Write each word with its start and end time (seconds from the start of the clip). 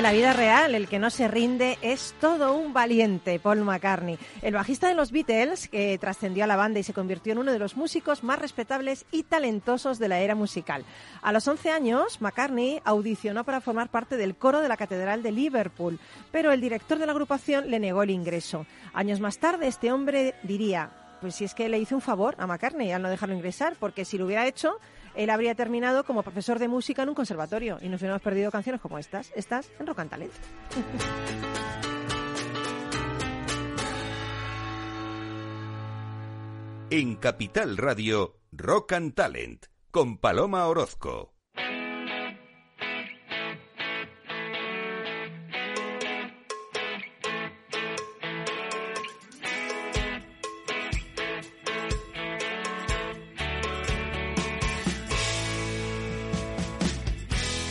En 0.00 0.04
la 0.04 0.12
vida 0.12 0.32
real, 0.32 0.74
el 0.74 0.88
que 0.88 0.98
no 0.98 1.10
se 1.10 1.28
rinde 1.28 1.76
es 1.82 2.14
todo 2.22 2.54
un 2.54 2.72
valiente, 2.72 3.38
Paul 3.38 3.60
McCartney. 3.60 4.18
El 4.40 4.54
bajista 4.54 4.88
de 4.88 4.94
los 4.94 5.12
Beatles, 5.12 5.68
que 5.68 5.98
trascendió 5.98 6.44
a 6.44 6.46
la 6.46 6.56
banda 6.56 6.80
y 6.80 6.82
se 6.82 6.94
convirtió 6.94 7.34
en 7.34 7.38
uno 7.40 7.52
de 7.52 7.58
los 7.58 7.76
músicos 7.76 8.24
más 8.24 8.38
respetables 8.38 9.04
y 9.12 9.24
talentosos 9.24 9.98
de 9.98 10.08
la 10.08 10.20
era 10.20 10.34
musical. 10.34 10.86
A 11.20 11.32
los 11.32 11.46
11 11.46 11.70
años, 11.70 12.22
McCartney 12.22 12.80
audicionó 12.82 13.44
para 13.44 13.60
formar 13.60 13.90
parte 13.90 14.16
del 14.16 14.36
coro 14.36 14.62
de 14.62 14.68
la 14.68 14.78
Catedral 14.78 15.22
de 15.22 15.32
Liverpool, 15.32 16.00
pero 16.32 16.50
el 16.50 16.62
director 16.62 16.98
de 16.98 17.04
la 17.04 17.12
agrupación 17.12 17.70
le 17.70 17.78
negó 17.78 18.02
el 18.02 18.08
ingreso. 18.08 18.64
Años 18.94 19.20
más 19.20 19.36
tarde, 19.36 19.66
este 19.66 19.92
hombre 19.92 20.34
diría, 20.44 20.92
pues 21.20 21.34
si 21.34 21.44
es 21.44 21.52
que 21.52 21.68
le 21.68 21.78
hice 21.78 21.94
un 21.94 22.00
favor 22.00 22.36
a 22.38 22.46
McCartney 22.46 22.90
al 22.90 23.02
no 23.02 23.10
dejarlo 23.10 23.34
ingresar, 23.34 23.76
porque 23.78 24.06
si 24.06 24.16
lo 24.16 24.24
hubiera 24.24 24.46
hecho, 24.46 24.78
él 25.14 25.30
habría 25.30 25.54
terminado 25.54 26.04
como 26.04 26.22
profesor 26.22 26.58
de 26.58 26.68
música 26.68 27.02
en 27.02 27.10
un 27.10 27.14
conservatorio 27.14 27.78
y 27.80 27.88
nos 27.88 28.00
hubiéramos 28.00 28.22
perdido 28.22 28.50
canciones 28.50 28.80
como 28.80 28.98
estas, 28.98 29.32
estas 29.34 29.70
en 29.78 29.86
Rock 29.86 30.00
and 30.00 30.10
Talent. 30.10 30.32
En 36.90 37.14
Capital 37.16 37.76
Radio, 37.76 38.36
Rock 38.50 38.92
and 38.94 39.14
Talent, 39.14 39.66
con 39.92 40.18
Paloma 40.18 40.66
Orozco. 40.66 41.29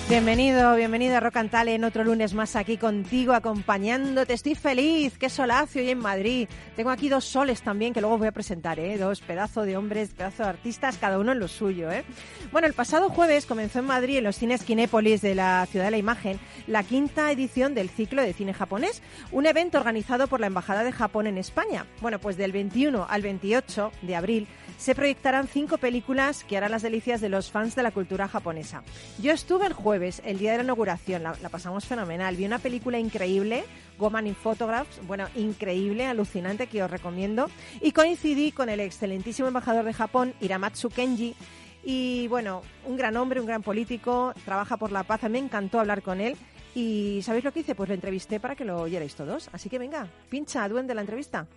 Bienvenido, 0.09 0.75
bienvenido 0.75 1.17
a 1.17 1.19
Rock 1.19 1.37
and 1.37 1.51
Talent, 1.51 1.83
otro 1.83 2.03
lunes 2.03 2.33
más 2.33 2.55
aquí 2.55 2.77
contigo, 2.77 3.33
acompañándote. 3.33 4.33
Estoy 4.33 4.55
feliz, 4.55 5.19
qué 5.19 5.29
solacio 5.29 5.83
hoy 5.83 5.91
en 5.91 5.99
Madrid. 5.99 6.49
Tengo 6.75 6.89
aquí 6.89 7.09
dos 7.09 7.25
soles 7.25 7.61
también 7.61 7.93
que 7.93 8.01
luego 8.01 8.17
voy 8.17 8.25
a 8.25 8.31
presentar, 8.31 8.79
¿eh? 8.79 8.97
dos 8.97 9.21
pedazos 9.21 9.67
de 9.67 9.77
hombres, 9.77 10.09
pedazos 10.09 10.39
de 10.39 10.45
artistas, 10.45 10.97
cada 10.97 11.19
uno 11.19 11.33
en 11.33 11.39
lo 11.39 11.47
suyo. 11.47 11.91
¿eh? 11.91 12.03
Bueno, 12.51 12.67
el 12.67 12.73
pasado 12.73 13.09
jueves 13.09 13.45
comenzó 13.45 13.77
en 13.79 13.85
Madrid, 13.85 14.17
en 14.17 14.23
los 14.23 14.35
cines 14.35 14.63
Kinépolis 14.63 15.21
de 15.21 15.35
la 15.35 15.67
Ciudad 15.69 15.85
de 15.85 15.91
la 15.91 15.97
Imagen, 15.99 16.39
la 16.65 16.81
quinta 16.81 17.31
edición 17.31 17.75
del 17.75 17.91
ciclo 17.91 18.23
de 18.23 18.33
cine 18.33 18.55
japonés, 18.55 19.03
un 19.31 19.45
evento 19.45 19.77
organizado 19.77 20.25
por 20.25 20.39
la 20.39 20.47
Embajada 20.47 20.83
de 20.83 20.91
Japón 20.91 21.27
en 21.27 21.37
España. 21.37 21.85
Bueno, 22.01 22.17
pues 22.17 22.35
del 22.35 22.51
21 22.51 23.05
al 23.07 23.21
28 23.21 23.91
de 24.01 24.15
abril 24.15 24.47
se 24.79 24.95
proyectarán 24.95 25.47
cinco 25.47 25.77
películas 25.77 26.45
que 26.45 26.55
harán 26.55 26.71
las 26.71 26.81
delicias 26.81 27.19
de 27.19 27.27
los 27.27 27.51
fans 27.51 27.75
de 27.75 27.83
la 27.83 27.91
cultura 27.91 28.29
japonesa. 28.29 28.81
Yo 29.21 29.33
estuve 29.33 29.67
el 29.67 29.73
jueves, 29.73 29.98
el 30.01 30.37
día 30.37 30.51
de 30.51 30.57
la 30.57 30.63
inauguración, 30.63 31.23
la, 31.23 31.33
pasamos 31.49 31.85
fenomenal. 31.85 32.35
Vi 32.35 32.45
una 32.45 32.59
película 32.59 32.99
increíble, 32.99 33.63
Goman 33.97 34.27
in 34.27 34.35
Photographs, 34.35 34.99
bueno, 35.07 35.27
increíble, 35.35 36.05
alucinante, 36.05 36.67
que 36.67 36.83
os 36.83 36.89
recomiendo. 36.89 37.49
Y 37.81 37.91
coincidí 37.91 38.51
con 38.51 38.69
el 38.69 38.79
excelentísimo 38.79 39.47
embajador 39.47 39.85
de 39.85 39.93
Japón, 39.93 40.33
Iramatsu 40.41 40.89
Kenji, 40.89 41.35
y 41.83 42.27
bueno, 42.27 42.61
un 42.85 42.97
gran 42.97 43.15
hombre, 43.17 43.39
un 43.39 43.47
gran 43.47 43.63
político, 43.63 44.33
trabaja 44.45 44.77
por 44.77 44.91
la 44.91 45.03
paz. 45.03 45.23
Me 45.29 45.39
encantó 45.39 45.79
hablar 45.79 46.01
con 46.01 46.21
él. 46.21 46.35
¿Y 46.75 47.21
sabéis 47.23 47.43
lo 47.43 47.51
que 47.51 47.61
hice? 47.61 47.75
Pues 47.75 47.89
lo 47.89 47.95
entrevisté 47.95 48.39
para 48.39 48.55
que 48.55 48.65
lo 48.65 48.81
oyerais 48.81 49.15
todos. 49.15 49.49
Así 49.53 49.69
que 49.69 49.79
venga, 49.79 50.07
pincha, 50.29 50.67
duende 50.67 50.93
la 50.93 51.01
entrevista. 51.01 51.47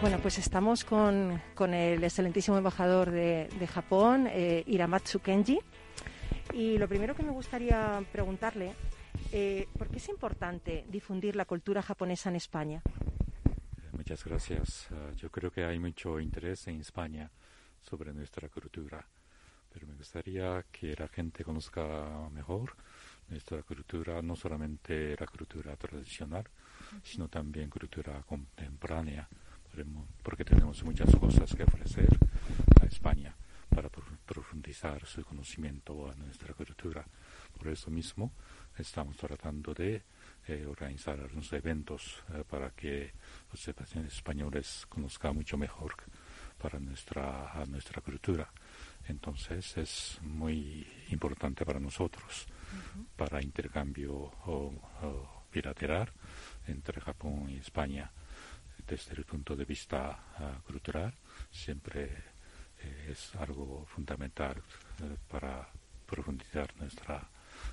Bueno, 0.00 0.18
pues 0.20 0.38
estamos 0.38 0.84
con, 0.84 1.40
el 1.72 2.04
excelentísimo 2.04 2.58
embajador 2.58 3.10
de, 3.10 3.68
Japón, 3.72 4.28
eh, 4.30 4.62
Iramatsu 4.66 5.20
Kenji. 5.20 5.60
Y 6.54 6.78
lo 6.78 6.86
primero 6.88 7.16
que 7.16 7.24
me 7.24 7.32
gustaría 7.32 8.00
preguntarle, 8.12 8.74
eh, 9.32 9.66
¿por 9.76 9.88
qué 9.88 9.96
es 9.96 10.08
importante 10.08 10.84
difundir 10.88 11.34
la 11.34 11.46
cultura 11.46 11.82
japonesa 11.82 12.30
en 12.30 12.36
España? 12.36 12.80
Muchas 13.90 14.24
gracias. 14.24 14.86
Ah, 14.92 15.10
yo 15.16 15.30
creo 15.30 15.50
que 15.50 15.64
hay 15.64 15.80
mucho 15.80 16.20
interés 16.20 16.68
en 16.68 16.80
España 16.80 17.28
sobre 17.80 18.14
nuestra 18.14 18.48
cultura, 18.48 19.04
pero 19.72 19.86
me 19.88 19.94
gustaría 19.94 20.64
que 20.70 20.94
la 20.96 21.08
gente 21.08 21.42
conozca 21.42 22.28
mejor 22.30 22.76
nuestra 23.28 23.60
cultura, 23.64 24.22
no 24.22 24.36
solamente 24.36 25.16
la 25.18 25.26
cultura 25.26 25.74
tradicional, 25.74 26.44
sino 27.02 27.28
también 27.28 27.68
cultura 27.68 28.22
contemporánea 28.24 29.28
porque 30.22 30.44
tenemos 30.44 30.84
muchas 30.84 31.14
cosas 31.16 31.52
que 31.52 31.64
ofrecer 31.64 32.08
a 32.80 32.86
España 32.86 33.34
para 33.74 33.88
profundizar 33.90 35.04
su 35.04 35.24
conocimiento 35.24 36.08
a 36.08 36.14
nuestra 36.14 36.54
cultura. 36.54 37.04
Por 37.56 37.68
eso 37.68 37.90
mismo 37.90 38.32
estamos 38.78 39.16
tratando 39.16 39.74
de 39.74 40.02
eh, 40.46 40.64
organizar 40.66 41.18
algunos 41.18 41.52
eventos 41.52 42.22
eh, 42.32 42.44
para 42.48 42.70
que 42.70 43.12
los 43.50 43.68
españoles 43.68 44.86
conozcan 44.88 45.34
mucho 45.34 45.56
mejor 45.56 45.94
para 46.56 46.78
nuestra, 46.78 47.64
nuestra 47.68 48.00
cultura. 48.00 48.48
Entonces 49.08 49.76
es 49.76 50.18
muy 50.22 50.86
importante 51.10 51.66
para 51.66 51.80
nosotros, 51.80 52.46
para 53.16 53.42
intercambio 53.42 54.32
bilateral 55.52 56.10
entre 56.66 57.00
Japón 57.00 57.50
y 57.50 57.56
España 57.56 58.10
desde 58.86 59.14
el 59.14 59.24
punto 59.24 59.56
de 59.56 59.64
vista 59.64 60.18
ah, 60.38 60.60
cultural 60.66 61.14
siempre 61.50 62.33
es 63.08 63.34
algo 63.36 63.84
fundamental 63.86 64.56
eh, 65.02 65.16
para 65.28 65.68
profundizar 66.06 66.68
nuestra 66.78 67.28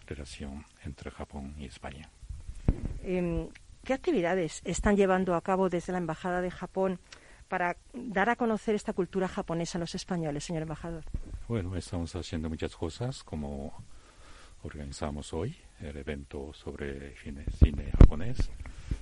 relación 0.08 0.66
entre 0.84 1.12
Japón 1.12 1.56
y 1.58 1.66
España. 1.66 2.10
Em, 3.04 3.50
¿Qué 3.84 3.94
actividades 3.94 4.62
están 4.64 4.96
llevando 4.96 5.36
a 5.36 5.42
cabo 5.42 5.70
desde 5.70 5.92
la 5.92 5.98
Embajada 5.98 6.42
de 6.42 6.52
Japón 6.52 7.00
para 7.48 7.78
dar 7.94 8.30
a 8.30 8.36
conocer 8.36 8.76
esta 8.76 8.94
cultura 8.94 9.28
japonesa 9.28 9.78
a 9.78 9.82
los 9.82 9.96
españoles, 9.96 10.44
señor 10.44 10.62
embajador? 10.62 11.04
Bueno, 11.48 11.76
estamos 11.76 12.16
haciendo 12.16 12.48
muchas 12.48 12.76
cosas, 12.76 13.24
como 13.24 13.84
organizamos 14.64 15.34
hoy 15.34 15.58
el 15.80 15.98
evento 15.98 16.54
sobre 16.54 17.16
cine 17.16 17.92
japonés 17.98 18.52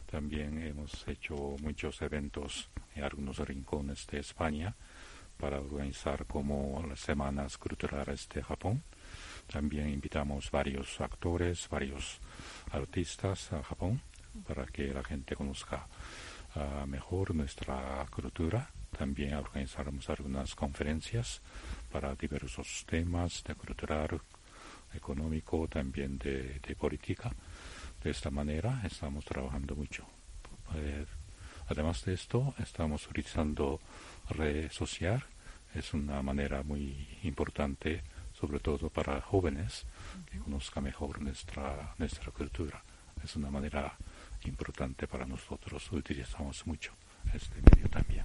también 0.09 0.59
hemos 0.63 1.07
hecho 1.07 1.55
muchos 1.61 2.01
eventos 2.01 2.69
en 2.95 3.03
algunos 3.03 3.37
rincones 3.39 4.07
de 4.07 4.19
España 4.19 4.75
para 5.39 5.59
organizar 5.59 6.25
como 6.25 6.83
las 6.87 6.99
semanas 6.99 7.57
culturales 7.57 8.27
de 8.29 8.43
Japón. 8.43 8.83
También 9.51 9.89
invitamos 9.89 10.51
varios 10.51 10.99
actores, 11.01 11.67
varios 11.69 12.19
artistas 12.71 13.53
a 13.53 13.63
Japón 13.63 14.01
para 14.47 14.65
que 14.65 14.93
la 14.93 15.03
gente 15.03 15.35
conozca 15.35 15.87
ah, 16.55 16.85
mejor 16.87 17.33
nuestra 17.33 18.05
cultura. 18.11 18.69
También 18.97 19.35
organizamos 19.35 20.09
algunas 20.09 20.55
conferencias 20.55 21.41
para 21.91 22.15
diversos 22.15 22.85
temas 22.85 23.43
de 23.43 23.55
cultural, 23.55 24.21
económico, 24.93 25.67
también 25.67 26.17
de 26.17 26.75
política 26.77 27.31
de 28.03 28.11
esta 28.11 28.29
manera 28.29 28.81
estamos 28.85 29.25
trabajando 29.25 29.75
mucho. 29.75 30.05
Además 31.67 32.03
de 32.05 32.13
esto, 32.13 32.53
estamos 32.59 33.07
utilizando 33.07 33.79
red 34.29 34.71
social. 34.71 35.23
Es 35.73 35.93
una 35.93 36.21
manera 36.21 36.63
muy 36.63 37.07
importante, 37.23 38.01
sobre 38.33 38.59
todo 38.59 38.89
para 38.89 39.21
jóvenes, 39.21 39.85
que 40.31 40.39
conozcan 40.39 40.83
mejor 40.83 41.21
nuestra, 41.21 41.93
nuestra 41.97 42.31
cultura. 42.31 42.83
Es 43.23 43.35
una 43.35 43.51
manera 43.51 43.95
importante 44.45 45.07
para 45.07 45.25
nosotros. 45.25 45.91
Utilizamos 45.91 46.65
mucho 46.65 46.93
este 47.33 47.61
medio 47.61 47.89
también. 47.89 48.23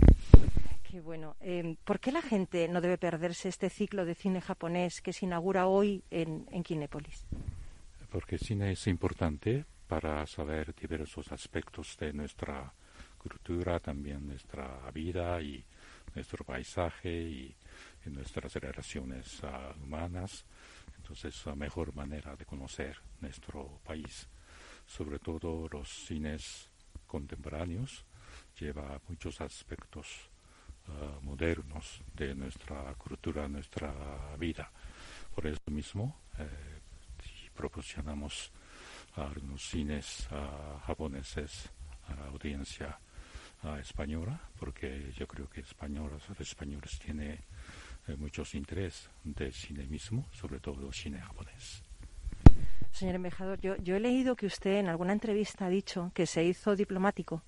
Qué 0.82 1.00
bueno. 1.00 1.36
Eh, 1.40 1.76
¿Por 1.84 1.98
qué 2.00 2.12
la 2.12 2.22
gente 2.22 2.68
no 2.68 2.80
debe 2.80 2.96
perderse 2.96 3.48
este 3.48 3.68
ciclo 3.68 4.04
de 4.04 4.14
cine 4.14 4.40
japonés 4.40 5.02
que 5.02 5.12
se 5.12 5.26
inaugura 5.26 5.66
hoy 5.66 6.04
en, 6.10 6.46
en 6.52 6.62
Kinépolis? 6.62 7.26
porque 8.14 8.36
el 8.36 8.40
cine 8.42 8.70
es 8.70 8.86
importante 8.86 9.64
para 9.88 10.24
saber 10.28 10.72
diversos 10.72 11.32
aspectos 11.32 11.96
de 11.98 12.12
nuestra 12.12 12.72
cultura, 13.18 13.80
también 13.80 14.28
nuestra 14.28 14.88
vida 14.92 15.42
y 15.42 15.64
nuestro 16.14 16.44
paisaje 16.44 17.10
y, 17.10 17.56
nuestras 18.06 18.54
relaciones 18.56 19.42
ah, 19.44 19.72
humanas. 19.82 20.44
Entonces, 20.98 21.34
es 21.34 21.46
la 21.46 21.54
mejor 21.54 21.94
manera 21.94 22.36
de 22.36 22.44
conocer 22.44 22.98
nuestro 23.20 23.80
país. 23.82 24.28
Sobre 24.86 25.18
todo 25.18 25.66
los 25.70 25.88
cines 25.88 26.68
contemporáneos 27.06 28.04
lleva 28.60 29.00
muchos 29.08 29.40
aspectos 29.40 30.28
ah, 30.88 31.18
modernos 31.22 32.02
de 32.12 32.34
nuestra 32.34 32.94
cultura, 32.94 33.48
nuestra 33.48 34.36
vida. 34.38 34.70
Por 35.34 35.46
eso 35.46 35.62
mismo, 35.70 36.20
eh, 36.38 36.80
proporcionamos 37.54 38.52
algunos 39.16 39.62
cines 39.62 40.28
japoneses 40.86 41.70
a 42.08 42.14
la 42.16 42.26
audiencia 42.26 42.98
española, 43.80 44.40
porque 44.58 45.12
yo 45.16 45.26
creo 45.26 45.48
que 45.48 45.60
españoles, 45.60 46.22
los 46.28 46.40
españoles 46.40 46.98
tienen 46.98 47.38
eh, 48.06 48.16
muchos 48.16 48.54
interés 48.54 49.08
del 49.22 49.52
cine 49.52 49.84
mismo, 49.86 50.26
sobre 50.32 50.60
todo 50.60 50.92
cine 50.92 51.20
japonés. 51.20 51.82
Señor 52.90 53.16
embajador, 53.16 53.60
yo, 53.60 53.76
yo 53.76 53.96
he 53.96 54.00
leído 54.00 54.36
que 54.36 54.46
usted 54.46 54.78
en 54.78 54.88
alguna 54.88 55.12
entrevista 55.12 55.66
ha 55.66 55.68
dicho 55.68 56.12
que 56.14 56.26
se 56.26 56.44
hizo 56.44 56.76
diplomático 56.76 57.42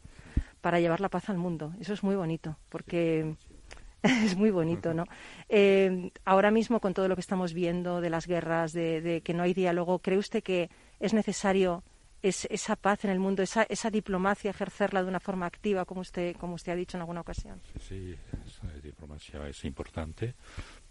para 0.61 0.81
llevar 0.81 1.01
la 1.01 1.09
paz 1.09 1.29
al 1.29 1.39
mundo. 1.39 1.75
Eso 1.79 1.93
es 1.93 2.03
muy 2.03 2.17
bonito, 2.17 2.57
porque 2.71 3.37
es 4.03 4.37
muy 4.37 4.51
bonito, 4.51 4.95
¿no? 4.95 5.05
Eh, 5.49 6.11
ahora 6.25 6.51
mismo, 6.51 6.81
con 6.81 6.95
todo 6.95 7.09
lo 7.09 7.15
que 7.15 7.21
estamos 7.21 7.53
viendo 7.53 8.01
de 8.01 8.11
las 8.11 8.27
guerras, 8.27 8.73
de, 8.73 9.23
que 9.25 9.35
no 9.35 9.43
hay 9.43 9.55
diálogo, 9.55 10.01
¿cree 10.01 10.19
usted 10.19 10.43
que 10.43 10.71
es 11.01 11.15
necesario 11.15 11.85
esa 12.27 12.77
paz 12.77 13.05
en 13.05 13.11
el 13.11 13.19
mundo, 13.19 13.43
esa, 13.43 13.63
esa 13.65 13.91
diplomacia, 13.91 14.51
ejercerla 14.51 15.03
de 15.03 15.09
una 15.09 15.21
forma 15.21 15.47
activa, 15.47 15.85
como 15.85 16.01
usted, 16.01 16.37
como 16.37 16.55
usted 16.55 16.73
ha 16.73 16.77
dicho 16.77 16.97
en 16.97 17.03
alguna 17.03 17.21
ocasión? 17.21 17.61
Sí, 17.81 18.17
esa 18.47 18.73
diplomacia 18.83 19.47
es 19.49 19.65
importante 19.65 20.35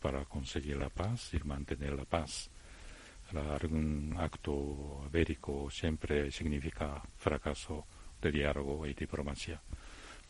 para 0.02 0.26
conseguir 0.26 0.78
la 0.78 0.90
paz 0.90 1.34
y 1.34 1.40
mantener 1.40 1.94
la 1.94 2.06
paz. 2.06 2.50
Un 3.70 4.16
acto 4.18 5.10
bélico 5.12 5.70
siempre 5.70 6.32
significa 6.32 7.02
fracaso 7.18 7.86
de 8.22 8.32
diálogo 8.32 8.86
y 8.86 8.94
diplomacia. 8.94 9.60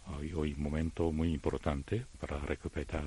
Hoy, 0.07 0.33
hoy 0.33 0.53
un 0.53 0.63
momento 0.63 1.11
muy 1.11 1.33
importante 1.33 2.05
para 2.19 2.37
recuperar 2.39 3.05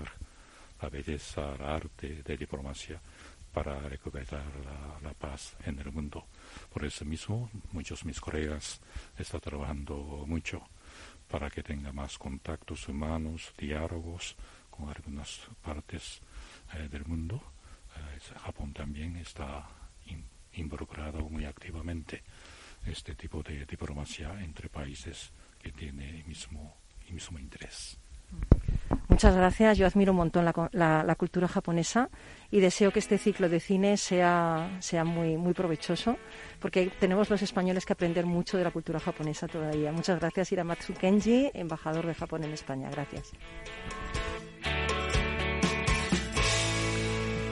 la 0.80 0.88
belleza, 0.88 1.54
el 1.54 1.62
arte 1.62 2.22
de 2.22 2.36
diplomacia, 2.36 3.00
para 3.58 3.80
recuperar 3.80 4.46
la, 5.02 5.12
paz 5.14 5.56
en 5.64 5.80
el 5.80 5.90
mundo. 5.90 6.24
Por 6.72 6.84
eso 6.84 7.04
mismo, 7.04 7.50
muchos 7.72 8.02
de 8.02 8.06
mis 8.06 8.20
colegas 8.20 8.80
están 9.18 9.40
trabajando 9.40 9.96
mucho 10.28 10.62
para 11.28 11.50
que 11.50 11.64
tenga 11.64 11.92
más 11.92 12.18
contactos 12.18 12.88
humanos, 12.88 13.52
diálogos 13.58 14.36
con 14.70 14.88
algunas 14.88 15.40
partes 15.60 16.20
eh, 16.74 16.88
del 16.88 17.04
mundo. 17.04 17.42
Eh, 17.96 18.20
Japón 18.44 18.72
también 18.72 19.16
está 19.16 19.68
involucrado 20.52 21.28
muy 21.28 21.44
activamente 21.44 22.22
este 22.86 23.16
tipo 23.16 23.42
de 23.42 23.66
diplomacia 23.66 24.40
entre 24.40 24.68
países 24.68 25.32
que 25.60 25.72
tiene 25.72 26.20
el 26.20 26.24
mismo, 26.26 26.76
el 27.08 27.14
mismo 27.14 27.40
interés. 27.40 27.98
Muchas 29.18 29.34
gracias. 29.34 29.76
Yo 29.76 29.84
admiro 29.84 30.12
un 30.12 30.18
montón 30.18 30.44
la, 30.44 31.02
la, 31.02 31.14
cultura 31.16 31.48
japonesa 31.48 32.08
y 32.52 32.60
deseo 32.60 32.92
que 32.92 33.00
este 33.00 33.18
ciclo 33.18 33.48
de 33.48 33.58
cine 33.58 33.96
sea, 33.96 34.78
sea 34.78 35.02
muy, 35.02 35.36
muy 35.36 35.54
provechoso, 35.54 36.16
porque 36.60 36.92
tenemos 37.00 37.28
los 37.28 37.42
españoles 37.42 37.84
que 37.84 37.94
aprender 37.94 38.26
mucho 38.26 38.56
de 38.56 38.62
la 38.62 38.70
cultura 38.70 39.00
japonesa 39.00 39.48
todavía. 39.48 39.90
Muchas 39.90 40.20
gracias, 40.20 40.52
Iramatsu 40.52 40.94
Kenji, 40.94 41.50
embajador 41.52 42.06
de 42.06 42.14
Japón 42.14 42.44
en 42.44 42.52
España. 42.52 42.90
Gracias. 42.92 43.32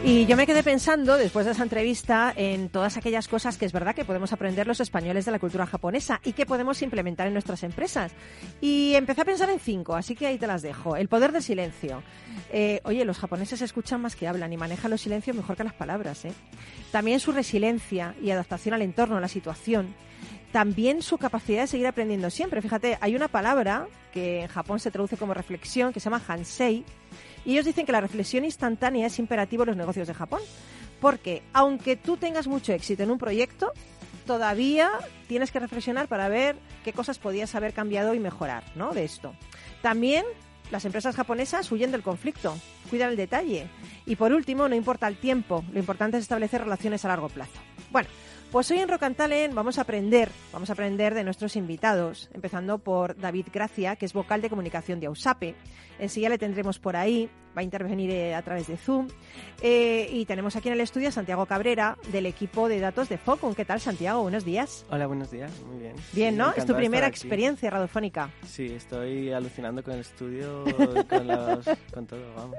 Y 0.06 0.24
yo 0.26 0.36
me 0.36 0.46
quedé 0.46 0.62
pensando, 0.62 1.16
después 1.18 1.46
de 1.46 1.50
esa 1.50 1.64
entrevista, 1.64 2.32
en 2.36 2.68
todas 2.68 2.96
aquellas 2.96 3.26
cosas 3.26 3.58
que 3.58 3.64
es 3.64 3.72
verdad 3.72 3.92
que 3.92 4.04
podemos 4.04 4.32
aprender 4.32 4.64
los 4.68 4.78
españoles 4.78 5.24
de 5.24 5.32
la 5.32 5.40
cultura 5.40 5.66
japonesa 5.66 6.20
y 6.22 6.32
que 6.32 6.46
podemos 6.46 6.80
implementar 6.82 7.26
en 7.26 7.32
nuestras 7.32 7.64
empresas. 7.64 8.12
Y 8.60 8.94
empecé 8.94 9.22
a 9.22 9.24
pensar 9.24 9.50
en 9.50 9.58
cinco, 9.58 9.96
así 9.96 10.14
que 10.14 10.28
ahí 10.28 10.38
te 10.38 10.46
las 10.46 10.62
dejo. 10.62 10.94
El 10.94 11.08
poder 11.08 11.32
del 11.32 11.42
silencio. 11.42 12.04
Eh, 12.52 12.80
oye, 12.84 13.04
los 13.04 13.18
japoneses 13.18 13.60
escuchan 13.62 14.00
más 14.00 14.14
que 14.14 14.28
hablan 14.28 14.52
y 14.52 14.56
manejan 14.56 14.92
los 14.92 15.00
silencios 15.00 15.34
mejor 15.34 15.56
que 15.56 15.64
las 15.64 15.74
palabras. 15.74 16.24
¿eh? 16.24 16.32
También 16.92 17.18
su 17.18 17.32
resiliencia 17.32 18.14
y 18.22 18.30
adaptación 18.30 18.76
al 18.76 18.82
entorno, 18.82 19.16
a 19.16 19.20
la 19.20 19.26
situación 19.26 19.92
también 20.52 21.02
su 21.02 21.18
capacidad 21.18 21.62
de 21.62 21.66
seguir 21.66 21.86
aprendiendo 21.86 22.30
siempre. 22.30 22.62
Fíjate, 22.62 22.96
hay 23.02 23.14
una 23.14 23.28
palabra 23.28 23.88
que 24.14 24.42
en 24.42 24.48
Japón 24.48 24.80
se 24.80 24.90
traduce 24.90 25.18
como 25.18 25.34
reflexión, 25.34 25.92
que 25.92 26.00
se 26.00 26.04
llama 26.04 26.22
hansei, 26.26 26.82
y 27.46 27.52
ellos 27.52 27.64
dicen 27.64 27.86
que 27.86 27.92
la 27.92 28.00
reflexión 28.00 28.44
instantánea 28.44 29.06
es 29.06 29.18
imperativo 29.18 29.62
en 29.62 29.68
los 29.68 29.76
negocios 29.76 30.08
de 30.08 30.14
Japón, 30.14 30.40
porque 31.00 31.42
aunque 31.52 31.96
tú 31.96 32.16
tengas 32.16 32.48
mucho 32.48 32.72
éxito 32.72 33.04
en 33.04 33.10
un 33.12 33.18
proyecto, 33.18 33.72
todavía 34.26 34.90
tienes 35.28 35.52
que 35.52 35.60
reflexionar 35.60 36.08
para 36.08 36.28
ver 36.28 36.56
qué 36.84 36.92
cosas 36.92 37.18
podías 37.18 37.54
haber 37.54 37.72
cambiado 37.72 38.14
y 38.14 38.18
mejorar, 38.18 38.64
¿no? 38.74 38.92
De 38.92 39.04
esto. 39.04 39.32
También 39.80 40.24
las 40.72 40.84
empresas 40.84 41.14
japonesas 41.14 41.70
huyen 41.70 41.92
del 41.92 42.02
conflicto, 42.02 42.58
cuidan 42.90 43.10
el 43.10 43.16
detalle. 43.16 43.68
Y 44.04 44.16
por 44.16 44.32
último, 44.32 44.68
no 44.68 44.74
importa 44.74 45.06
el 45.06 45.16
tiempo, 45.16 45.64
lo 45.72 45.78
importante 45.78 46.16
es 46.16 46.22
establecer 46.22 46.62
relaciones 46.62 47.04
a 47.04 47.08
largo 47.08 47.28
plazo. 47.28 47.60
Bueno, 47.92 48.08
pues 48.52 48.70
hoy 48.70 48.78
en 48.78 48.88
Rocantalen 48.88 49.54
vamos 49.54 49.78
a 49.78 49.82
aprender, 49.82 50.30
vamos 50.52 50.70
a 50.70 50.72
aprender 50.72 51.14
de 51.14 51.24
nuestros 51.24 51.56
invitados, 51.56 52.30
empezando 52.32 52.78
por 52.78 53.16
David 53.16 53.48
Gracia, 53.52 53.96
que 53.96 54.06
es 54.06 54.12
vocal 54.12 54.40
de 54.40 54.50
comunicación 54.50 55.00
de 55.00 55.06
AUSAPE. 55.06 55.54
Enseguida 55.98 56.30
le 56.30 56.38
tendremos 56.38 56.78
por 56.78 56.96
ahí 56.96 57.28
va 57.56 57.60
a 57.60 57.64
intervenir 57.64 58.10
eh, 58.10 58.34
a 58.34 58.42
través 58.42 58.66
de 58.66 58.76
Zoom. 58.76 59.08
Eh, 59.62 60.08
y 60.12 60.26
tenemos 60.26 60.54
aquí 60.56 60.68
en 60.68 60.74
el 60.74 60.80
estudio 60.80 61.08
a 61.08 61.12
Santiago 61.12 61.46
Cabrera, 61.46 61.96
del 62.12 62.26
equipo 62.26 62.68
de 62.68 62.78
datos 62.78 63.08
de 63.08 63.16
Focum. 63.16 63.54
¿Qué 63.54 63.64
tal, 63.64 63.80
Santiago? 63.80 64.22
Buenos 64.22 64.44
días. 64.44 64.84
Hola, 64.90 65.06
buenos 65.06 65.30
días. 65.30 65.50
Muy 65.66 65.78
bien. 65.78 65.94
Bien, 66.12 66.36
¿no? 66.36 66.52
Es 66.54 66.66
tu 66.66 66.74
primera 66.74 67.06
experiencia 67.06 67.70
radiofónica. 67.70 68.30
Sí, 68.46 68.66
estoy 68.66 69.32
alucinando 69.32 69.82
con 69.82 69.94
el 69.94 70.00
estudio, 70.00 70.64
con, 71.08 71.26
los, 71.26 71.66
con 71.92 72.06
todo, 72.06 72.20
vamos. 72.36 72.56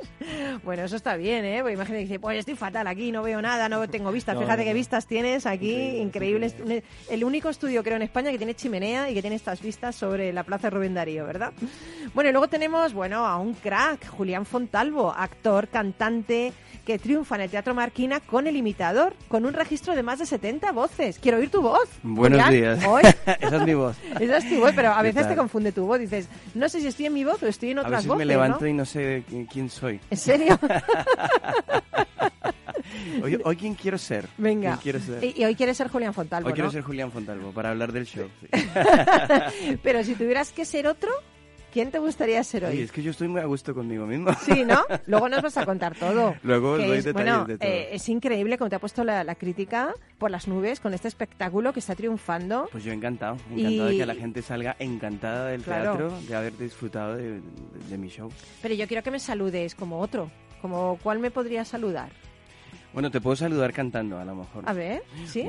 Bueno, 0.64 0.84
eso 0.84 0.96
está 0.96 1.16
bien, 1.16 1.46
¿eh? 1.46 1.60
Porque 1.60 1.76
imagínate 1.76 2.04
que 2.04 2.08
dice, 2.08 2.20
pues 2.20 2.40
estoy 2.40 2.56
fatal 2.56 2.88
aquí, 2.88 3.12
no 3.12 3.22
veo 3.22 3.42
nada, 3.42 3.70
no 3.70 3.88
tengo 3.88 4.12
vistas. 4.12 4.38
Fíjate 4.38 4.64
qué 4.64 4.74
vistas 4.74 5.06
tienes 5.06 5.46
aquí, 5.46 5.98
increíbles. 5.98 6.56
El 7.10 7.24
único 7.24 7.50
estudio, 7.50 7.84
creo, 7.84 7.98
en 7.98 8.02
España 8.02 8.32
que 8.32 8.38
tiene 8.38 8.56
chimenea 8.56 9.10
y 9.12 9.14
que 9.14 9.22
tiene 9.22 9.36
estas 9.36 9.62
vistas 9.62 9.96
sobre 9.96 10.34
la 10.34 10.44
Plaza 10.44 10.70
Rubén 10.72 10.96
Darío, 10.96 11.26
¿verdad? 11.26 11.54
Bueno, 12.16 12.30
y 12.30 12.34
luego 12.34 12.48
tenemos, 12.48 12.94
bueno, 12.94 13.26
a 13.28 13.38
un 13.38 13.54
crack, 13.54 14.08
Julián 14.10 14.46
Fontalvo, 14.88 15.12
actor, 15.12 15.68
cantante 15.68 16.54
que 16.86 16.98
triunfa 16.98 17.36
en 17.36 17.42
el 17.42 17.50
Teatro 17.50 17.74
Marquina 17.74 18.22
con 18.22 18.48
el 18.48 18.56
imitador, 18.56 19.14
con 19.28 19.46
un 19.46 19.54
registro 19.54 19.96
de 19.96 20.04
más 20.04 20.20
de 20.20 20.26
70 20.26 20.72
voces. 20.72 21.20
Quiero 21.20 21.40
oír 21.40 21.50
tu 21.50 21.62
voz. 21.62 21.90
Buenos 22.04 22.50
días. 22.50 22.80
Esa 23.42 23.58
es 23.58 23.64
mi 23.64 23.74
voz. 23.74 23.98
Esa 24.20 24.38
es 24.38 24.48
tu 24.48 24.60
voz, 24.60 24.72
pero 24.74 24.94
a 24.94 25.02
veces 25.02 25.28
te 25.28 25.36
confunde 25.36 25.74
tu 25.74 25.86
voz. 25.86 26.00
Dices, 26.00 26.30
no 26.56 26.70
sé 26.70 26.80
si 26.80 26.88
estoy 26.88 27.08
en 27.08 27.14
mi 27.14 27.26
voz 27.26 27.44
o 27.44 27.48
estoy 27.48 27.72
en 27.72 27.80
otras 27.80 27.92
a 27.92 27.96
veces 27.98 28.08
voces. 28.08 28.20
me 28.20 28.26
levanto 28.26 28.66
y 28.66 28.74
no 28.74 28.86
sé 28.86 29.24
quién 29.52 29.70
soy. 29.70 30.00
¿En 30.10 30.18
serio? 30.18 30.58
Hoy, 33.22 33.38
hoy, 33.44 33.56
quién 33.58 33.74
quiero 33.74 33.98
ser. 33.98 34.28
Venga. 34.38 34.80
quiero 34.82 35.00
ser? 35.00 35.24
Y, 35.24 35.44
hoy 35.44 35.56
quieres 35.56 35.76
ser 35.76 35.90
Julián 35.90 36.14
Fontalvo. 36.14 36.48
Hoy 36.48 36.54
quiero 36.54 36.72
ser 36.72 36.84
Julián 36.84 37.12
Fontalvo 37.12 37.52
para 37.52 37.72
hablar 37.72 37.92
del 37.92 38.06
show. 38.06 38.30
Pero 39.84 40.04
si 40.04 40.16
tuvieras 40.16 40.52
que 40.52 40.66
ser 40.66 40.88
otro, 40.88 41.12
¿Quién 41.78 41.92
te 41.92 42.00
gustaría 42.00 42.44
ser 42.44 42.66
hoy? 42.66 42.80
es 42.80 42.92
que 42.92 43.04
yo 43.04 43.12
estoy 43.12 43.28
muy 43.28 43.40
a 43.40 43.46
gusto 43.46 43.76
conmigo 43.76 44.08
mismo. 44.08 44.32
Sí, 44.44 44.66
¿no? 44.66 44.84
Luego 45.06 45.30
nos 45.30 45.44
vas 45.44 45.58
a 45.58 45.64
contar 45.64 45.94
todo. 45.94 46.34
Luego 46.42 46.72
os 46.72 46.80
doy 46.80 46.98
es, 46.98 47.14
bueno, 47.14 47.46
de 47.46 47.60
todo. 47.60 47.70
Eh, 47.70 47.90
es 47.92 48.10
increíble 48.10 48.58
cómo 48.58 48.68
te 48.68 48.78
ha 48.78 48.80
puesto 48.80 49.04
la, 49.04 49.36
crítica 49.36 49.94
por 50.18 50.32
las 50.32 50.48
nubes 50.48 50.80
con 50.80 50.96
este 50.96 51.08
espectáculo 51.08 51.74
que 51.74 51.80
está 51.80 51.94
triunfando. 51.94 52.68
Pues 52.72 52.84
yo 52.84 52.92
encantado, 52.94 53.38
encantado 53.52 53.90
de 53.90 53.98
que 53.98 54.06
la 54.08 54.16
gente 54.16 54.42
salga 54.42 54.76
encantada 54.80 55.50
del 55.50 55.62
teatro, 55.62 56.20
de 56.28 56.36
haber 56.36 56.58
disfrutado 56.58 57.16
de, 57.16 57.42
mi 57.96 58.10
show. 58.10 58.32
Pero 58.64 58.74
yo 58.74 58.88
quiero 58.88 59.04
que 59.04 59.12
me 59.12 59.20
saludes 59.20 59.76
como 59.76 60.00
otro, 60.00 60.32
como 60.64 60.98
cuál 61.04 61.20
me 61.20 61.30
podría 61.30 61.64
saludar. 61.64 62.10
Bueno, 62.92 63.12
te 63.12 63.22
puedo 63.22 63.36
saludar 63.36 63.72
cantando, 63.72 64.18
a 64.18 64.26
lo 64.26 64.34
mejor. 64.34 64.64
A 64.66 64.74
ver, 64.74 65.04
¿sí? 65.28 65.44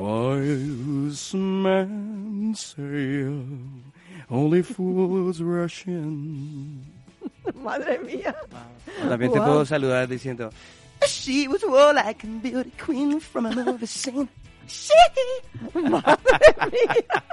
Only 4.28 4.62
fools 4.62 5.40
rushing. 5.40 6.84
Madre 7.62 7.98
mía. 8.00 8.34
También 9.08 9.32
te 9.32 9.40
puedo 9.40 9.64
saludar 9.64 10.08
diciendo 10.08 10.50
She 11.06 11.46
was 11.48 11.62
all 11.64 11.94
like 11.94 12.24
a 12.24 12.26
beauty 12.42 12.72
queen 12.84 13.20
from 13.20 13.46
a 13.46 13.52
movie 13.52 13.86
scene. 13.86 14.28
Sí. 14.66 14.92
Madre 15.74 16.54
mía. 16.70 17.24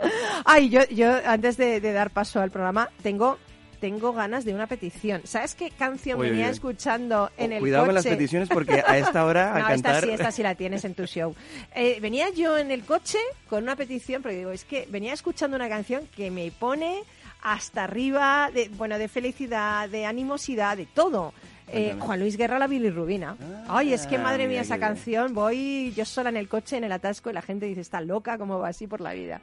Ay, 0.44 0.68
yo, 0.70 0.84
yo 0.88 1.18
antes 1.24 1.56
de, 1.56 1.80
de 1.80 1.92
dar 1.92 2.10
paso 2.10 2.40
al 2.40 2.50
programa 2.50 2.90
tengo 3.02 3.38
tengo 3.82 4.12
ganas 4.12 4.44
de 4.44 4.54
una 4.54 4.68
petición. 4.68 5.22
¿Sabes 5.24 5.56
qué 5.56 5.72
canción 5.72 6.20
venía 6.20 6.48
escuchando 6.48 7.32
en 7.36 7.50
oh, 7.50 7.54
el 7.56 7.60
cuidado 7.60 7.86
con 7.86 7.96
las 7.96 8.06
peticiones 8.06 8.48
porque 8.48 8.80
a 8.86 8.96
esta 8.96 9.24
hora 9.24 9.56
a 9.56 9.58
no, 9.58 9.66
cantar... 9.66 9.94
Esta 9.96 10.06
sí, 10.06 10.12
esta 10.12 10.30
sí 10.30 10.42
la 10.44 10.54
tienes 10.54 10.84
en 10.84 10.94
tu 10.94 11.04
show. 11.04 11.34
Eh, 11.74 11.98
venía 12.00 12.30
yo 12.30 12.56
en 12.56 12.70
el 12.70 12.84
coche 12.84 13.18
con 13.50 13.64
una 13.64 13.74
petición, 13.74 14.22
porque 14.22 14.36
digo, 14.36 14.52
es 14.52 14.62
que 14.62 14.86
venía 14.88 15.12
escuchando 15.12 15.56
una 15.56 15.68
canción 15.68 16.06
que 16.14 16.30
me 16.30 16.52
pone 16.52 17.02
hasta 17.42 17.82
arriba, 17.82 18.52
de, 18.54 18.68
bueno, 18.68 18.98
de 18.98 19.08
felicidad, 19.08 19.88
de 19.88 20.06
animosidad, 20.06 20.76
de 20.76 20.86
todo. 20.86 21.34
Eh, 21.66 21.96
Juan 21.98 22.20
Luis 22.20 22.36
Guerra, 22.36 22.60
la 22.60 22.68
bilirrubina. 22.68 23.36
Ah, 23.66 23.78
Ay, 23.78 23.94
es 23.94 24.06
que 24.06 24.16
madre 24.16 24.46
mía, 24.46 24.60
esa 24.60 24.78
canción, 24.78 25.34
voy 25.34 25.92
yo 25.96 26.04
sola 26.04 26.28
en 26.28 26.36
el 26.36 26.46
coche, 26.46 26.76
en 26.76 26.84
el 26.84 26.92
atasco, 26.92 27.30
y 27.30 27.32
la 27.32 27.42
gente 27.42 27.66
dice, 27.66 27.80
está 27.80 28.00
loca, 28.00 28.38
¿cómo 28.38 28.60
va 28.60 28.68
así 28.68 28.86
por 28.86 29.00
la 29.00 29.12
vida? 29.12 29.40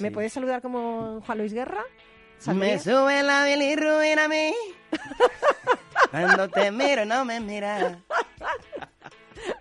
¿Me 0.00 0.10
puedes 0.10 0.34
saludar 0.34 0.60
como 0.60 1.22
Juan 1.24 1.38
Luis 1.38 1.54
Guerra? 1.54 1.82
Me 2.46 2.78
sube 2.78 3.22
la 3.22 3.44
bilirrubina 3.44 4.24
a 4.24 4.28
mí. 4.28 4.54
Cuando 6.10 6.48
te 6.48 6.70
miro, 6.70 7.04
no 7.04 7.24
me 7.24 7.40
mira. 7.40 7.98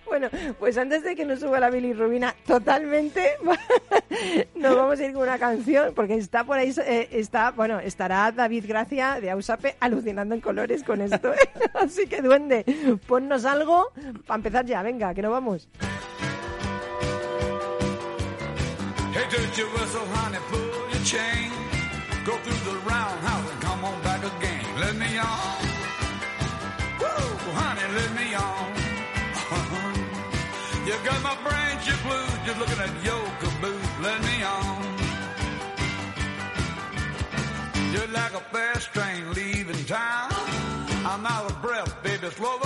Bueno, 0.06 0.30
pues 0.58 0.78
antes 0.78 1.04
de 1.04 1.16
que 1.16 1.24
nos 1.24 1.40
suba 1.40 1.60
la 1.60 1.70
bilirrubina 1.70 2.36
totalmente, 2.46 3.38
nos 4.56 4.76
vamos 4.76 5.00
a 5.00 5.06
ir 5.06 5.14
con 5.14 5.24
una 5.24 5.38
canción, 5.38 5.94
porque 5.94 6.16
está 6.16 6.44
por 6.44 6.58
ahí, 6.58 6.74
eh, 6.86 7.10
está, 7.12 7.52
bueno, 7.52 7.80
estará 7.80 8.32
David 8.32 8.66
Gracia 8.68 9.20
de 9.22 9.30
Ausape 9.30 9.76
alucinando 9.80 10.34
en 10.34 10.42
colores 10.42 10.84
con 10.84 11.02
esto. 11.02 11.34
¿eh? 11.34 11.50
Así 11.76 12.08
que, 12.08 12.22
duende, 12.22 12.66
ponnos 13.08 13.46
algo 13.46 13.92
para 14.26 14.38
empezar 14.38 14.66
ya, 14.66 14.82
venga, 14.82 15.14
que 15.14 15.22
nos 15.22 15.32
vamos. 15.32 15.70
touch 21.12 21.59
Go 22.30 22.38
through 22.38 22.74
the 22.74 22.78
roundhouse 22.86 23.52
and 23.52 23.60
come 23.60 23.84
on 23.84 24.00
back 24.04 24.22
again. 24.24 24.64
Let 24.80 24.96
me 24.98 25.18
on. 25.18 25.62
Woo, 27.02 27.26
honey, 27.58 27.88
let 27.98 28.12
me 28.20 28.28
on. 28.36 28.70
you 30.86 30.94
got 31.10 31.20
my 31.24 31.36
brain 31.42 31.74
chip 31.82 31.98
blue, 32.06 32.30
just 32.46 32.60
looking 32.62 32.82
at 32.86 32.94
your 33.04 33.26
caboose. 33.42 33.94
Let 34.06 34.22
me 34.22 34.44
on. 34.44 34.78
You're 37.94 38.12
like 38.14 38.34
a 38.36 38.44
fast 38.54 38.94
train 38.94 39.34
leaving 39.34 39.84
town. 39.86 40.30
I'm 41.10 41.26
out 41.26 41.50
of 41.50 41.60
breath, 41.64 42.04
baby, 42.04 42.30
slow 42.30 42.60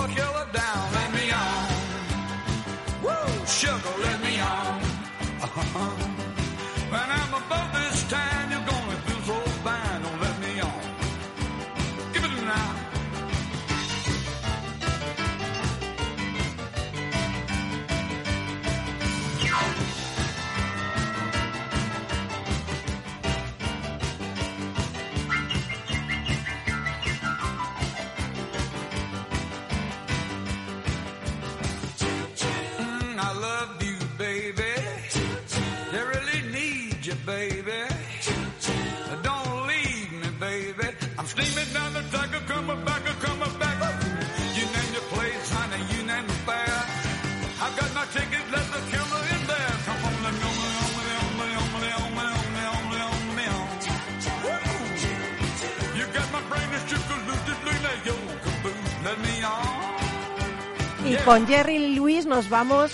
con 61.24 61.46
Jerry 61.46 61.76
y 61.76 61.94
Luis 61.96 62.26
nos 62.26 62.50
vamos 62.50 62.92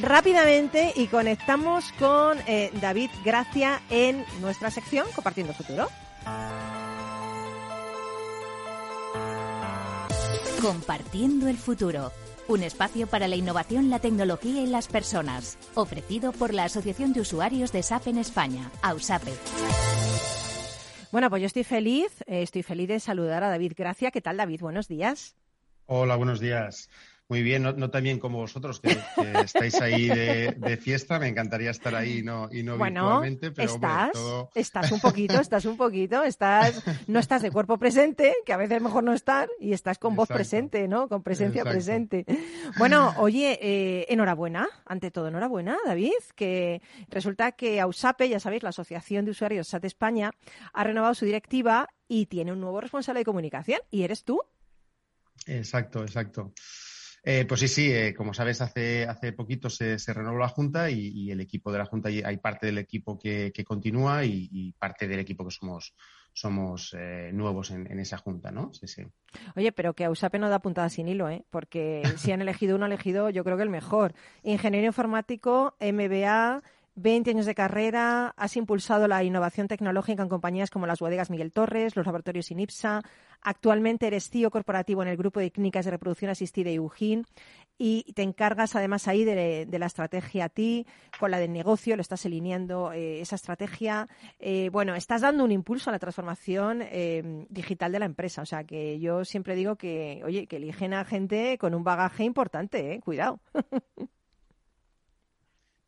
rápidamente 0.00 0.92
y 0.96 1.06
conectamos 1.06 1.92
con 1.92 2.38
eh, 2.48 2.70
David 2.80 3.10
Gracia 3.24 3.80
en 3.88 4.24
nuestra 4.40 4.70
sección 4.70 5.06
Compartiendo 5.14 5.52
Futuro. 5.52 5.88
Compartiendo 10.60 11.46
el 11.46 11.56
futuro. 11.56 12.10
Un 12.48 12.64
espacio 12.64 13.06
para 13.06 13.28
la 13.28 13.36
innovación, 13.36 13.90
la 13.90 14.00
tecnología 14.00 14.62
y 14.62 14.66
las 14.66 14.88
personas. 14.88 15.56
Ofrecido 15.74 16.32
por 16.32 16.54
la 16.54 16.64
Asociación 16.64 17.12
de 17.12 17.20
Usuarios 17.20 17.70
de 17.70 17.84
SAP 17.84 18.08
en 18.08 18.18
España, 18.18 18.70
AUSAPE. 18.82 19.32
Bueno, 21.12 21.30
pues 21.30 21.42
yo 21.42 21.46
estoy 21.46 21.64
feliz, 21.64 22.22
eh, 22.26 22.42
estoy 22.42 22.64
feliz 22.64 22.88
de 22.88 22.98
saludar 22.98 23.44
a 23.44 23.50
David 23.50 23.74
Gracia. 23.76 24.10
¿Qué 24.10 24.20
tal, 24.20 24.36
David? 24.36 24.60
Buenos 24.62 24.88
días. 24.88 25.36
Hola, 25.86 26.16
buenos 26.16 26.40
días. 26.40 26.90
Muy 27.30 27.42
bien, 27.42 27.62
no, 27.62 27.72
no 27.72 27.90
tan 27.90 28.04
bien 28.04 28.18
como 28.18 28.38
vosotros, 28.38 28.80
que, 28.80 28.88
que 28.88 29.40
estáis 29.42 29.78
ahí 29.82 30.08
de, 30.08 30.54
de 30.56 30.76
fiesta. 30.78 31.18
Me 31.18 31.28
encantaría 31.28 31.70
estar 31.70 31.94
ahí 31.94 32.20
y 32.20 32.22
no, 32.22 32.48
y 32.50 32.62
no 32.62 32.78
Bueno, 32.78 33.02
virtualmente, 33.02 33.50
pero 33.50 33.74
hombre, 33.74 33.90
estás, 33.90 34.12
todo- 34.12 34.50
estás 34.54 34.92
un 34.92 35.00
poquito, 35.00 35.38
estás 35.38 35.64
un 35.66 35.76
poquito, 35.76 36.24
estás, 36.24 36.82
no 37.06 37.18
estás 37.20 37.42
de 37.42 37.50
cuerpo 37.50 37.76
presente, 37.78 38.34
que 38.46 38.54
a 38.54 38.56
veces 38.56 38.78
es 38.78 38.82
mejor 38.82 39.04
no 39.04 39.12
estar, 39.12 39.50
y 39.60 39.74
estás 39.74 39.98
con 39.98 40.16
voz 40.16 40.26
presente, 40.28 40.88
¿no? 40.88 41.06
Con 41.06 41.22
presencia 41.22 41.60
Exacto. 41.60 41.74
presente. 41.76 42.24
Bueno, 42.78 43.12
oye, 43.18 43.58
eh, 43.60 44.06
enhorabuena, 44.08 44.66
ante 44.86 45.10
todo 45.10 45.28
enhorabuena, 45.28 45.76
David, 45.84 46.12
que 46.34 46.80
resulta 47.10 47.52
que 47.52 47.78
AUSAPE, 47.78 48.30
ya 48.30 48.40
sabéis, 48.40 48.62
la 48.62 48.70
Asociación 48.70 49.26
de 49.26 49.32
Usuarios 49.32 49.68
SAT 49.68 49.84
España, 49.84 50.30
ha 50.72 50.82
renovado 50.82 51.14
su 51.14 51.26
directiva 51.26 51.90
y 52.08 52.24
tiene 52.24 52.52
un 52.52 52.60
nuevo 52.62 52.80
responsable 52.80 53.20
de 53.20 53.24
comunicación, 53.26 53.80
y 53.90 54.04
eres 54.04 54.24
tú. 54.24 54.40
Exacto, 55.46 56.02
exacto. 56.02 56.52
Eh, 57.24 57.44
pues 57.46 57.60
sí, 57.60 57.68
sí, 57.68 57.92
eh, 57.92 58.14
como 58.14 58.32
sabes, 58.32 58.60
hace, 58.60 59.04
hace 59.04 59.32
poquito 59.32 59.68
se, 59.68 59.98
se 59.98 60.14
renovó 60.14 60.38
la 60.38 60.48
Junta 60.48 60.90
y, 60.90 61.08
y 61.08 61.30
el 61.30 61.40
equipo 61.40 61.72
de 61.72 61.78
la 61.78 61.86
Junta, 61.86 62.08
hay 62.08 62.36
parte 62.38 62.66
del 62.66 62.78
equipo 62.78 63.18
que, 63.18 63.52
que 63.52 63.64
continúa 63.64 64.24
y, 64.24 64.48
y 64.50 64.72
parte 64.72 65.08
del 65.08 65.20
equipo 65.20 65.44
que 65.44 65.50
somos, 65.50 65.94
somos 66.32 66.94
eh, 66.96 67.30
nuevos 67.32 67.70
en, 67.70 67.90
en 67.90 67.98
esa 67.98 68.18
Junta, 68.18 68.50
¿no? 68.50 68.72
Sí, 68.72 68.86
sí. 68.86 69.02
Oye, 69.56 69.72
pero 69.72 69.94
que 69.94 70.04
AUSAPE 70.04 70.38
no 70.38 70.48
da 70.48 70.60
puntada 70.60 70.88
sin 70.88 71.08
hilo, 71.08 71.28
¿eh? 71.28 71.44
Porque 71.50 72.02
si 72.16 72.32
han 72.32 72.40
elegido 72.42 72.76
uno, 72.76 72.84
han 72.86 72.92
elegido 72.92 73.30
yo 73.30 73.44
creo 73.44 73.56
que 73.56 73.64
el 73.64 73.70
mejor. 73.70 74.14
Ingeniero 74.42 74.86
informático, 74.86 75.76
MBA, 75.80 76.62
20 76.98 77.30
años 77.30 77.46
de 77.46 77.54
carrera, 77.54 78.34
has 78.36 78.56
impulsado 78.56 79.06
la 79.08 79.22
innovación 79.22 79.68
tecnológica 79.68 80.22
en 80.22 80.28
compañías 80.28 80.70
como 80.70 80.86
las 80.86 80.98
bodegas 80.98 81.30
Miguel 81.30 81.52
Torres, 81.52 81.96
los 81.96 82.06
laboratorios 82.06 82.50
INIPSA. 82.50 83.02
Actualmente 83.40 84.06
eres 84.08 84.30
CEO 84.30 84.50
corporativo 84.50 85.02
en 85.02 85.08
el 85.08 85.16
grupo 85.16 85.38
de 85.40 85.50
clínicas 85.50 85.84
de 85.84 85.92
reproducción 85.92 86.30
asistida 86.30 86.70
Eugene 86.70 87.24
y 87.78 88.12
te 88.14 88.22
encargas 88.22 88.74
además 88.74 89.06
ahí 89.06 89.24
de, 89.24 89.66
la 89.70 89.86
estrategia 89.86 90.46
a 90.46 90.48
ti, 90.48 90.86
con 91.20 91.30
la 91.30 91.38
del 91.38 91.52
negocio, 91.52 91.94
lo 91.94 92.02
estás 92.02 92.26
alineando 92.26 92.92
eh, 92.92 93.20
esa 93.20 93.36
estrategia. 93.36 94.08
Eh, 94.40 94.68
bueno, 94.72 94.96
estás 94.96 95.20
dando 95.20 95.44
un 95.44 95.52
impulso 95.52 95.90
a 95.90 95.92
la 95.92 96.00
transformación 96.00 96.82
eh, 96.82 97.46
digital 97.48 97.92
de 97.92 98.00
la 98.00 98.06
empresa. 98.06 98.42
O 98.42 98.46
sea, 98.46 98.64
que 98.64 98.98
yo 98.98 99.24
siempre 99.24 99.54
digo 99.54 99.76
que, 99.76 100.20
oye, 100.24 100.48
que 100.48 100.56
eligen 100.56 100.92
a 100.94 101.04
gente 101.04 101.56
con 101.58 101.74
un 101.74 101.84
bagaje 101.84 102.24
importante. 102.24 103.00
Cuidado. 103.04 103.40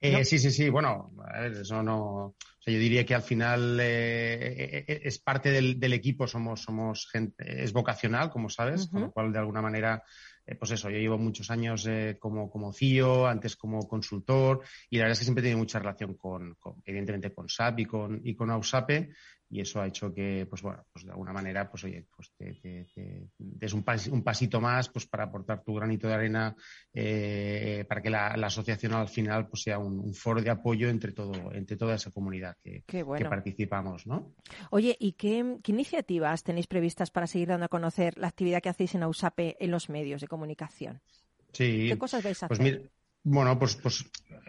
Eh, 0.00 0.12
¿No? 0.12 0.24
Sí, 0.24 0.38
sí, 0.38 0.50
sí. 0.50 0.68
Bueno, 0.70 1.12
a 1.26 1.40
ver, 1.40 1.52
eso 1.52 1.82
no. 1.82 2.34
O 2.60 2.62
sea, 2.62 2.72
yo 2.72 2.80
diría 2.80 3.04
que 3.04 3.14
al 3.14 3.22
final 3.22 3.78
eh, 3.80 4.84
eh, 4.86 5.00
es 5.04 5.18
parte 5.18 5.50
del, 5.50 5.78
del 5.80 5.92
equipo, 5.92 6.26
somos, 6.26 6.62
somos 6.62 7.08
gente, 7.10 7.64
es 7.64 7.72
vocacional, 7.72 8.30
como 8.30 8.48
sabes, 8.48 8.88
con 8.88 9.02
lo 9.02 9.10
cual 9.10 9.32
de 9.32 9.38
alguna 9.38 9.62
manera, 9.62 10.02
eh, 10.46 10.56
pues 10.56 10.70
eso, 10.72 10.90
yo 10.90 10.98
llevo 10.98 11.16
muchos 11.16 11.50
años 11.50 11.86
eh, 11.86 12.16
como, 12.18 12.50
como 12.50 12.72
CEO, 12.72 13.26
antes 13.26 13.56
como 13.56 13.88
consultor, 13.88 14.62
y 14.90 14.96
la 14.96 15.04
verdad 15.04 15.12
es 15.12 15.18
que 15.20 15.24
siempre 15.24 15.40
he 15.40 15.44
tenido 15.44 15.58
mucha 15.58 15.78
relación 15.78 16.14
con, 16.14 16.54
con, 16.56 16.82
evidentemente, 16.84 17.32
con 17.32 17.48
SAP 17.48 17.80
y 17.80 17.86
con, 17.86 18.20
y 18.22 18.34
con 18.34 18.50
AUSAPE, 18.50 19.10
y 19.50 19.60
eso 19.60 19.80
ha 19.80 19.86
hecho 19.88 20.14
que, 20.14 20.46
pues 20.48 20.62
bueno, 20.62 20.84
pues 20.92 21.04
de 21.04 21.10
alguna 21.10 21.32
manera, 21.32 21.68
pues 21.68 21.82
oye, 21.84 22.06
pues 22.14 22.30
te, 22.36 22.54
te- 22.54 22.86
te 22.94 23.28
des 23.36 23.72
un, 23.72 23.84
pas- 23.84 24.08
un 24.10 24.22
pasito 24.22 24.60
más, 24.60 24.88
pues 24.88 25.06
para 25.06 25.24
aportar 25.24 25.62
tu 25.64 25.74
granito 25.74 26.06
de 26.06 26.14
arena 26.14 26.54
eh, 26.94 27.84
para 27.88 28.00
que 28.00 28.10
la, 28.10 28.36
la 28.36 28.46
asociación 28.46 28.92
al 28.94 29.08
final 29.08 29.48
pues 29.48 29.62
sea 29.62 29.78
un, 29.78 29.98
un 29.98 30.14
foro 30.14 30.40
de 30.40 30.50
apoyo 30.50 30.88
entre 30.88 31.12
todo 31.12 31.52
entre 31.52 31.76
toda 31.76 31.96
esa 31.96 32.10
comunidad 32.10 32.56
que, 32.62 32.84
que 32.86 33.24
participamos, 33.28 34.06
¿no? 34.06 34.34
Oye, 34.70 34.96
¿y 34.98 35.12
qué, 35.12 35.58
qué 35.62 35.72
iniciativas 35.72 36.42
tenéis 36.42 36.66
previstas 36.66 37.10
para 37.10 37.26
seguir 37.26 37.48
dando 37.48 37.66
a 37.66 37.68
conocer 37.68 38.16
la 38.18 38.28
actividad 38.28 38.62
que 38.62 38.68
hacéis 38.68 38.94
en 38.94 39.02
AUSAPE 39.02 39.56
en 39.58 39.70
los 39.70 39.88
medios 39.88 40.20
de 40.20 40.28
comunicación? 40.28 41.00
Sí. 41.52 41.86
¿Qué 41.88 41.98
cosas 41.98 42.22
vais 42.22 42.42
a 42.42 42.48
Pues 42.48 42.60
hacer? 42.60 42.78
mira, 42.78 42.90
bueno, 43.22 43.58
pues, 43.58 43.76
pues 43.76 44.04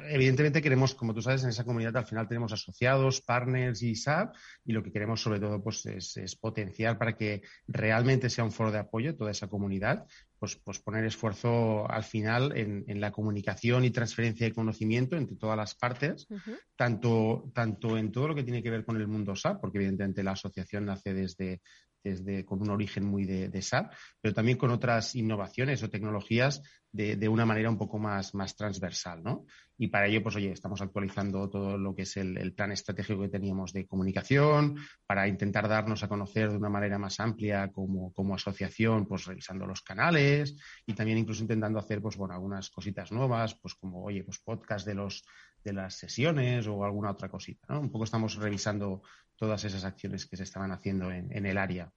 evidentemente 0.09 0.61
queremos, 0.61 0.95
como 0.95 1.13
tú 1.13 1.21
sabes, 1.21 1.43
en 1.43 1.49
esa 1.49 1.63
comunidad 1.63 1.95
al 1.97 2.05
final 2.05 2.27
tenemos 2.27 2.53
asociados, 2.53 3.21
partners 3.21 3.81
y 3.81 3.95
SAP, 3.95 4.35
y 4.65 4.73
lo 4.73 4.81
que 4.81 4.91
queremos 4.91 5.21
sobre 5.21 5.39
todo 5.39 5.61
pues 5.61 5.85
es, 5.85 6.17
es 6.17 6.35
potenciar 6.35 6.97
para 6.97 7.15
que 7.15 7.41
realmente 7.67 8.29
sea 8.29 8.43
un 8.43 8.51
foro 8.51 8.71
de 8.71 8.79
apoyo 8.79 9.15
toda 9.15 9.31
esa 9.31 9.47
comunidad, 9.47 10.05
pues, 10.39 10.55
pues 10.55 10.79
poner 10.79 11.05
esfuerzo 11.05 11.89
al 11.89 12.03
final 12.03 12.57
en, 12.57 12.83
en 12.87 13.01
la 13.01 13.11
comunicación 13.11 13.83
y 13.85 13.91
transferencia 13.91 14.47
de 14.47 14.53
conocimiento 14.53 15.15
entre 15.15 15.35
todas 15.35 15.57
las 15.57 15.75
partes, 15.75 16.27
tanto, 16.75 17.51
tanto 17.53 17.97
en 17.97 18.11
todo 18.11 18.29
lo 18.29 18.35
que 18.35 18.43
tiene 18.43 18.63
que 18.63 18.71
ver 18.71 18.85
con 18.85 18.97
el 18.97 19.07
mundo 19.07 19.35
SAP, 19.35 19.61
porque 19.61 19.77
evidentemente 19.77 20.23
la 20.23 20.31
asociación 20.31 20.85
nace 20.85 21.13
desde, 21.13 21.61
desde 22.03 22.45
con 22.45 22.61
un 22.61 22.69
origen 22.69 23.05
muy 23.05 23.25
de, 23.25 23.49
de 23.49 23.61
SAP, 23.61 23.93
pero 24.19 24.33
también 24.33 24.57
con 24.57 24.71
otras 24.71 25.15
innovaciones 25.15 25.83
o 25.83 25.89
tecnologías 25.89 26.61
de, 26.91 27.15
de 27.15 27.29
una 27.29 27.45
manera 27.45 27.69
un 27.69 27.77
poco 27.77 27.99
más, 27.99 28.35
más 28.35 28.55
transversal, 28.55 29.23
¿no? 29.23 29.45
Y 29.77 29.87
para 29.87 30.07
ello, 30.07 30.21
pues 30.21 30.35
oye, 30.35 30.51
estamos 30.51 30.81
actualizando 30.81 31.49
todo 31.49 31.77
lo 31.77 31.95
que 31.95 32.03
es 32.03 32.17
el, 32.17 32.37
el 32.37 32.53
plan 32.53 32.71
estratégico 32.71 33.21
que 33.21 33.29
teníamos 33.29 33.73
de 33.73 33.87
comunicación, 33.87 34.77
para 35.07 35.27
intentar 35.27 35.67
darnos 35.67 36.03
a 36.03 36.07
conocer 36.07 36.51
de 36.51 36.57
una 36.57 36.69
manera 36.69 36.99
más 36.99 37.19
amplia 37.19 37.71
como, 37.71 38.11
como 38.13 38.35
asociación, 38.35 39.07
pues 39.07 39.25
revisando 39.25 39.65
los 39.65 39.81
canales 39.81 40.55
y 40.85 40.93
también 40.93 41.17
incluso 41.17 41.41
intentando 41.41 41.79
hacer, 41.79 42.01
pues 42.01 42.17
bueno, 42.17 42.33
algunas 42.33 42.69
cositas 42.69 43.11
nuevas, 43.11 43.55
pues 43.55 43.75
como, 43.75 44.03
oye, 44.03 44.23
pues 44.23 44.39
podcast 44.39 44.85
de 44.85 44.95
los 44.95 45.23
de 45.63 45.73
las 45.73 45.95
sesiones 45.95 46.67
o 46.67 46.83
alguna 46.83 47.11
otra 47.11 47.29
cosita, 47.29 47.65
¿no? 47.69 47.79
Un 47.81 47.91
poco 47.91 48.03
estamos 48.05 48.35
revisando 48.35 49.01
todas 49.35 49.63
esas 49.63 49.83
acciones 49.83 50.25
que 50.25 50.37
se 50.37 50.43
estaban 50.43 50.71
haciendo 50.71 51.11
en, 51.11 51.31
en 51.35 51.45
el 51.45 51.57
área. 51.57 51.91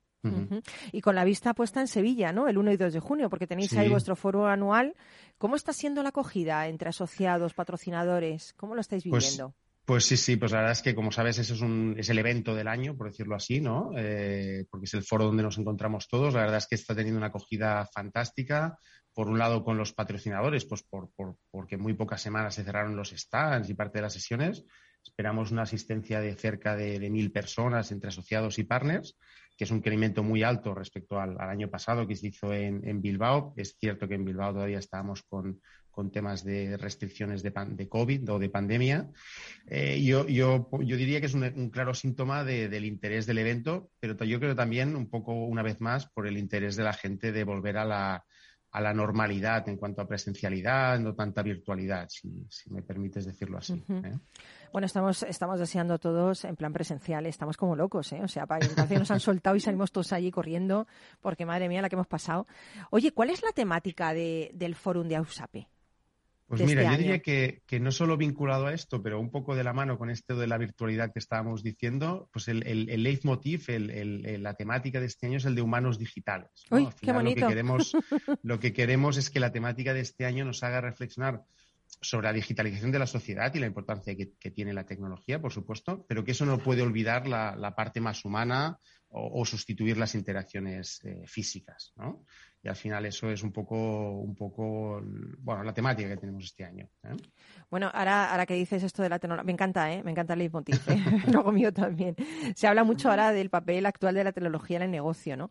Y 0.90 1.02
con 1.02 1.14
la 1.14 1.24
vista 1.24 1.52
puesta 1.52 1.82
en 1.82 1.86
Sevilla, 1.86 2.32
¿no? 2.32 2.48
El 2.48 2.56
1 2.56 2.72
y 2.72 2.76
2 2.78 2.94
de 2.94 3.00
junio, 3.00 3.28
porque 3.28 3.46
tenéis 3.46 3.68
Sí. 3.70 3.76
ahí 3.76 3.90
vuestro 3.90 4.16
foro 4.16 4.46
anual. 4.46 4.94
¿Cómo 5.36 5.54
está 5.54 5.74
siendo 5.74 6.02
la 6.02 6.08
acogida 6.08 6.66
entre 6.66 6.88
asociados, 6.88 7.52
patrocinadores? 7.52 8.54
¿Cómo 8.54 8.74
lo 8.74 8.80
estáis 8.80 9.04
Pues, 9.06 9.24
viviendo? 9.24 9.48
Pues 9.50 9.63
sí, 10.04 10.16
sí, 10.16 10.36
pues 10.36 10.52
la 10.52 10.58
verdad 10.58 10.72
es 10.72 10.82
que 10.82 10.94
como 10.94 11.12
sabes, 11.12 11.38
eso 11.38 11.52
es, 11.54 11.60
un, 11.60 11.94
es 11.98 12.08
el 12.08 12.18
evento 12.18 12.54
del 12.54 12.68
año, 12.68 12.96
por 12.96 13.10
decirlo 13.10 13.36
así, 13.36 13.60
¿no? 13.60 13.90
Eh, 13.96 14.64
porque 14.70 14.86
es 14.86 14.94
el 14.94 15.02
foro 15.02 15.26
donde 15.26 15.42
nos 15.42 15.58
encontramos 15.58 16.08
todos. 16.08 16.32
La 16.32 16.40
verdad 16.40 16.56
es 16.56 16.66
que 16.66 16.74
está 16.74 16.94
teniendo 16.94 17.18
una 17.18 17.26
acogida 17.26 17.86
fantástica. 17.92 18.78
Por 19.12 19.28
un 19.28 19.38
lado, 19.38 19.62
con 19.62 19.76
los 19.76 19.92
patrocinadores, 19.92 20.64
pues 20.64 20.82
por, 20.82 21.10
por, 21.14 21.36
porque 21.50 21.76
muy 21.76 21.94
pocas 21.94 22.20
semanas 22.20 22.54
se 22.54 22.64
cerraron 22.64 22.96
los 22.96 23.10
stands 23.10 23.68
y 23.68 23.74
parte 23.74 23.98
de 23.98 24.02
las 24.02 24.14
sesiones. 24.14 24.64
Esperamos 25.04 25.52
una 25.52 25.62
asistencia 25.62 26.18
de 26.20 26.34
cerca 26.34 26.74
de, 26.76 26.98
mil 27.10 27.30
personas 27.30 27.92
entre 27.92 28.08
asociados 28.08 28.58
y 28.58 28.64
partners, 28.64 29.18
que 29.56 29.64
es 29.64 29.70
un 29.70 29.78
incremento 29.78 30.22
muy 30.22 30.42
alto 30.42 30.74
respecto 30.74 31.20
al, 31.20 31.38
al 31.38 31.50
año 31.50 31.68
pasado 31.68 32.08
que 32.08 32.16
se 32.16 32.28
hizo 32.28 32.52
en, 32.54 32.88
en, 32.88 33.02
Bilbao. 33.02 33.52
Es 33.56 33.76
cierto 33.78 34.08
que 34.08 34.14
en 34.14 34.24
Bilbao 34.24 34.54
todavía 34.54 34.78
estábamos 34.78 35.22
con, 35.22 35.60
con 35.94 36.10
temas 36.10 36.44
de 36.44 36.76
restricciones 36.76 37.42
de, 37.42 37.50
pan, 37.50 37.76
de 37.76 37.88
COVID 37.88 38.32
o 38.32 38.38
de 38.38 38.50
pandemia. 38.50 39.10
Eh, 39.66 40.02
yo, 40.02 40.26
yo, 40.26 40.68
yo, 40.80 40.96
diría 40.96 41.20
que 41.20 41.26
es 41.26 41.34
un, 41.34 41.44
un 41.44 41.70
claro 41.70 41.94
síntoma 41.94 42.44
de, 42.44 42.68
del 42.68 42.84
interés 42.84 43.26
del 43.26 43.38
evento, 43.38 43.90
pero 44.00 44.22
yo 44.24 44.40
creo 44.40 44.54
también 44.54 44.96
un 44.96 45.08
poco, 45.08 45.32
una 45.32 45.62
vez 45.62 45.80
más, 45.80 46.06
por 46.06 46.26
el 46.26 46.36
interés 46.36 46.76
de 46.76 46.84
la 46.84 46.92
gente 46.92 47.32
de 47.32 47.44
volver 47.44 47.78
a 47.78 47.84
la, 47.84 48.24
a 48.74 48.80
la 48.80 48.92
normalidad 48.92 49.68
en 49.68 49.76
cuanto 49.76 50.02
a 50.02 50.08
presencialidad, 50.08 50.98
no 50.98 51.14
tanta 51.14 51.42
virtualidad, 51.42 52.08
si, 52.08 52.28
si 52.50 52.72
me 52.72 52.82
permites 52.82 53.24
decirlo 53.24 53.58
así. 53.58 53.74
Uh 53.86 53.94
-huh. 53.94 54.06
¿eh? 54.06 54.18
Bueno, 54.72 54.86
estamos, 54.86 55.22
estamos 55.22 55.60
deseando 55.60 56.00
todos 56.00 56.44
en 56.44 56.56
plan 56.56 56.72
presencial, 56.72 57.24
estamos 57.26 57.56
como 57.56 57.76
locos, 57.76 58.12
¿eh? 58.12 58.20
O 58.24 58.26
sea, 58.26 58.46
parece 58.46 58.74
que 58.88 58.98
nos 58.98 59.12
han 59.12 59.20
soltado 59.20 59.54
y 59.54 59.60
salimos 59.60 59.92
todos 59.92 60.12
allí 60.12 60.32
corriendo, 60.32 60.88
porque 61.20 61.46
madre 61.46 61.68
mía 61.68 61.82
la 61.82 61.88
que 61.88 61.94
hemos 61.94 62.08
pasado. 62.08 62.48
Oye, 62.90 63.12
¿cuál 63.12 63.30
es 63.30 63.44
la 63.44 63.52
temática 63.52 64.12
de, 64.12 64.50
del 64.54 64.74
fórum 64.74 65.06
de 65.06 65.16
AUSAPE? 65.16 65.68
Pues 66.56 66.68
mira, 66.68 66.82
este 66.82 66.92
yo 66.92 66.98
diría 66.98 67.18
que, 67.20 67.62
que, 67.66 67.80
no 67.80 67.90
solo 67.90 68.16
vinculado 68.16 68.66
a 68.66 68.74
esto, 68.74 69.02
pero 69.02 69.20
un 69.20 69.30
poco 69.30 69.54
de 69.54 69.64
la 69.64 69.72
mano 69.72 69.98
con 69.98 70.10
esto 70.10 70.36
de 70.36 70.46
la 70.46 70.58
virtualidad 70.58 71.12
que 71.12 71.18
estábamos 71.18 71.62
diciendo, 71.62 72.28
pues 72.32 72.48
el, 72.48 72.66
el, 72.66 72.88
el 72.90 73.02
leitmotiv, 73.02 73.64
el, 73.68 74.42
la 74.42 74.54
temática 74.54 75.00
de 75.00 75.06
este 75.06 75.26
año 75.26 75.38
es 75.38 75.44
el 75.44 75.54
de 75.54 75.62
humanos 75.62 75.98
digitales. 75.98 76.50
¿no? 76.70 76.78
Uy, 76.78 76.88
qué 77.00 77.12
bonito. 77.12 77.40
Lo 77.40 77.46
que, 77.46 77.52
queremos, 77.52 77.92
lo 78.42 78.60
que 78.60 78.72
queremos 78.72 79.16
es 79.16 79.30
que 79.30 79.40
la 79.40 79.52
temática 79.52 79.94
de 79.94 80.00
este 80.00 80.26
año 80.26 80.44
nos 80.44 80.62
haga 80.62 80.80
reflexionar 80.80 81.42
sobre 82.00 82.26
la 82.26 82.32
digitalización 82.32 82.92
de 82.92 82.98
la 82.98 83.06
sociedad 83.06 83.54
y 83.54 83.58
la 83.58 83.66
importancia 83.66 84.16
que, 84.16 84.32
que, 84.38 84.50
tiene 84.50 84.72
la 84.72 84.84
tecnología, 84.84 85.40
por 85.40 85.52
supuesto, 85.52 86.04
pero 86.08 86.24
que 86.24 86.32
eso 86.32 86.44
no 86.44 86.58
puede 86.58 86.82
olvidar 86.82 87.26
la, 87.26 87.56
la 87.56 87.74
parte 87.74 88.00
más 88.00 88.24
humana 88.24 88.78
o, 89.08 89.40
o, 89.40 89.44
sustituir 89.44 89.96
las 89.96 90.14
interacciones 90.14 91.00
eh, 91.04 91.22
físicas, 91.26 91.92
¿no? 91.96 92.24
Y 92.64 92.68
al 92.68 92.76
final 92.76 93.04
eso 93.04 93.30
es 93.30 93.42
un 93.42 93.52
poco, 93.52 94.12
un 94.12 94.34
poco, 94.34 95.02
bueno, 95.40 95.62
la 95.62 95.74
temática 95.74 96.08
que 96.08 96.16
tenemos 96.16 96.44
este 96.44 96.64
año. 96.64 96.88
¿eh? 97.02 97.14
Bueno, 97.70 97.90
ahora, 97.92 98.30
ahora 98.30 98.46
que 98.46 98.54
dices 98.54 98.82
esto 98.82 99.02
de 99.02 99.10
la 99.10 99.18
tecnología, 99.18 99.44
me 99.44 99.52
encanta, 99.52 99.92
¿eh? 99.92 100.02
Me 100.02 100.12
encanta 100.12 100.32
el 100.32 100.38
leitmotiv, 100.38 100.80
¿eh? 100.88 100.96
luego 101.30 101.52
mío 101.52 101.74
también. 101.74 102.16
Se 102.56 102.66
habla 102.66 102.82
mucho 102.82 103.10
ahora 103.10 103.32
del 103.32 103.50
papel 103.50 103.84
actual 103.84 104.14
de 104.14 104.24
la 104.24 104.32
tecnología 104.32 104.78
en 104.78 104.84
el 104.84 104.90
negocio, 104.92 105.36
¿no? 105.36 105.50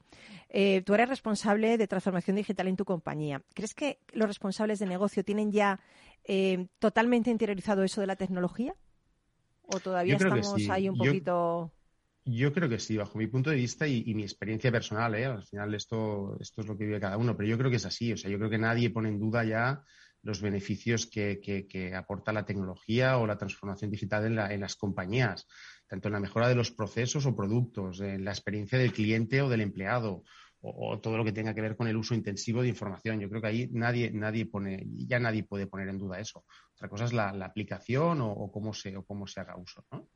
Eh, 0.50 0.82
tú 0.82 0.96
eres 0.96 1.08
responsable 1.08 1.78
de 1.78 1.88
transformación 1.88 2.36
digital 2.36 2.68
en 2.68 2.78
tu 2.78 2.84
compañía. 2.84 3.44
¿Crees 3.54 3.76
que 3.76 4.00
los 4.14 4.28
responsables 4.28 4.80
de 4.80 4.88
negocio 4.88 5.24
tienen 5.24 5.52
ya 5.52 5.80
eh, 6.24 6.66
totalmente 6.80 7.30
interiorizado 7.30 7.84
eso 7.84 8.02
de 8.02 8.08
la 8.08 8.16
tecnología? 8.16 8.74
¿O 9.68 9.80
todavía 9.80 10.16
estamos 10.16 10.56
sí. 10.56 10.68
ahí 10.72 10.90
un 10.90 10.98
poquito...? 10.98 11.72
Yo... 11.72 11.83
Yo 12.26 12.54
creo 12.54 12.70
que 12.70 12.80
sí, 12.80 12.96
bajo 12.96 13.18
mi 13.18 13.28
punto 13.28 13.50
de 13.50 13.58
vista 13.58 13.86
y, 13.86 14.14
mi 14.14 14.24
experiencia 14.24 14.72
personal, 14.72 15.14
¿eh? 15.16 15.26
al 15.26 15.44
final 15.44 15.74
esto, 15.74 16.38
esto 16.40 16.62
es 16.62 16.68
lo 16.68 16.78
que 16.78 16.86
vive 16.86 17.00
cada 17.00 17.18
uno, 17.18 17.36
pero 17.36 17.50
yo 17.50 17.58
creo 17.58 17.70
que 17.70 17.76
es 17.76 17.86
así, 17.86 18.14
o 18.14 18.18
sea, 18.18 18.32
yo 18.32 18.38
creo 18.38 18.50
que 18.50 18.58
nadie 18.58 18.92
pone 18.92 19.10
en 19.10 19.20
duda 19.20 19.44
ya 19.44 19.84
los 20.22 20.42
beneficios 20.42 21.06
que, 21.06 21.42
que, 21.42 21.68
que 21.68 21.94
aporta 21.94 22.32
la 22.32 22.46
tecnología 22.46 23.18
o 23.18 23.28
la 23.28 23.38
transformación 23.38 23.92
digital 23.92 24.26
en, 24.26 24.36
la, 24.36 24.54
en, 24.54 24.62
las 24.62 24.78
compañías, 24.78 25.48
tanto 25.86 26.08
en 26.08 26.14
la 26.14 26.22
mejora 26.22 26.48
de 26.48 26.56
los 26.56 26.72
procesos 26.72 27.26
o 27.26 27.36
productos, 27.36 28.00
en 28.00 28.24
la 28.24 28.32
experiencia 28.32 28.80
del 28.80 28.94
cliente 28.94 29.42
o 29.42 29.50
del 29.50 29.60
empleado, 29.60 30.24
o, 30.62 30.98
todo 31.02 31.18
lo 31.18 31.26
que 31.26 31.34
tenga 31.34 31.54
que 31.54 31.62
ver 31.62 31.76
con 31.76 31.90
el 31.90 31.98
uso 31.98 32.16
intensivo 32.16 32.62
de 32.62 32.70
información. 32.70 33.20
Yo 33.20 33.30
creo 33.30 33.42
que 33.42 33.48
ahí 33.48 33.70
nadie, 33.74 34.12
nadie 34.12 34.46
pone, 34.46 34.86
ya 34.96 35.20
nadie 35.20 35.44
puede 35.44 35.68
poner 35.68 35.90
en 35.90 35.98
duda 35.98 36.22
eso. 36.22 36.46
Otra 36.76 36.88
cosa 36.88 37.04
es 37.04 37.12
la, 37.12 37.34
la 37.34 37.48
aplicación 37.48 38.22
o, 38.22 38.32
o, 38.32 38.50
cómo 38.50 38.74
se, 38.74 38.96
o 38.96 39.04
cómo 39.04 39.28
se 39.28 39.42
haga 39.42 39.58
uso, 39.58 39.86
¿no? 39.92 40.08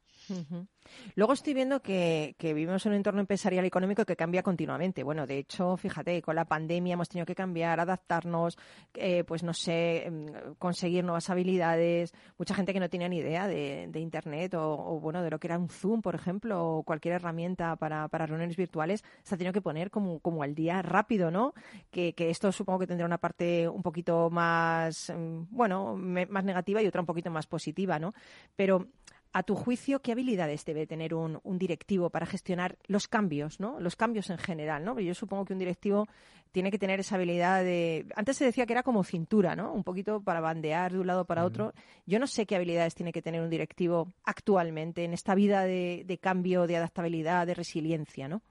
Luego 1.16 1.34
estoy 1.34 1.54
viendo 1.54 1.82
que, 1.82 2.36
vivimos 2.40 2.86
en 2.86 2.92
un 2.92 2.98
entorno 2.98 3.20
empresarial 3.22 3.66
y 3.66 3.68
económico 3.68 4.06
que 4.06 4.16
cambia 4.16 4.44
continuamente. 4.44 5.04
Bueno, 5.04 5.26
de 5.26 5.38
hecho, 5.40 5.78
fíjate, 5.78 6.22
con 6.22 6.36
la 6.36 6.46
pandemia 6.46 6.94
hemos 6.94 7.10
tenido 7.10 7.26
que 7.26 7.36
cambiar, 7.36 7.80
adaptarnos, 7.80 8.58
eh, 8.94 9.24
pues 9.24 9.44
no 9.44 9.54
sé, 9.54 10.12
conseguir 10.60 11.04
nuevas 11.04 11.30
habilidades. 11.30 12.14
Mucha 12.38 12.56
gente 12.56 12.74
que 12.74 12.80
no 12.80 12.90
tenía 12.90 13.10
ni 13.10 13.18
idea 13.18 13.48
de, 13.48 13.90
Internet 13.98 14.54
o, 14.54 14.74
o, 14.74 15.00
bueno, 15.00 15.24
de 15.24 15.32
lo 15.32 15.40
que 15.40 15.48
era 15.48 15.58
un 15.58 15.70
Zoom, 15.70 16.02
por 16.02 16.14
ejemplo, 16.14 16.64
o 16.64 16.84
cualquier 16.84 17.16
herramienta 17.16 17.76
para, 17.76 18.08
para 18.08 18.28
reuniones 18.28 18.56
virtuales, 18.56 19.04
se 19.24 19.36
ha 19.36 19.38
tenido 19.38 19.54
que 19.54 19.62
poner 19.62 19.90
como, 19.90 20.20
como 20.20 20.44
al 20.44 20.54
día 20.54 20.82
rápido, 20.84 21.32
¿no? 21.32 21.54
Que, 21.90 22.14
que 22.14 22.30
esto 22.30 22.52
supongo 22.52 22.80
que 22.80 22.88
tendrá 22.88 23.06
una 23.06 23.18
parte 23.18 23.68
un 23.68 23.82
poquito 23.82 24.30
más, 24.30 25.12
mm, 25.16 25.48
bueno, 25.50 25.96
más 25.96 26.44
negativa 26.44 26.82
y 26.82 26.88
otra 26.88 27.02
un 27.02 27.08
poquito 27.08 27.32
más 27.32 27.48
positiva, 27.48 27.98
¿no? 28.00 28.14
Pero 28.56 28.88
a 29.34 29.44
tu 29.44 29.56
juicio, 29.56 30.02
¿qué 30.02 30.12
habilidades 30.12 30.66
debe 30.66 30.88
tener 30.88 31.14
un, 31.14 31.40
un, 31.44 31.58
directivo 31.58 32.10
para 32.10 32.26
gestionar 32.26 32.78
los 32.88 33.08
cambios, 33.08 33.60
¿no? 33.60 33.80
Los 33.80 33.96
cambios 33.96 34.30
en 34.30 34.38
general, 34.38 34.84
¿no? 34.84 35.00
Yo 35.00 35.14
supongo 35.14 35.46
que 35.46 35.54
un 35.54 35.60
directivo 35.60 36.08
tiene 36.52 36.72
que 36.72 36.80
tener 36.80 37.00
esa 37.00 37.16
habilidad 37.16 37.64
de... 37.64 38.08
Antes 38.16 38.38
se 38.38 38.46
decía 38.46 38.66
que 38.66 38.74
era 38.74 38.84
como 38.84 39.04
cintura, 39.04 39.56
¿no? 39.56 39.74
Un 39.74 39.84
poquito 39.84 40.22
para 40.22 40.40
bandear 40.40 40.92
de 40.92 41.00
un 41.00 41.08
lado 41.08 41.26
para 41.26 41.46
otro. 41.46 41.74
Yo 42.06 42.20
no 42.20 42.28
sé 42.28 42.46
qué 42.46 42.56
habilidades 42.56 42.96
tiene 42.96 43.12
que 43.12 43.22
tener 43.22 43.42
un 43.42 43.50
directivo 43.50 44.14
actualmente 44.24 45.04
en 45.04 45.14
esta 45.14 45.36
vida 45.36 45.64
de, 45.64 46.04
de 46.06 46.18
cambio, 46.18 46.68
de 46.68 46.78
adaptabilidad, 46.78 47.46
de 47.46 47.54
resiliencia, 47.54 48.28
¿no? 48.28 48.42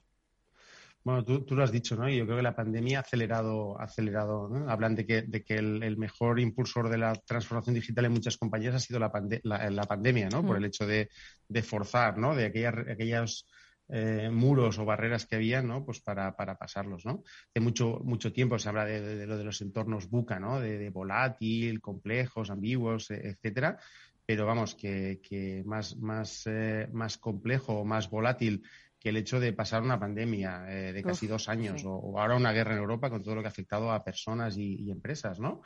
Bueno, 1.06 1.24
tú, 1.24 1.44
tú, 1.44 1.54
lo 1.54 1.62
has 1.62 1.70
dicho, 1.70 1.94
¿no? 1.94 2.08
Y 2.08 2.16
yo 2.16 2.24
creo 2.24 2.38
que 2.38 2.42
la 2.42 2.56
pandemia 2.56 2.98
ha 2.98 3.02
acelerado, 3.02 3.80
acelerado 3.80 4.48
¿no? 4.48 4.68
Hablan 4.68 4.96
de 4.96 5.06
que, 5.06 5.22
de 5.22 5.44
que 5.44 5.54
el, 5.54 5.80
el, 5.84 5.96
mejor 5.96 6.40
impulsor 6.40 6.88
de 6.88 6.98
la 6.98 7.14
transformación 7.14 7.76
digital 7.76 8.06
en 8.06 8.12
muchas 8.12 8.36
compañías 8.36 8.74
ha 8.74 8.80
sido 8.80 8.98
la, 8.98 9.12
pande 9.12 9.40
la, 9.44 9.70
la 9.70 9.84
pandemia, 9.84 10.28
¿no? 10.30 10.42
Mm. 10.42 10.46
Por 10.48 10.56
el 10.56 10.64
hecho 10.64 10.84
de, 10.84 11.08
de, 11.46 11.62
forzar, 11.62 12.18
¿no? 12.18 12.34
De 12.34 12.46
aquellas, 12.46 12.74
aquellas 12.90 13.46
eh, 13.88 14.30
muros 14.32 14.80
o 14.80 14.84
barreras 14.84 15.26
que 15.26 15.36
había, 15.36 15.62
¿no? 15.62 15.84
Pues 15.84 16.00
para, 16.00 16.34
para 16.34 16.56
pasarlos, 16.56 17.06
¿no? 17.06 17.22
De 17.54 17.60
mucho, 17.60 18.00
mucho 18.02 18.32
tiempo 18.32 18.58
se 18.58 18.68
habla 18.68 18.84
de, 18.84 19.00
de, 19.00 19.14
de 19.14 19.26
lo 19.28 19.38
de 19.38 19.44
los 19.44 19.60
entornos 19.60 20.10
buca, 20.10 20.40
¿no? 20.40 20.58
De, 20.58 20.76
de 20.76 20.90
volátil, 20.90 21.80
complejos, 21.80 22.50
ambiguos, 22.50 23.12
etcétera 23.12 23.78
pero 24.26 24.44
vamos, 24.44 24.74
que, 24.74 25.20
que 25.22 25.62
más, 25.64 25.96
más, 25.96 26.42
eh, 26.46 26.88
más 26.92 27.16
complejo 27.16 27.74
o 27.74 27.84
más 27.84 28.10
volátil 28.10 28.64
que 29.06 29.10
el 29.10 29.18
hecho 29.18 29.38
de 29.38 29.52
pasar 29.52 29.84
una 29.84 30.00
pandemia 30.00 30.66
eh, 30.68 30.92
de 30.92 31.00
casi 31.04 31.26
Uf, 31.26 31.30
dos 31.30 31.48
años 31.48 31.80
sí. 31.80 31.86
o, 31.86 31.92
o, 31.92 32.18
ahora 32.18 32.34
una 32.34 32.50
guerra 32.50 32.72
en 32.72 32.80
Europa 32.80 33.08
con 33.08 33.22
todo 33.22 33.36
lo 33.36 33.40
que 33.40 33.46
ha 33.46 33.50
afectado 33.50 33.92
a 33.92 34.02
personas 34.02 34.56
y, 34.56 34.82
y 34.82 34.90
empresas, 34.90 35.38
¿no? 35.38 35.62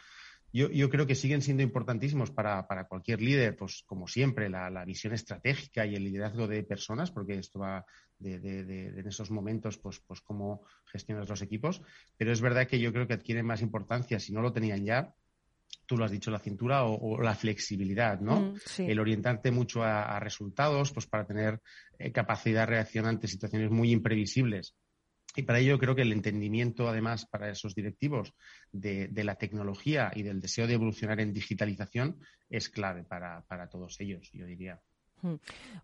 Yo, 0.53 0.69
yo, 0.69 0.91
creo 0.91 1.07
que 1.07 1.15
siguen 1.15 1.41
siendo 1.41 1.63
importantísimos 1.63 2.31
para, 2.31 2.67
para 2.67 2.87
cualquier 2.87 3.23
líder, 3.23 3.57
pues 3.57 3.83
como 3.87 4.07
siempre, 4.07 4.51
la, 4.51 4.69
la, 4.69 4.85
visión 4.85 5.15
estratégica 5.15 5.87
y 5.87 5.95
el 5.95 6.05
liderazgo 6.05 6.47
de 6.49 6.65
personas, 6.65 7.11
porque 7.11 7.39
esto 7.39 7.61
va 7.61 7.87
de, 8.19 8.41
de, 8.41 8.65
de, 8.67 8.93
de 8.93 9.01
en 9.01 9.09
esos 9.09 9.31
momentos, 9.31 9.79
pues, 9.79 10.01
pues 10.07 10.21
cómo 10.21 10.67
gestionas 10.85 11.27
los 11.27 11.41
equipos. 11.41 11.81
Pero 12.19 12.33
es 12.33 12.43
verdad 12.43 12.67
que 12.67 12.79
yo 12.79 12.93
creo 12.93 13.07
que 13.07 13.15
adquieren 13.15 13.47
más 13.47 13.63
importancia, 13.63 14.21
si 14.21 14.35
no 14.35 14.43
lo 14.43 14.53
tenían 14.53 14.85
ya, 14.85 15.15
tú 15.91 15.99
lo 15.99 16.05
has 16.05 16.13
dicho, 16.13 16.31
la 16.31 16.39
cintura 16.39 16.85
o, 16.85 16.95
o 16.95 17.21
la 17.21 17.35
flexibilidad, 17.35 18.21
¿no? 18.21 18.41
Mm, 18.41 18.55
sí. 18.65 18.85
El 18.89 19.01
orientarte 19.01 19.51
mucho 19.51 19.83
a, 19.83 20.05
a, 20.05 20.21
resultados, 20.21 20.93
pues 20.93 21.09
para 21.09 21.27
tener 21.27 21.61
eh, 21.99 22.13
capacidad 22.13 22.61
de 22.61 22.67
reacción 22.67 23.07
ante 23.07 23.27
situaciones 23.27 23.73
muy 23.73 23.91
imprevisibles. 23.91 24.77
Y 25.35 25.43
para 25.43 25.59
ello 25.59 25.81
creo 25.81 25.97
que 25.97 26.03
el 26.03 26.13
entendimiento, 26.13 26.89
además, 26.89 27.27
para 27.27 27.51
esos 27.51 27.75
directivos 27.75 28.33
de, 28.71 29.09
de, 29.09 29.25
la 29.25 29.35
tecnología 29.35 30.13
y 30.15 30.23
del 30.23 30.41
deseo 30.41 30.69
de 30.69 30.75
evolucionar 30.75 31.19
en 31.19 31.33
digitalización 31.33 32.21
es 32.49 32.69
clave 32.69 33.03
para, 33.03 33.43
para 33.49 33.69
todos 33.69 33.99
ellos, 33.99 34.31
yo 34.33 34.47
diría. 34.47 34.81
Hmm. 35.23 35.35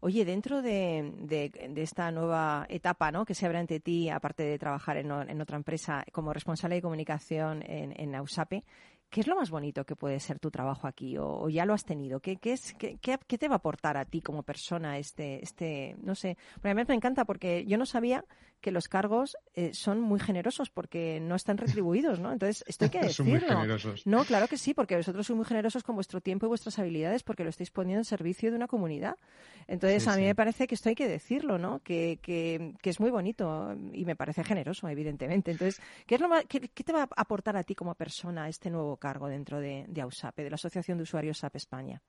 Oye, 0.01 0.25
dentro 0.25 0.63
de, 0.63 1.13
de, 1.19 1.51
de, 1.69 1.83
esta 1.83 2.11
nueva 2.11 2.65
etapa 2.71 3.13
¿no? 3.13 3.27
que 3.27 3.35
se 3.35 3.45
abre 3.45 3.59
ante 3.59 3.81
ti, 3.81 4.09
aparte 4.09 4.45
de 4.45 4.59
trabajar 4.59 4.97
en, 4.97 5.11
en 5.11 5.41
otra 5.41 5.57
empresa 5.57 6.05
como 6.13 6.33
responsable 6.33 6.77
de 6.77 6.83
comunicación 6.83 7.63
en, 7.63 7.93
en 8.01 8.15
Ausape, 8.15 8.65
¿Qué 9.11 9.21
es 9.21 9.27
lo 9.27 9.37
más 9.37 9.51
bonito 9.51 9.85
que 9.85 9.97
puede 9.97 10.21
ser 10.21 10.39
tu 10.39 10.51
trabajo 10.51 10.87
aquí? 10.87 11.17
¿O, 11.17 11.27
o 11.27 11.49
ya 11.49 11.65
lo 11.65 11.75
has 11.75 11.85
tenido? 11.85 12.21
¿Qué, 12.21 12.37
qué, 12.37 12.53
es, 12.53 12.75
qué, 12.75 12.99
qué, 12.99 13.39
te 13.39 13.49
va 13.49 13.55
a 13.55 13.59
aportar 13.59 13.97
a 13.97 14.05
ti 14.05 14.21
como 14.21 14.43
persona 14.43 14.99
este, 14.99 15.43
este 15.43 15.97
no 16.03 16.15
sé? 16.15 16.37
Porque 16.55 16.71
a 16.71 16.75
mí 16.75 16.83
me 16.87 16.95
encanta 16.95 17.25
porque 17.25 17.65
yo 17.67 17.79
no 17.79 17.87
sabía 17.87 18.25
que 18.67 18.73
los 18.73 18.89
cargos 18.89 19.37
eh, 19.55 19.73
son 19.75 20.01
muy 20.01 20.19
generosos 20.19 20.71
porque 20.71 21.21
no 21.21 21.37
están 21.37 21.57
retribuidos, 21.57 22.19
¿no? 22.19 22.33
Entonces, 22.33 22.65
esto 22.67 22.87
hay 22.87 22.91
que 22.91 22.99
decirlo. 22.99 23.15
son 23.15 23.29
muy 23.29 23.39
generosos. 23.39 24.05
No, 24.09 24.25
claro 24.25 24.49
que 24.49 24.59
sí, 24.59 24.75
porque 24.75 24.97
vosotros 24.97 25.25
sois 25.25 25.37
muy 25.37 25.47
generosos 25.47 25.85
con 25.85 25.95
vuestro 25.95 26.21
tiempo 26.21 26.47
y 26.47 26.49
vuestras 26.49 26.77
habilidades 26.81 27.23
porque 27.23 27.45
lo 27.45 27.51
estáis 27.51 27.71
poniendo 27.71 28.01
en 28.01 28.05
servicio 28.05 28.51
de 28.51 28.57
una 28.57 28.67
comunidad. 28.67 29.19
Entonces, 29.69 30.03
sí, 30.03 30.09
a 30.09 30.15
mí 30.15 30.23
sí. 30.23 30.27
me 30.27 30.35
parece 30.35 30.67
que 30.67 30.75
esto 30.75 30.89
hay 30.89 30.97
que 30.97 31.07
decirlo, 31.07 31.59
¿no? 31.59 31.79
Que, 31.79 32.19
que, 32.21 32.75
que, 32.83 32.91
es 32.91 32.99
muy 32.99 33.11
bonito 33.11 33.73
y 33.93 34.05
me 34.05 34.17
parece 34.17 34.43
generoso, 34.43 34.89
evidentemente. 34.89 35.53
Entonces, 35.53 35.81
¿qué, 36.05 36.17
es 36.17 36.21
lo 36.21 36.29
más, 36.29 36.45
qué, 36.49 36.59
qué 36.63 36.83
te 36.83 36.93
va 36.93 37.03
a 37.03 37.09
aportar 37.15 37.57
a 37.57 37.63
ti 37.63 37.77
como 37.77 37.95
persona 37.95 38.49
este 38.49 38.69
nuevo 38.69 38.97
cargo 38.97 39.29
dentro 39.29 39.61
de, 39.61 39.85
de 39.87 40.01
AUSAPE, 40.01 40.43
de 40.43 40.51
la 40.51 40.57
Asociación 40.57 40.99
de 40.99 41.05
Usuarios 41.05 41.39
SAP 41.39 41.55
España? 41.55 42.03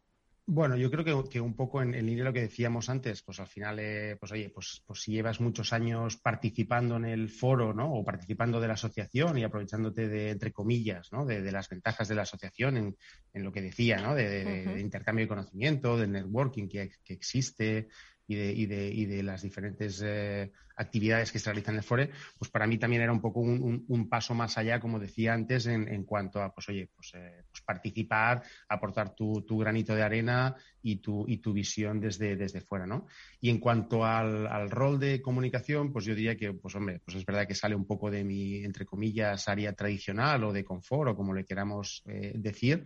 Bueno, 0.50 0.78
yo 0.78 0.90
creo 0.90 1.04
que, 1.04 1.30
que 1.30 1.42
un 1.42 1.58
poco 1.58 1.82
en, 1.82 1.94
en, 1.94 2.06
línea 2.06 2.24
lo 2.24 2.32
que 2.32 2.40
decíamos 2.40 2.88
antes, 2.88 3.22
pues 3.22 3.42
al 3.42 3.48
final, 3.48 3.80
eh, 3.80 4.16
pues 4.18 4.32
oye, 4.32 4.50
pues, 4.50 4.82
pues 4.86 5.02
si 5.02 5.12
llevas 5.12 5.42
muchos 5.42 5.74
años 5.74 6.16
participando 6.16 6.96
en 6.96 7.04
el 7.04 7.30
foro, 7.30 7.74
¿no? 7.74 7.94
O 7.94 8.06
participando 8.06 8.62
de 8.62 8.68
la 8.68 8.76
asociación 8.76 9.38
y 9.38 9.44
aprovechándote 9.44 10.08
de, 10.08 10.30
entre 10.30 10.54
comillas, 10.54 11.12
¿no? 11.12 11.26
De, 11.26 11.42
de 11.42 11.52
las 11.52 11.68
ventajas 11.68 12.08
de 12.08 12.16
la 12.16 12.22
asociación 12.22 12.78
en, 12.78 12.96
en 13.34 13.44
lo 13.44 13.52
que 13.52 13.62
decía, 13.62 13.98
¿no? 13.98 14.16
De, 14.16 14.30
de, 14.30 14.66
de, 14.68 14.80
intercambio 14.80 15.26
de 15.26 15.30
conocimiento, 15.30 15.98
de 15.98 16.08
networking 16.08 16.70
que, 16.70 16.92
que 17.04 17.14
existe, 17.14 17.90
y 18.28 18.36
de, 18.36 18.52
y 18.52 18.66
de, 18.66 18.88
y 18.90 19.06
de 19.06 19.24
las 19.24 19.42
diferentes 19.42 20.02
eh, 20.06 20.52
actividades 20.76 21.32
que 21.32 21.40
se 21.40 21.50
realizan 21.50 21.76
en 21.76 21.80
el 21.80 21.84
Fore, 21.84 22.12
pues 22.38 22.52
para 22.52 22.68
mí 22.68 22.78
también 22.78 23.02
era 23.02 23.12
un 23.12 23.22
poco 23.22 23.40
un, 23.40 23.86
un, 23.88 24.10
paso 24.10 24.36
más 24.36 24.58
allá, 24.58 24.80
como 24.80 25.00
decía 25.00 25.34
antes, 25.34 25.66
en, 25.66 25.88
en 25.88 26.04
cuanto 26.04 26.42
a, 26.42 26.54
pues 26.54 26.70
oye, 26.70 26.90
pues, 26.96 27.13
eh, 27.16 27.44
pues 27.50 27.62
participar, 27.63 28.44
aportar 28.70 29.16
tu, 29.16 29.42
tu, 29.42 29.58
granito 29.58 29.96
de 29.96 30.04
arena 30.04 30.56
y 30.84 30.98
tu, 30.98 31.26
y 31.28 31.38
tu 31.38 31.54
visión 31.54 32.00
desde, 32.00 32.36
desde 32.36 32.62
fuera, 32.62 32.86
¿no? 32.86 33.08
Y 33.42 33.50
en 33.50 33.60
cuanto 33.60 34.06
al, 34.06 34.46
al, 34.48 34.70
rol 34.70 35.00
de 35.00 35.22
comunicación, 35.22 35.92
pues 35.92 36.06
yo 36.06 36.13
diría 36.13 36.38
que, 36.38 36.54
pues 36.54 36.76
hombre, 36.76 37.02
pues 37.04 37.18
es 37.18 37.26
verdad 37.26 37.48
que 37.48 37.56
sale 37.56 37.76
un 37.76 37.88
poco 37.88 38.12
de 38.12 38.24
mi, 38.24 38.63
entre 38.63 38.86
comillas, 38.86 39.48
área 39.48 39.74
tradicional 39.74 40.44
o 40.44 40.54
de 40.54 40.63
confort 40.63 41.12
o 41.12 41.16
como 41.16 41.34
le 41.34 41.46
queramos 41.46 42.04
eh, 42.06 42.34
decir, 42.36 42.86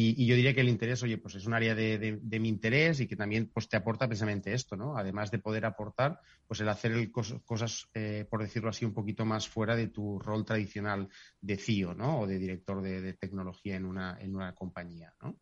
y, 0.00 0.26
yo 0.26 0.36
diría 0.36 0.54
que 0.54 0.60
el 0.60 0.68
interés, 0.68 1.02
oye, 1.02 1.18
pues 1.18 1.34
es 1.34 1.46
un 1.46 1.54
área 1.54 1.74
de, 1.74 2.20
de, 2.22 2.38
mi 2.38 2.48
interés 2.48 3.00
y 3.00 3.08
que 3.08 3.16
también 3.16 3.50
pues 3.52 3.68
te 3.68 3.76
aporta 3.76 4.06
precisamente 4.06 4.54
esto, 4.54 4.76
¿no? 4.76 4.96
Además 4.96 5.32
de 5.32 5.40
poder 5.40 5.64
aportar, 5.66 6.20
pues 6.46 6.60
el 6.60 6.68
hacer 6.68 6.92
el 6.92 7.10
cos, 7.10 7.34
cosas, 7.44 7.88
eh, 7.94 8.24
por 8.30 8.40
decirlo 8.40 8.70
así, 8.70 8.84
un 8.84 8.94
poquito 8.94 9.24
más 9.24 9.48
fuera 9.48 9.74
de 9.74 9.88
tu 9.88 10.20
rol 10.20 10.44
tradicional 10.44 11.08
de 11.40 11.56
CIO, 11.56 11.94
¿no? 11.94 12.20
O 12.20 12.26
de 12.28 12.38
director 12.38 12.80
de, 12.80 13.00
de 13.00 13.14
tecnología 13.14 13.74
en 13.74 13.86
una, 13.86 14.16
en 14.20 14.36
una 14.36 14.54
compañía, 14.54 15.12
¿no? 15.20 15.36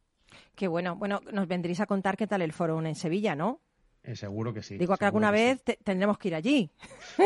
Qué 0.54 0.68
bueno. 0.68 0.96
Bueno, 0.96 1.20
nos 1.34 1.46
vendréis 1.46 1.80
a 1.80 1.86
contar 1.86 2.16
qué 2.16 2.26
tal 2.26 2.40
el 2.40 2.54
foro 2.54 2.80
en 2.80 2.94
Sevilla, 2.94 3.34
¿no? 3.34 3.60
Eh, 4.06 4.14
seguro 4.14 4.54
que 4.54 4.62
sí. 4.62 4.78
Digo 4.78 4.96
que 4.96 5.04
alguna 5.04 5.32
que 5.32 5.36
vez 5.36 5.58
sí. 5.58 5.62
te, 5.64 5.78
tendremos 5.82 6.16
que 6.16 6.28
ir 6.28 6.36
allí. 6.36 6.70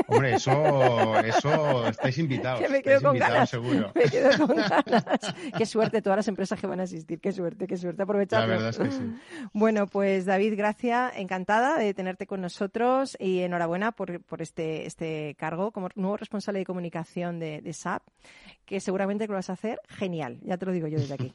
Hombre, 0.06 0.36
eso, 0.36 1.18
eso 1.24 1.86
estáis 1.88 2.16
invitados. 2.16 2.60
Que 2.62 2.70
me 2.70 2.82
quedo 2.82 3.02
con 3.02 3.18
ganas. 3.18 3.50
Seguro. 3.50 3.92
Me 3.94 4.04
quedo 4.04 4.46
con 4.46 4.56
ganas. 4.56 5.34
qué 5.58 5.66
suerte 5.66 6.00
todas 6.00 6.16
las 6.16 6.28
empresas 6.28 6.58
que 6.58 6.66
van 6.66 6.80
a 6.80 6.84
asistir. 6.84 7.20
Qué 7.20 7.32
suerte, 7.32 7.66
qué 7.66 7.76
suerte. 7.76 8.02
Aprovecharlo. 8.02 8.46
La 8.46 8.54
verdad 8.54 8.70
es 8.70 8.78
que 8.78 8.90
sí. 8.90 9.14
Bueno, 9.52 9.88
pues 9.88 10.24
David, 10.24 10.54
gracias. 10.56 11.12
Encantada 11.16 11.76
de 11.76 11.92
tenerte 11.92 12.26
con 12.26 12.40
nosotros 12.40 13.14
y 13.20 13.40
enhorabuena 13.40 13.92
por, 13.92 14.22
por 14.22 14.40
este, 14.40 14.86
este 14.86 15.34
cargo 15.38 15.72
como 15.72 15.90
nuevo 15.96 16.16
responsable 16.16 16.60
de 16.60 16.64
comunicación 16.64 17.38
de, 17.38 17.60
de 17.60 17.72
SAP, 17.74 18.02
que 18.64 18.80
seguramente 18.80 19.26
lo 19.26 19.34
vas 19.34 19.50
a 19.50 19.52
hacer 19.52 19.80
genial. 19.86 20.38
Ya 20.44 20.56
te 20.56 20.64
lo 20.64 20.72
digo 20.72 20.86
yo 20.88 20.98
desde 20.98 21.14
aquí. 21.14 21.32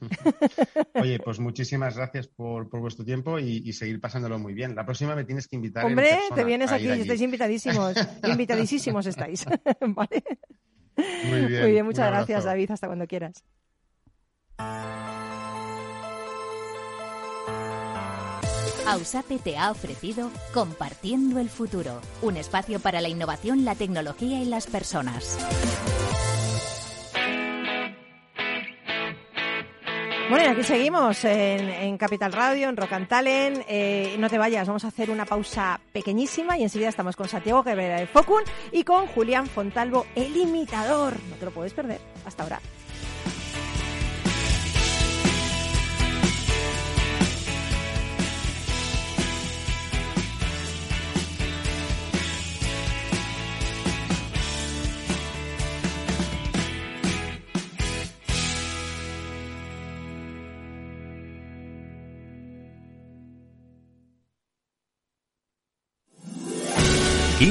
Oye, 0.95 1.19
pues 1.19 1.39
muchísimas 1.39 1.97
gracias 1.97 2.27
por, 2.27 2.67
por 2.67 2.79
vuestro 2.79 3.05
tiempo 3.05 3.37
y, 3.37 3.61
y, 3.63 3.73
seguir 3.73 4.01
pasándolo 4.01 4.39
muy 4.39 4.53
bien. 4.53 4.73
La 4.73 4.85
próxima 4.85 5.15
me 5.15 5.25
tienes 5.35 5.47
que 5.47 5.55
invitar. 5.55 5.85
Hombre, 5.85 6.17
te 6.33 6.43
vienes 6.43 6.71
aquí, 6.71 6.87
estáis 6.87 7.21
invitadísimos. 7.21 7.95
invitadísimos 8.23 9.05
estáis. 9.05 9.45
¿Vale? 9.81 10.23
Muy 11.25 11.45
bien. 11.45 11.61
Muy 11.61 11.71
bien, 11.71 11.85
muchas 11.85 12.07
gracias, 12.07 12.45
David. 12.45 12.71
Hasta 12.71 12.87
cuando 12.87 13.05
quieras. 13.07 13.43
Ausape 18.87 19.39
te 19.39 19.57
ha 19.57 19.71
ofrecido 19.71 20.29
Compartiendo 20.53 21.39
el 21.39 21.49
Futuro, 21.49 22.01
un 22.21 22.37
espacio 22.37 22.79
para 22.79 23.01
la 23.01 23.09
innovación, 23.09 23.65
la 23.65 23.73
tecnología 23.75 24.41
y 24.41 24.45
las 24.45 24.67
personas. 24.67 25.37
Bueno, 30.27 30.43
y 30.43 30.47
aquí 30.47 30.63
seguimos 30.63 31.23
en, 31.23 31.97
Capital 31.97 32.33
Radio, 32.33 32.67
en 32.67 32.75
Rock. 32.75 32.89
Eh, 33.21 34.15
no 34.17 34.27
te 34.27 34.39
vayas, 34.39 34.67
vamos 34.67 34.83
a 34.83 34.87
hacer 34.87 35.11
una 35.11 35.25
pausa 35.25 35.79
pequeñísima 35.93 36.57
y 36.57 36.63
enseguida 36.63 36.89
estamos 36.89 37.15
con 37.15 37.27
Santiago 37.27 37.61
Guevara 37.61 37.99
de 37.99 38.07
Focun 38.07 38.41
y 38.71 38.83
con 38.83 39.05
Julián 39.05 39.45
Fontalvo, 39.45 40.07
el 40.15 40.35
imitador. 40.35 41.13
No 41.29 41.35
te 41.35 41.45
lo 41.45 41.51
puedes 41.51 41.73
perder. 41.73 41.99
Hasta 42.25 42.41
ahora. 42.41 42.59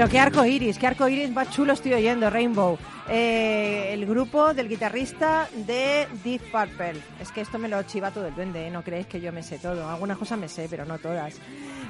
Pero 0.00 0.10
qué 0.10 0.18
arco 0.18 0.46
iris, 0.46 0.78
qué 0.78 0.86
arco 0.86 1.06
iris 1.10 1.30
más 1.30 1.50
chulo 1.50 1.74
estoy 1.74 1.92
oyendo, 1.92 2.30
Rainbow. 2.30 2.78
Eh, 3.10 3.90
el 3.92 4.06
grupo 4.06 4.54
del 4.54 4.66
guitarrista 4.66 5.46
de 5.54 6.08
Deep 6.24 6.40
Purple. 6.50 6.94
Es 7.20 7.30
que 7.30 7.42
esto 7.42 7.58
me 7.58 7.68
lo 7.68 7.82
chiva 7.82 8.10
todo 8.10 8.26
el 8.26 8.34
duende, 8.34 8.66
¿eh? 8.66 8.70
no 8.70 8.82
creéis 8.82 9.08
que 9.08 9.20
yo 9.20 9.30
me 9.30 9.42
sé 9.42 9.58
todo. 9.58 9.86
Algunas 9.90 10.16
cosas 10.16 10.38
me 10.38 10.48
sé, 10.48 10.68
pero 10.70 10.86
no 10.86 10.98
todas. 10.98 11.38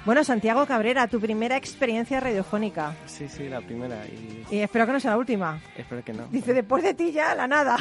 Bueno, 0.04 0.24
Santiago 0.24 0.66
Cabrera, 0.66 1.06
tu 1.06 1.20
primera 1.20 1.56
experiencia 1.56 2.18
radiofónica. 2.18 2.96
Sí, 3.06 3.28
sí, 3.28 3.48
la 3.48 3.60
primera. 3.60 4.04
Y, 4.06 4.56
Y 4.56 4.58
espero 4.58 4.86
que 4.86 4.92
no 4.94 4.98
sea 4.98 5.12
la 5.12 5.18
última. 5.18 5.60
espero 5.76 6.02
que 6.02 6.12
no. 6.12 6.26
Dice, 6.32 6.52
después 6.52 6.82
de 6.82 6.94
ti 6.94 7.12
ya, 7.12 7.36
la 7.36 7.46
nada. 7.46 7.76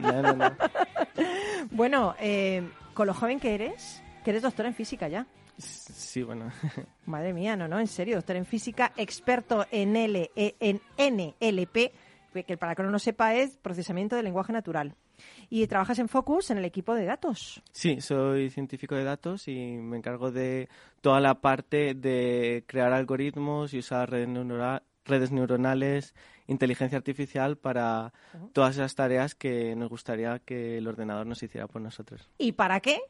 no, 0.00 0.22
no, 0.22 0.34
no. 0.34 0.52
bueno, 1.72 2.14
eh, 2.20 2.62
con 2.94 3.08
lo 3.08 3.12
joven 3.12 3.40
que 3.40 3.56
eres, 3.56 4.04
que 4.22 4.30
eres 4.30 4.42
doctor 4.42 4.66
en 4.66 4.74
física 4.74 5.08
ya. 5.08 5.26
Sí, 5.58 6.22
bueno. 6.22 6.50
Madre 7.06 7.32
mía, 7.32 7.56
no, 7.56 7.68
no, 7.68 7.78
en 7.78 7.86
serio, 7.86 8.16
doctor 8.16 8.36
en 8.36 8.46
física, 8.46 8.92
experto 8.96 9.66
en, 9.70 9.96
L, 9.96 10.30
eh, 10.34 10.54
en 10.60 10.80
NLP, 10.98 11.92
que 12.42 12.56
para 12.56 12.74
que 12.74 12.82
no 12.82 12.90
lo 12.90 12.98
sepa 12.98 13.34
es 13.34 13.56
procesamiento 13.56 14.16
del 14.16 14.24
lenguaje 14.24 14.52
natural. 14.52 14.96
Y 15.48 15.66
trabajas 15.68 15.98
en 16.00 16.08
Focus 16.08 16.50
en 16.50 16.58
el 16.58 16.64
equipo 16.64 16.94
de 16.94 17.04
datos. 17.04 17.62
Sí, 17.70 18.00
soy 18.00 18.50
científico 18.50 18.96
de 18.96 19.04
datos 19.04 19.46
y 19.46 19.54
me 19.54 19.96
encargo 19.96 20.32
de 20.32 20.68
toda 21.00 21.20
la 21.20 21.40
parte 21.40 21.94
de 21.94 22.64
crear 22.66 22.92
algoritmos 22.92 23.72
y 23.74 23.78
usar 23.78 24.10
redes 24.10 25.30
neuronales, 25.30 26.14
inteligencia 26.48 26.98
artificial 26.98 27.56
para 27.56 28.12
todas 28.52 28.74
esas 28.74 28.96
tareas 28.96 29.36
que 29.36 29.76
nos 29.76 29.88
gustaría 29.88 30.40
que 30.40 30.78
el 30.78 30.88
ordenador 30.88 31.26
nos 31.26 31.42
hiciera 31.42 31.68
por 31.68 31.80
nosotros. 31.80 32.28
¿Y 32.38 32.52
para 32.52 32.80
qué? 32.80 33.00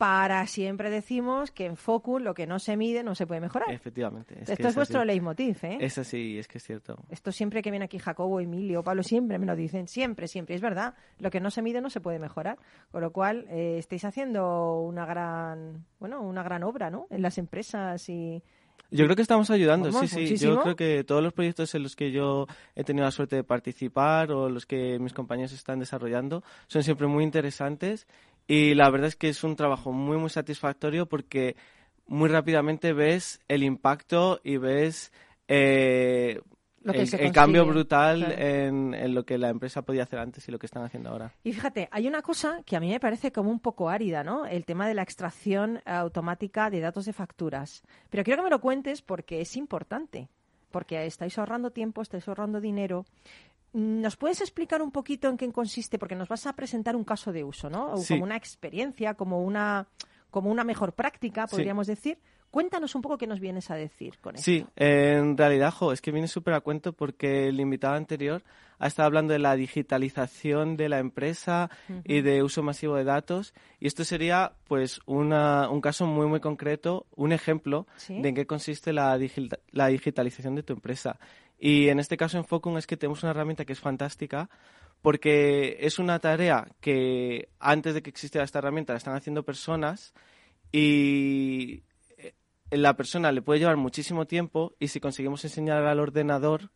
Para 0.00 0.46
siempre 0.46 0.88
decimos 0.88 1.50
que 1.50 1.66
en 1.66 1.76
Focus 1.76 2.22
lo 2.22 2.32
que 2.32 2.46
no 2.46 2.58
se 2.58 2.74
mide 2.78 3.02
no 3.02 3.14
se 3.14 3.26
puede 3.26 3.42
mejorar. 3.42 3.70
Efectivamente. 3.70 4.32
Es 4.40 4.48
Esto 4.48 4.62
es 4.62 4.70
es 4.70 4.74
vuestro 4.74 5.00
así. 5.00 5.08
leitmotiv, 5.08 5.58
¿eh? 5.62 5.76
Es 5.78 5.98
así, 5.98 6.38
es 6.38 6.48
que 6.48 6.56
es 6.56 6.64
cierto. 6.64 6.96
Esto 7.10 7.30
siempre 7.32 7.60
que 7.60 7.70
viene 7.70 7.84
aquí 7.84 7.98
Jacobo, 7.98 8.40
Emilio, 8.40 8.82
Pablo, 8.82 9.02
siempre 9.02 9.38
me 9.38 9.44
lo 9.44 9.54
dicen, 9.54 9.88
siempre, 9.88 10.26
siempre. 10.26 10.54
Es 10.54 10.62
verdad, 10.62 10.94
lo 11.18 11.30
que 11.30 11.38
no 11.38 11.50
se 11.50 11.60
mide 11.60 11.82
no 11.82 11.90
se 11.90 12.00
puede 12.00 12.18
mejorar. 12.18 12.56
Con 12.90 13.02
lo 13.02 13.12
cual, 13.12 13.44
eh, 13.50 13.76
estáis 13.76 14.06
haciendo 14.06 14.80
una 14.80 15.04
gran, 15.04 15.84
bueno, 15.98 16.22
una 16.22 16.42
gran 16.42 16.62
obra, 16.62 16.88
¿no? 16.88 17.06
En 17.10 17.20
las 17.20 17.36
empresas 17.36 18.08
y... 18.08 18.42
Yo 18.92 19.04
creo 19.04 19.14
que 19.14 19.22
estamos 19.22 19.50
ayudando, 19.50 19.92
sí, 19.92 20.08
sí. 20.08 20.20
muchísimo. 20.20 20.54
Yo 20.54 20.62
creo 20.62 20.76
que 20.76 21.04
todos 21.04 21.22
los 21.22 21.32
proyectos 21.32 21.72
en 21.76 21.84
los 21.84 21.94
que 21.94 22.10
yo 22.10 22.46
he 22.74 22.82
tenido 22.82 23.04
la 23.04 23.12
suerte 23.12 23.36
de 23.36 23.44
participar 23.44 24.32
o 24.32 24.48
los 24.48 24.66
que 24.66 24.98
mis 24.98 25.12
compañeros 25.12 25.52
están 25.52 25.78
desarrollando 25.78 26.42
son 26.66 26.82
siempre 26.82 27.06
muy 27.06 27.22
interesantes 27.22 28.08
y 28.50 28.74
la 28.74 28.90
verdad 28.90 29.06
es 29.06 29.14
que 29.14 29.28
es 29.28 29.44
un 29.44 29.54
trabajo 29.54 29.92
muy, 29.92 30.16
muy 30.16 30.28
satisfactorio 30.28 31.06
porque 31.06 31.54
muy 32.08 32.28
rápidamente 32.28 32.92
ves 32.92 33.38
el 33.46 33.62
impacto 33.62 34.40
y 34.42 34.56
ves 34.56 35.12
eh, 35.46 36.40
Lo 36.82 36.92
que 36.92 37.02
el, 37.02 37.30
cambio 37.30 37.64
brutal 37.64 38.24
claro. 38.24 38.42
en, 38.42 38.94
en 38.94 39.14
lo 39.14 39.24
que 39.24 39.38
la 39.38 39.50
empresa 39.50 39.82
podía 39.82 40.02
hacer 40.02 40.18
antes 40.18 40.48
y 40.48 40.50
lo 40.50 40.58
que 40.58 40.66
están 40.66 40.82
haciendo 40.82 41.10
ahora. 41.10 41.32
Y 41.44 41.52
fíjate, 41.52 41.88
hay 41.92 42.08
una 42.08 42.22
cosa 42.22 42.60
que 42.66 42.74
a 42.74 42.80
mí 42.80 42.90
me 42.90 42.98
parece 42.98 43.30
como 43.30 43.50
un 43.52 43.60
poco 43.60 43.88
árida, 43.88 44.24
¿no? 44.24 44.44
El 44.46 44.64
tema 44.64 44.88
de 44.88 44.94
la 44.94 45.02
extracción 45.02 45.80
automática 45.84 46.70
de 46.70 46.80
datos 46.80 47.04
de 47.04 47.12
facturas. 47.12 47.84
Pero 48.10 48.24
quiero 48.24 48.38
que 48.38 48.46
me 48.46 48.50
lo 48.50 48.60
cuentes 48.60 49.00
porque 49.00 49.40
es 49.42 49.56
importante, 49.56 50.28
porque 50.72 51.06
estáis 51.06 51.38
ahorrando 51.38 51.70
tiempo, 51.70 52.02
estáis 52.02 52.26
ahorrando 52.26 52.60
dinero. 52.60 53.04
¿Nos 53.72 54.16
puedes 54.16 54.40
explicar 54.40 54.82
un 54.82 54.90
poquito 54.90 55.28
en 55.28 55.36
qué 55.36 55.50
consiste? 55.52 55.98
Porque 55.98 56.16
nos 56.16 56.28
vas 56.28 56.46
a 56.46 56.54
presentar 56.54 56.96
un 56.96 57.04
caso 57.04 57.32
de 57.32 57.44
uso, 57.44 57.70
¿no? 57.70 57.92
O 57.92 57.96
Sí. 57.98 58.14
Como 58.14 58.24
una 58.24 58.36
experiencia, 58.36 59.14
como 59.14 59.42
una, 59.42 59.86
como 60.30 60.50
una 60.50 60.64
mejor 60.64 60.92
práctica, 60.92 61.46
Sí. 61.46 61.56
podríamos 61.56 61.86
decir. 61.86 62.18
Cuéntanos 62.50 62.96
un 62.96 63.02
poco 63.02 63.16
qué 63.16 63.28
nos 63.28 63.38
vienes 63.38 63.70
a 63.70 63.76
decir 63.76 64.18
con 64.18 64.34
esto. 64.34 64.44
Sí, 64.44 64.66
en 64.74 65.36
realidad, 65.38 65.70
jo, 65.72 65.92
es 65.92 66.00
que 66.00 66.10
viene 66.10 66.26
súper 66.26 66.54
a 66.54 66.60
cuento 66.60 66.92
porque 66.92 67.46
el 67.46 67.60
invitado 67.60 67.94
anterior 67.94 68.42
ha 68.80 68.88
estado 68.88 69.06
hablando 69.06 69.32
de 69.32 69.38
la 69.38 69.54
digitalización 69.54 70.76
de 70.76 70.88
la 70.88 70.98
empresa 70.98 71.70
y 72.04 72.22
de 72.22 72.42
uso 72.42 72.64
masivo 72.64 72.96
de 72.96 73.04
datos. 73.04 73.54
Y 73.78 73.86
esto 73.86 74.04
sería, 74.04 74.52
pues, 74.66 75.00
una, 75.06 75.68
un 75.70 75.80
caso 75.80 76.06
muy, 76.06 76.26
muy 76.26 76.40
concreto, 76.40 77.06
un 77.14 77.30
ejemplo 77.32 77.86
Sí. 77.96 78.20
de 78.20 78.30
en 78.30 78.34
qué 78.34 78.46
consiste 78.46 78.92
la, 78.92 79.16
digita- 79.16 79.58
la 79.70 79.86
digitalización 79.86 80.56
de 80.56 80.62
tu 80.64 80.72
empresa. 80.72 81.20
Y 81.62 81.88
en 81.90 82.00
este 82.00 82.16
caso 82.16 82.38
en 82.38 82.44
Focum 82.46 82.78
es 82.78 82.86
que 82.86 82.96
tenemos 82.96 83.22
una 83.22 83.30
herramienta 83.32 83.66
que 83.66 83.74
es 83.74 83.80
fantástica 83.80 84.48
porque 85.02 85.76
es 85.80 85.98
una 85.98 86.18
tarea 86.18 86.66
que 86.80 87.50
antes 87.58 87.92
de 87.94 88.02
que 88.02 88.08
existiera 88.10 88.44
esta 88.44 88.58
herramienta 88.60 88.94
la 88.94 88.96
están 88.98 89.14
haciendo 89.14 89.42
personas 89.44 90.14
y 90.72 91.82
eh, 92.16 92.32
la 92.70 92.94
persona 92.96 93.30
le 93.32 93.42
puede 93.42 93.60
llevar 93.60 93.76
muchísimo 93.76 94.26
tiempo 94.26 94.74
y 94.78 94.88
si 94.88 95.00
conseguimos 95.00 95.44
enseñar 95.44 95.84
al 95.84 96.00
ordenador 96.00 96.70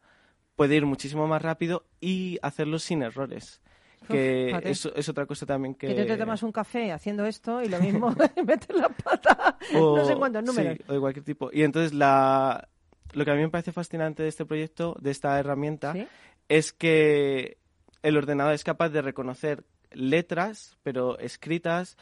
puede 0.57 0.77
ir 0.77 0.87
muchísimo 0.87 1.27
más 1.27 1.43
rápido 1.43 1.87
y 2.01 2.39
hacerlo 2.43 2.79
sin 2.79 3.03
errores. 3.03 3.61
Que 4.09 4.47
fíjate. 4.49 4.71
es, 4.71 4.85
es 4.95 5.09
otra 5.09 5.25
cosa 5.25 5.47
también 5.47 5.75
que... 5.75 5.87
Que 5.89 5.95
tú 6.03 6.07
te 6.07 6.17
tomas 6.19 6.43
un 6.43 6.53
café 6.53 6.93
haciendo 6.93 7.25
esto 7.25 7.63
y 7.63 7.69
lo 7.69 7.79
mismo 7.81 8.15
metes 8.47 8.77
la 8.77 8.91
pata 8.91 9.57
o- 9.75 9.97
no 9.97 10.05
sé 10.05 10.15
cuántos 10.17 10.45
números. 10.45 10.77
sí, 10.77 10.85
o 10.89 10.93
de 10.93 11.01
cualquier 11.01 11.25
tipo. 11.25 11.51
Y 11.53 11.63
entonces 11.63 11.95
la, 11.95 12.69
lo 13.15 13.25
que 13.25 13.31
a 13.31 13.35
mí 13.35 13.41
me 13.43 13.49
parece 13.49 13.73
fascinante 13.73 14.23
de 14.23 14.29
este 14.29 14.45
proyecto, 14.45 14.97
de 15.01 15.11
esta 15.11 15.39
herramienta, 15.39 15.93
¿Sí? 15.93 16.07
es 16.49 16.73
que 16.73 17.59
el 18.03 18.17
ordenador 18.17 18.53
es 18.55 18.65
capaz 18.65 18.91
de 18.91 19.03
reconocer 19.03 19.65
letras, 19.93 20.77
pero 20.83 21.19
escritas, 21.19 21.97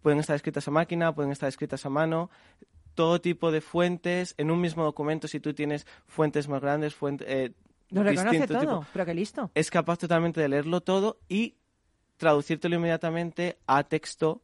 pueden 0.00 0.18
estar 0.20 0.36
escritas 0.36 0.66
a 0.68 0.70
máquina, 0.70 1.14
pueden 1.14 1.32
estar 1.32 1.48
escritas 1.48 1.84
a 1.86 1.90
mano, 1.90 2.30
todo 2.94 3.20
tipo 3.20 3.50
de 3.50 3.60
fuentes 3.60 4.34
en 4.38 4.50
un 4.50 4.60
mismo 4.60 4.84
documento, 4.84 5.28
si 5.28 5.40
tú 5.40 5.54
tienes 5.54 5.86
fuentes 6.06 6.48
más 6.48 6.60
grandes, 6.60 6.94
fuentes... 6.94 7.26
eh, 7.28 7.52
Lo 7.90 8.02
reconoce 8.02 8.46
todo, 8.46 8.60
tipo, 8.60 8.86
pero 8.92 9.04
que 9.06 9.14
listo. 9.14 9.50
es 9.54 9.70
capaz 9.70 9.98
totalmente 9.98 10.40
de 10.40 10.48
leerlo 10.48 10.80
todo 10.82 11.18
y 11.28 11.56
traducírtelo 12.16 12.76
inmediatamente 12.76 13.58
a 13.66 13.82
texto 13.84 14.42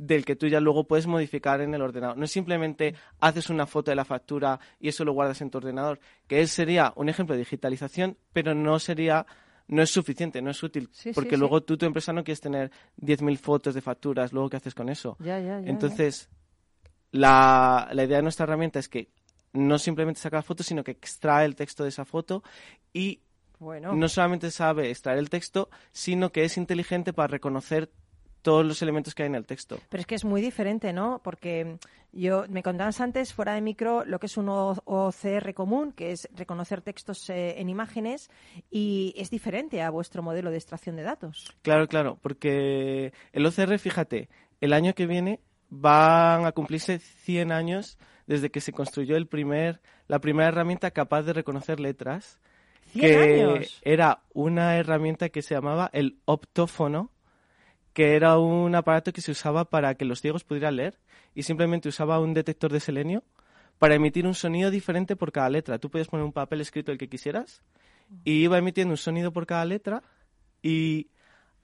del 0.00 0.24
que 0.24 0.34
tú 0.34 0.46
ya 0.46 0.60
luego 0.60 0.84
puedes 0.84 1.06
modificar 1.06 1.60
en 1.60 1.74
el 1.74 1.82
ordenador. 1.82 2.16
No 2.16 2.24
es 2.24 2.30
simplemente 2.32 2.94
haces 3.20 3.50
una 3.50 3.66
foto 3.66 3.90
de 3.90 3.96
la 3.96 4.06
factura 4.06 4.58
y 4.80 4.88
eso 4.88 5.04
lo 5.04 5.12
guardas 5.12 5.42
en 5.42 5.50
tu 5.50 5.58
ordenador, 5.58 6.00
que 6.26 6.46
sería 6.46 6.92
un 6.96 7.10
ejemplo 7.10 7.34
de 7.34 7.40
digitalización, 7.40 8.16
pero 8.32 8.54
no 8.54 8.78
sería 8.78 9.26
no 9.68 9.82
es 9.82 9.90
suficiente, 9.90 10.42
no 10.42 10.50
es 10.50 10.60
útil, 10.64 10.88
Sí, 10.90 11.12
porque 11.12 11.36
sí. 11.36 11.36
luego 11.36 11.62
tú, 11.62 11.76
tu 11.76 11.86
empresa, 11.86 12.12
no 12.12 12.24
quieres 12.24 12.40
tener 12.40 12.72
10.000 12.96 13.38
fotos 13.38 13.72
de 13.74 13.80
facturas, 13.80 14.32
luego 14.32 14.48
¿qué 14.48 14.56
haces 14.56 14.74
con 14.74 14.88
eso? 14.88 15.16
Ya, 15.20 15.38
ya. 15.38 15.58
Entonces, 15.60 16.28
la, 17.12 17.88
la 17.92 18.04
idea 18.04 18.16
de 18.16 18.22
nuestra 18.22 18.44
herramienta 18.44 18.78
es 18.78 18.88
que 18.88 19.10
no 19.52 19.78
simplemente 19.78 20.20
saca 20.20 20.38
la 20.38 20.42
foto, 20.42 20.62
sino 20.62 20.82
que 20.82 20.92
extrae 20.92 21.44
el 21.44 21.56
texto 21.56 21.82
de 21.82 21.90
esa 21.90 22.04
foto 22.04 22.42
y 22.92 23.20
Bueno, 23.58 23.94
no 23.94 24.08
solamente 24.08 24.50
sabe 24.50 24.90
extraer 24.90 25.18
el 25.18 25.28
texto, 25.30 25.68
sino 25.92 26.32
que 26.32 26.44
es 26.44 26.56
inteligente 26.56 27.12
para 27.12 27.28
reconocer 27.28 27.90
todos 28.42 28.64
los 28.64 28.80
elementos 28.82 29.14
que 29.14 29.22
hay 29.22 29.28
en 29.28 29.34
el 29.34 29.46
texto. 29.46 29.78
pero 29.88 30.00
es 30.00 30.06
que 30.06 30.14
es 30.14 30.24
muy 30.24 30.40
diferente, 30.40 30.92
¿no? 30.92 31.20
Porque 31.22 31.78
yo 32.12 32.44
me 32.48 32.62
contabas 32.62 33.00
antes, 33.00 33.32
fuera 33.32 33.54
de 33.54 33.60
micro, 33.60 34.04
lo 34.04 34.18
que 34.18 34.26
es 34.26 34.36
un 34.36 34.48
OCR 34.48 35.54
común, 35.54 35.92
que 35.92 36.12
es 36.12 36.28
reconocer 36.34 36.82
textos 36.82 37.30
eh, 37.30 37.60
en 37.60 37.68
imágenes, 37.68 38.30
y 38.70 39.14
es 39.16 39.30
diferente 39.30 39.82
a 39.82 39.90
vuestro 39.90 40.22
modelo 40.22 40.50
de 40.50 40.56
extracción 40.56 40.96
de 40.96 41.02
datos. 41.02 41.54
Claro, 41.62 41.86
claro, 41.88 42.18
porque 42.20 43.12
el 43.32 43.46
OCR, 43.46 43.78
fíjate, 43.78 44.28
el 44.60 44.72
año 44.72 44.94
que 44.94 45.06
viene 45.06 45.40
van 45.68 46.46
a 46.46 46.52
cumplirse 46.52 46.98
100 46.98 47.52
años 47.52 47.98
desde 48.26 48.50
que 48.50 48.60
se 48.60 48.72
construyó 48.72 49.16
el 49.16 49.26
primer, 49.26 49.80
la 50.06 50.20
primera 50.20 50.48
herramienta 50.48 50.90
capaz 50.90 51.22
de 51.22 51.32
reconocer 51.32 51.80
letras. 51.80 52.40
¡Cien 52.92 53.06
que 53.06 53.42
años! 53.42 53.80
era 53.82 54.22
una 54.34 54.76
herramienta 54.76 55.28
que 55.28 55.42
se 55.42 55.54
llamaba 55.54 55.90
el 55.92 56.18
optófono, 56.24 57.10
que 57.92 58.14
era 58.14 58.38
un 58.38 58.74
aparato 58.74 59.12
que 59.12 59.20
se 59.20 59.32
usaba 59.32 59.64
para 59.64 59.94
que 59.94 60.04
los 60.04 60.20
ciegos 60.20 60.44
pudieran 60.44 60.76
leer 60.76 60.98
y 61.34 61.42
simplemente 61.42 61.88
usaba 61.88 62.20
un 62.20 62.34
detector 62.34 62.72
de 62.72 62.80
selenio 62.80 63.24
para 63.78 63.94
emitir 63.94 64.26
un 64.26 64.34
sonido 64.34 64.70
diferente 64.70 65.16
por 65.16 65.32
cada 65.32 65.48
letra. 65.48 65.78
Tú 65.78 65.90
podías 65.90 66.08
poner 66.08 66.24
un 66.24 66.32
papel 66.32 66.60
escrito 66.60 66.92
el 66.92 66.98
que 66.98 67.08
quisieras 67.08 67.62
y 68.24 68.42
iba 68.44 68.58
emitiendo 68.58 68.92
un 68.92 68.98
sonido 68.98 69.32
por 69.32 69.46
cada 69.46 69.64
letra 69.64 70.02
y 70.62 71.08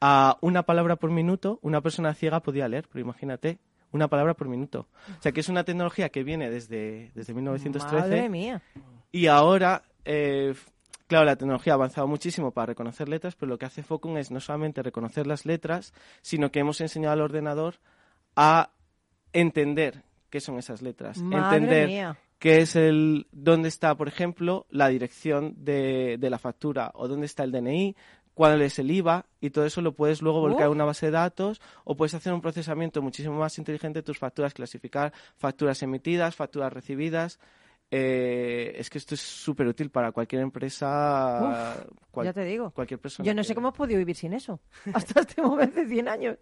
a 0.00 0.38
una 0.40 0.64
palabra 0.64 0.96
por 0.96 1.10
minuto 1.10 1.58
una 1.62 1.80
persona 1.80 2.14
ciega 2.14 2.40
podía 2.40 2.68
leer, 2.68 2.86
pero 2.90 3.04
imagínate, 3.04 3.58
una 3.92 4.08
palabra 4.08 4.34
por 4.34 4.48
minuto. 4.48 4.88
O 5.18 5.22
sea 5.22 5.32
que 5.32 5.40
es 5.40 5.48
una 5.48 5.64
tecnología 5.64 6.08
que 6.08 6.24
viene 6.24 6.50
desde, 6.50 7.10
desde 7.14 7.34
1913 7.34 8.00
Madre 8.00 8.28
mía. 8.28 8.62
y 9.12 9.26
ahora, 9.26 9.82
eh, 10.04 10.54
claro, 11.06 11.24
la 11.24 11.36
tecnología 11.36 11.72
ha 11.72 11.76
avanzado 11.76 12.06
muchísimo 12.06 12.52
para 12.52 12.66
reconocer 12.66 13.08
letras, 13.08 13.34
pero 13.36 13.50
lo 13.50 13.58
que 13.58 13.66
hace 13.66 13.82
Focum 13.82 14.16
es 14.16 14.30
no 14.30 14.40
solamente 14.40 14.82
reconocer 14.82 15.26
las 15.26 15.46
letras, 15.46 15.92
sino 16.22 16.50
que 16.50 16.60
hemos 16.60 16.80
enseñado 16.80 17.14
al 17.14 17.20
ordenador 17.20 17.76
a 18.34 18.70
entender 19.32 20.02
qué 20.30 20.40
son 20.40 20.58
esas 20.58 20.82
letras. 20.82 21.18
Madre 21.18 21.56
entender 21.56 21.88
mía. 21.88 22.18
qué 22.38 22.60
es 22.60 22.76
el, 22.76 23.26
dónde 23.32 23.68
está, 23.68 23.94
por 23.94 24.08
ejemplo, 24.08 24.66
la 24.70 24.88
dirección 24.88 25.54
de, 25.58 26.16
de 26.18 26.30
la 26.30 26.38
factura 26.38 26.90
o 26.94 27.08
dónde 27.08 27.26
está 27.26 27.44
el 27.44 27.52
DNI, 27.52 27.96
cuál 28.36 28.60
es 28.60 28.78
el 28.78 28.90
IVA 28.90 29.24
y 29.40 29.48
todo 29.48 29.64
eso 29.64 29.80
lo 29.80 29.92
puedes 29.92 30.20
luego 30.20 30.40
volcar 30.40 30.66
a 30.66 30.70
una 30.70 30.84
base 30.84 31.06
de 31.06 31.12
datos 31.12 31.58
o 31.84 31.96
puedes 31.96 32.12
hacer 32.12 32.34
un 32.34 32.42
procesamiento 32.42 33.00
muchísimo 33.00 33.38
más 33.38 33.56
inteligente 33.56 34.00
de 34.00 34.02
tus 34.02 34.18
facturas, 34.18 34.52
clasificar 34.52 35.14
facturas 35.38 35.82
emitidas, 35.82 36.36
facturas 36.36 36.70
recibidas. 36.70 37.40
Eh, 37.90 38.74
es 38.76 38.90
que 38.90 38.98
esto 38.98 39.14
es 39.14 39.20
súper 39.20 39.66
útil 39.68 39.90
para 39.90 40.12
cualquier 40.12 40.42
empresa, 40.42 41.84
cual- 42.10 42.26
ya 42.26 42.32
te 42.32 42.44
digo. 42.44 42.70
cualquier 42.70 43.00
persona. 43.00 43.26
Yo 43.26 43.34
no 43.34 43.44
sé 43.44 43.54
cómo 43.54 43.68
he 43.68 43.72
podido 43.72 43.98
vivir 43.98 44.16
sin 44.16 44.32
eso 44.32 44.60
hasta 44.94 45.20
este 45.20 45.40
momento 45.42 45.80
de 45.80 45.86
100 45.86 46.08
años. 46.08 46.38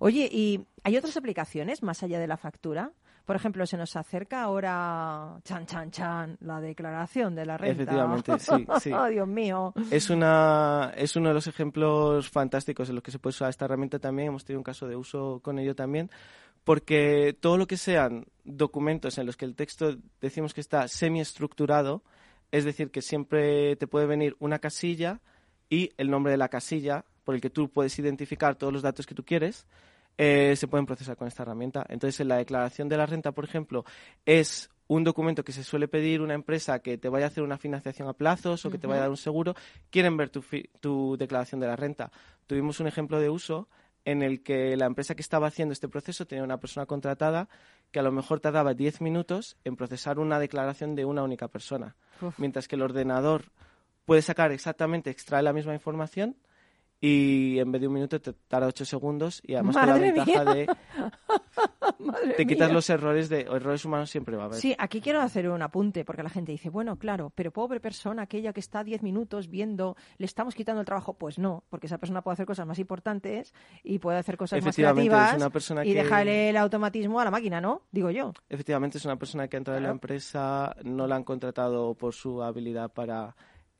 Oye, 0.00 0.28
¿y 0.30 0.64
hay 0.82 0.96
otras 0.96 1.16
aplicaciones 1.16 1.82
más 1.82 2.02
allá 2.02 2.18
de 2.20 2.26
la 2.26 2.36
factura? 2.36 2.92
Por 3.24 3.36
ejemplo, 3.36 3.64
se 3.64 3.78
nos 3.78 3.96
acerca 3.96 4.42
ahora, 4.42 5.40
chan, 5.44 5.64
chan, 5.64 5.90
chan, 5.90 6.36
la 6.42 6.60
declaración 6.60 7.34
de 7.34 7.46
la 7.46 7.56
renta. 7.56 7.82
Efectivamente, 7.82 8.38
sí, 8.38 8.66
sí. 8.80 8.92
Oh, 8.92 9.06
Dios 9.06 9.26
mío. 9.26 9.72
Es, 9.90 10.10
una, 10.10 10.92
es 10.94 11.16
uno 11.16 11.28
de 11.30 11.34
los 11.34 11.46
ejemplos 11.46 12.28
fantásticos 12.28 12.90
en 12.90 12.96
los 12.96 13.02
que 13.02 13.10
se 13.10 13.18
puede 13.18 13.30
usar 13.30 13.48
esta 13.48 13.64
herramienta 13.64 13.98
también. 13.98 14.28
Hemos 14.28 14.44
tenido 14.44 14.60
un 14.60 14.64
caso 14.64 14.86
de 14.86 14.94
uso 14.96 15.40
con 15.42 15.58
ello 15.58 15.74
también, 15.74 16.10
porque 16.64 17.36
todo 17.38 17.58
lo 17.58 17.66
que 17.66 17.76
sean 17.76 18.26
documentos 18.44 19.18
en 19.18 19.26
los 19.26 19.36
que 19.36 19.44
el 19.44 19.54
texto 19.54 19.96
decimos 20.20 20.54
que 20.54 20.60
está 20.60 20.88
semiestructurado, 20.88 22.02
es 22.50 22.64
decir, 22.64 22.90
que 22.90 23.02
siempre 23.02 23.76
te 23.76 23.86
puede 23.86 24.06
venir 24.06 24.36
una 24.38 24.58
casilla 24.58 25.20
y 25.68 25.90
el 25.98 26.10
nombre 26.10 26.32
de 26.32 26.38
la 26.38 26.48
casilla 26.48 27.04
por 27.24 27.34
el 27.34 27.40
que 27.40 27.50
tú 27.50 27.70
puedes 27.70 27.98
identificar 27.98 28.56
todos 28.56 28.72
los 28.72 28.82
datos 28.82 29.06
que 29.06 29.14
tú 29.14 29.24
quieres, 29.24 29.66
eh, 30.16 30.54
se 30.56 30.68
pueden 30.68 30.86
procesar 30.86 31.16
con 31.16 31.26
esta 31.26 31.42
herramienta. 31.42 31.84
Entonces, 31.88 32.20
en 32.20 32.28
la 32.28 32.36
declaración 32.36 32.88
de 32.88 32.96
la 32.96 33.06
renta, 33.06 33.32
por 33.32 33.44
ejemplo, 33.44 33.84
es 34.24 34.70
un 34.86 35.02
documento 35.02 35.44
que 35.44 35.52
se 35.52 35.64
suele 35.64 35.88
pedir 35.88 36.20
una 36.20 36.34
empresa 36.34 36.78
que 36.78 36.98
te 36.98 37.08
vaya 37.08 37.26
a 37.26 37.28
hacer 37.28 37.42
una 37.42 37.58
financiación 37.58 38.08
a 38.08 38.12
plazos 38.12 38.64
o 38.64 38.70
que 38.70 38.78
te 38.78 38.86
vaya 38.86 39.00
a 39.00 39.02
dar 39.02 39.10
un 39.10 39.16
seguro, 39.16 39.54
quieren 39.90 40.16
ver 40.16 40.30
tu, 40.30 40.44
tu 40.80 41.16
declaración 41.16 41.60
de 41.60 41.66
la 41.66 41.76
renta. 41.76 42.12
Tuvimos 42.46 42.80
un 42.80 42.86
ejemplo 42.86 43.18
de 43.18 43.30
uso 43.30 43.68
en 44.04 44.22
el 44.22 44.42
que 44.42 44.76
la 44.76 44.86
empresa 44.86 45.14
que 45.14 45.22
estaba 45.22 45.46
haciendo 45.46 45.72
este 45.72 45.88
proceso 45.88 46.26
tenía 46.26 46.44
una 46.44 46.60
persona 46.60 46.86
contratada 46.86 47.48
que 47.90 48.00
a 48.00 48.02
lo 48.02 48.12
mejor 48.12 48.40
tardaba 48.40 48.74
10 48.74 49.00
minutos 49.00 49.56
en 49.64 49.76
procesar 49.76 50.18
una 50.18 50.38
declaración 50.38 50.94
de 50.94 51.04
una 51.04 51.22
única 51.22 51.48
persona, 51.48 51.96
Uf. 52.20 52.38
mientras 52.38 52.68
que 52.68 52.76
el 52.76 52.82
ordenador 52.82 53.44
puede 54.04 54.22
sacar 54.22 54.52
exactamente, 54.52 55.10
extrae 55.10 55.42
la 55.42 55.52
misma 55.52 55.74
información 55.74 56.36
y 57.06 57.58
en 57.58 57.70
vez 57.70 57.82
de 57.82 57.86
un 57.88 57.92
minuto 57.94 58.18
te 58.18 58.32
tarda 58.32 58.66
8 58.68 58.84
segundos 58.86 59.42
y 59.44 59.54
además 59.54 59.76
con 59.76 59.86
la 59.88 59.98
ventaja 59.98 60.44
mía. 60.44 60.54
de 60.54 60.66
te 62.36 62.46
quitas 62.46 62.68
mía. 62.68 62.74
los 62.74 62.88
errores 62.88 63.28
de 63.28 63.42
errores 63.42 63.84
humanos 63.84 64.08
siempre 64.10 64.36
va 64.36 64.44
a 64.44 64.46
haber. 64.46 64.58
Sí, 64.58 64.74
aquí 64.78 65.00
quiero 65.00 65.20
hacer 65.20 65.48
un 65.50 65.60
apunte, 65.60 66.04
porque 66.04 66.22
la 66.22 66.30
gente 66.30 66.52
dice, 66.52 66.70
bueno, 66.70 66.96
claro, 66.96 67.30
pero 67.34 67.50
pobre 67.52 67.80
persona, 67.80 68.22
aquella 68.22 68.52
que 68.52 68.60
está 68.60 68.82
10 68.84 69.02
minutos 69.02 69.48
viendo, 69.48 69.96
¿le 70.18 70.26
estamos 70.26 70.54
quitando 70.54 70.80
el 70.80 70.86
trabajo? 70.86 71.14
Pues 71.14 71.38
no, 71.38 71.64
porque 71.68 71.86
esa 71.88 71.98
persona 71.98 72.22
puede 72.22 72.34
hacer 72.34 72.46
cosas 72.46 72.66
más 72.66 72.78
importantes 72.78 73.52
y 73.82 73.98
puede 73.98 74.18
hacer 74.18 74.36
cosas 74.36 74.58
más 74.62 74.68
Efectivamente, 74.68 75.08
es 75.08 75.10
creativas 75.12 75.36
una 75.36 75.50
persona 75.50 75.84
y 75.84 75.92
que- 75.92 76.02
dejarle 76.02 76.50
el 76.50 76.56
automatismo 76.56 77.20
a 77.20 77.24
la 77.24 77.30
máquina, 77.30 77.60
¿no? 77.60 77.82
Digo 77.92 78.10
yo. 78.10 78.32
Efectivamente, 78.48 78.98
es 78.98 79.04
una 79.04 79.16
persona 79.16 79.48
que 79.48 79.56
ha 79.56 79.58
entrado 79.58 79.78
en 79.78 79.84
la 79.84 79.90
empresa, 79.90 80.74
no 80.84 81.06
la 81.06 81.16
han 81.16 81.24
contratado 81.24 81.94
por 81.94 82.14
su 82.14 82.42
habilidad 82.42 82.90
para 82.92 83.36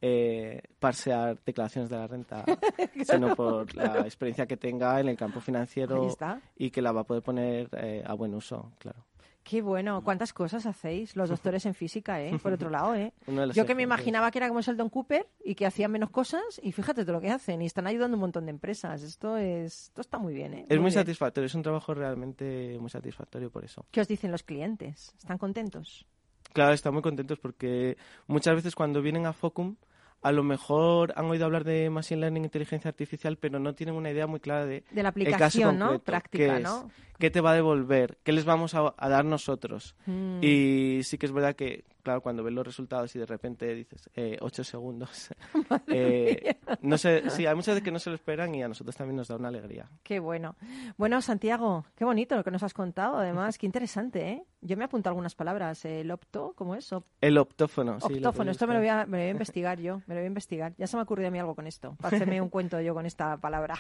eh, 0.07 0.61
parsear 0.79 1.39
declaraciones 1.47 1.89
de 1.89 1.97
la 1.97 2.07
renta, 2.07 2.45
sino 3.11 3.35
por 3.35 3.75
la 3.75 4.01
experiencia 4.01 4.45
que 4.45 4.59
tenga 4.59 5.01
en 5.01 5.09
el 5.09 5.17
campo 5.17 5.41
financiero 5.41 6.15
y 6.57 6.71
que 6.71 6.83
la 6.83 6.93
va 6.93 7.01
a 7.01 7.05
poder 7.05 7.23
poner 7.23 7.71
eh, 7.73 8.03
a 8.07 8.13
buen 8.13 8.35
uso, 8.35 8.73
claro. 8.79 9.07
Qué 9.43 9.63
bueno, 9.63 10.03
cuántas 10.05 10.35
cosas 10.35 10.67
hacéis 10.67 11.17
los 11.17 11.31
doctores 11.31 11.65
en 11.65 11.75
física, 11.75 12.21
¿eh? 12.21 12.39
Por 12.43 12.53
otro 12.53 12.69
lado, 12.69 12.95
¿eh? 12.95 13.15
Yo 13.55 13.65
que 13.65 13.75
me 13.75 13.83
imaginaba 13.83 14.31
que 14.31 14.39
era 14.39 14.49
como 14.49 14.61
Sheldon 14.61 14.91
Cooper 14.91 15.27
y 15.43 15.55
que 15.55 15.65
hacían 15.65 15.91
menos 15.91 16.11
cosas 16.11 16.61
y 16.63 16.73
fíjate 16.73 17.05
todo 17.05 17.15
lo 17.15 17.21
que 17.23 17.31
hacen 17.31 17.63
y 17.63 17.67
están 17.67 17.87
ayudando 17.87 18.19
un 18.19 18.23
montón 18.23 18.45
de 18.45 18.51
empresas. 18.51 19.03
Esto 19.03 19.39
es, 19.39 19.85
esto 19.85 20.03
está 20.03 20.19
muy 20.19 20.35
bien, 20.35 20.53
¿eh? 20.53 20.67
Es 20.69 20.77
muy 20.77 20.91
bien. 20.91 20.93
satisfactorio, 20.93 21.47
es 21.47 21.55
un 21.55 21.63
trabajo 21.63 21.95
realmente 21.95 22.77
muy 22.79 22.91
satisfactorio 22.91 23.51
por 23.51 23.65
eso. 23.65 23.87
¿Qué 23.91 24.03
os 24.03 24.09
dicen 24.09 24.31
los 24.31 24.43
clientes? 24.43 25.15
¿Están 25.19 25.39
contentos? 25.39 26.07
Claro, 26.55 26.73
están 26.73 26.93
muy 26.93 27.03
contentos 27.03 27.39
porque 27.39 27.97
muchas 28.27 28.55
veces 28.55 28.75
cuando 28.75 29.03
vienen 29.03 29.27
a 29.27 29.33
Focum, 29.33 29.77
a 30.25 30.33
lo 30.33 30.43
mejor 30.43 31.13
han 31.17 31.27
oído 31.27 31.45
hablar 31.45 31.65
de 31.65 31.91
Machine 31.91 32.23
Learning, 32.23 32.45
inteligencia 32.45 32.89
artificial, 32.89 33.37
pero 33.37 33.59
no 33.59 33.75
tienen 33.75 33.95
una 33.95 34.11
idea 34.11 34.27
muy 34.27 34.41
clara 34.41 34.65
de 34.65 34.83
De 34.91 35.03
la 35.03 35.11
el 35.11 35.15
caso 35.15 35.29
aplicación, 35.29 35.79
¿no? 35.79 35.99
Práctica, 35.99 36.57
es, 36.57 36.63
¿no? 36.63 36.91
¿Qué 37.19 37.31
te 37.31 37.41
va 37.41 37.53
a 37.53 37.55
devolver? 37.55 38.19
¿Qué 38.25 38.33
les 38.33 38.45
vamos 38.45 38.75
a, 38.75 38.93
a 38.97 39.09
dar 39.09 39.25
nosotros? 39.25 39.95
Mm. 40.07 40.41
Y 40.43 41.01
sí 41.05 41.17
que 41.19 41.27
es 41.27 41.33
verdad 41.33 41.55
que, 41.55 41.85
claro, 42.03 42.21
cuando 42.23 42.43
ves 42.43 42.53
los 42.53 42.67
resultados 42.67 43.15
y 43.15 43.19
de 43.21 43.27
repente 43.27 43.73
dices, 43.75 44.11
eh, 44.15 44.37
ocho 44.41 44.65
segundos, 44.65 45.31
eh, 45.87 46.57
no 46.83 46.99
sé, 46.99 47.31
sí, 47.31 47.47
hay 47.47 47.55
muchas 47.55 47.75
veces 47.75 47.85
que 47.85 47.93
no 47.93 47.99
se 47.99 48.11
lo 48.11 48.17
esperan 48.17 48.55
y 48.55 48.63
a 48.63 48.69
nosotros 48.69 48.97
también 48.97 49.17
nos 49.17 49.29
da 49.29 49.37
una 49.37 49.49
alegría. 49.49 49.89
Qué 50.03 50.19
bueno. 50.19 50.57
Bueno, 50.97 51.21
Santiago, 51.23 51.87
qué 51.97 52.05
bonito 52.05 52.35
lo 52.37 52.43
que 52.45 52.51
nos 52.51 52.63
has 52.63 52.75
contado, 52.75 53.17
además, 53.19 53.59
qué 53.59 53.67
interesante, 53.67 54.29
¿eh? 54.31 54.43
Yo 54.61 54.77
me 54.77 54.85
apunto 54.85 55.09
algunas 55.11 55.35
palabras. 55.35 55.85
El 55.85 56.11
opto, 56.11 56.55
¿cómo 56.57 56.75
es? 56.75 56.91
Op- 56.93 57.07
El 57.21 57.37
optófono, 57.39 58.01
sí. 58.01 58.15
Optófono, 58.15 58.51
esto 58.51 58.67
me 58.67 58.73
lo, 58.75 58.81
voy 58.81 58.89
a, 58.89 59.07
me 59.07 59.19
lo 59.19 59.23
voy 59.23 59.29
a 59.29 59.31
investigar 59.31 59.79
yo, 59.79 59.99
me 60.07 60.15
lo 60.15 60.21
voy 60.21 60.25
a 60.25 60.29
investigar. 60.29 60.75
Ya 60.79 60.87
se 60.87 60.97
me 60.97 61.01
ha 61.01 61.05
ocurrido 61.05 61.29
a 61.29 61.31
mí 61.31 61.39
algo 61.39 61.55
con 61.55 61.67
esto, 61.67 61.97
para 62.01 62.17
hacerme 62.17 62.41
un 62.41 62.49
cuento 62.51 62.81
yo 62.81 62.95
con 62.95 63.05
esta 63.07 63.37
palabra. 63.37 63.77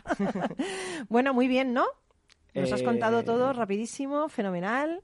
bueno, 1.08 1.34
muy 1.34 1.48
bien, 1.48 1.72
¿no? 1.72 1.84
Nos 2.54 2.72
has 2.72 2.82
contado 2.82 3.20
Eh, 3.20 3.24
todo 3.24 3.52
rapidísimo, 3.52 4.28
fenomenal. 4.28 5.02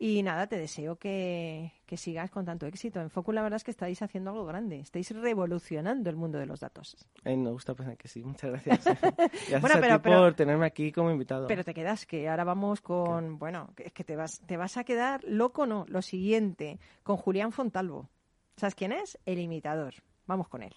Y 0.00 0.22
nada, 0.22 0.46
te 0.46 0.56
deseo 0.56 0.96
que, 0.96 1.72
que 1.84 1.96
sigas 1.96 2.30
con 2.30 2.44
tanto 2.44 2.66
éxito. 2.66 3.00
En 3.00 3.10
Focus 3.10 3.34
la 3.34 3.42
verdad 3.42 3.56
es 3.56 3.64
que 3.64 3.72
estáis 3.72 4.00
haciendo 4.00 4.30
algo 4.30 4.44
grande. 4.46 4.78
Estáis 4.78 5.10
revolucionando 5.10 6.08
el 6.08 6.14
mundo 6.14 6.38
de 6.38 6.46
los 6.46 6.60
datos. 6.60 6.96
Eh, 7.24 7.36
me 7.36 7.50
gusta 7.50 7.74
pensar 7.74 7.96
que 7.96 8.06
sí, 8.06 8.22
muchas 8.22 8.52
gracias. 8.52 8.84
gracias 9.18 9.60
Bueno, 9.60 9.76
a 9.76 9.80
pero- 9.80 9.96
ti 9.96 10.02
pero- 10.04 10.18
por 10.20 10.34
tenerme 10.34 10.66
aquí 10.66 10.92
como 10.92 11.10
invitado. 11.10 11.48
Pero 11.48 11.64
te 11.64 11.74
quedas, 11.74 12.06
que 12.06 12.28
ahora 12.28 12.44
vamos 12.44 12.80
con, 12.80 13.38
bueno, 13.40 13.70
es 13.76 13.92
que 13.92 14.04
te 14.04 14.14
vas, 14.14 14.40
te 14.46 14.56
vas 14.56 14.76
a 14.76 14.84
quedar 14.84 15.24
loco, 15.24 15.66
no, 15.66 15.84
lo 15.88 16.00
siguiente, 16.00 16.78
con 17.02 17.16
Julián 17.16 17.50
Fontalvo. 17.50 18.08
¿Sabes 18.56 18.76
quién 18.76 18.92
es? 18.92 19.18
El 19.26 19.40
imitador. 19.40 19.94
Vamos 20.26 20.46
con 20.48 20.62
él. 20.62 20.74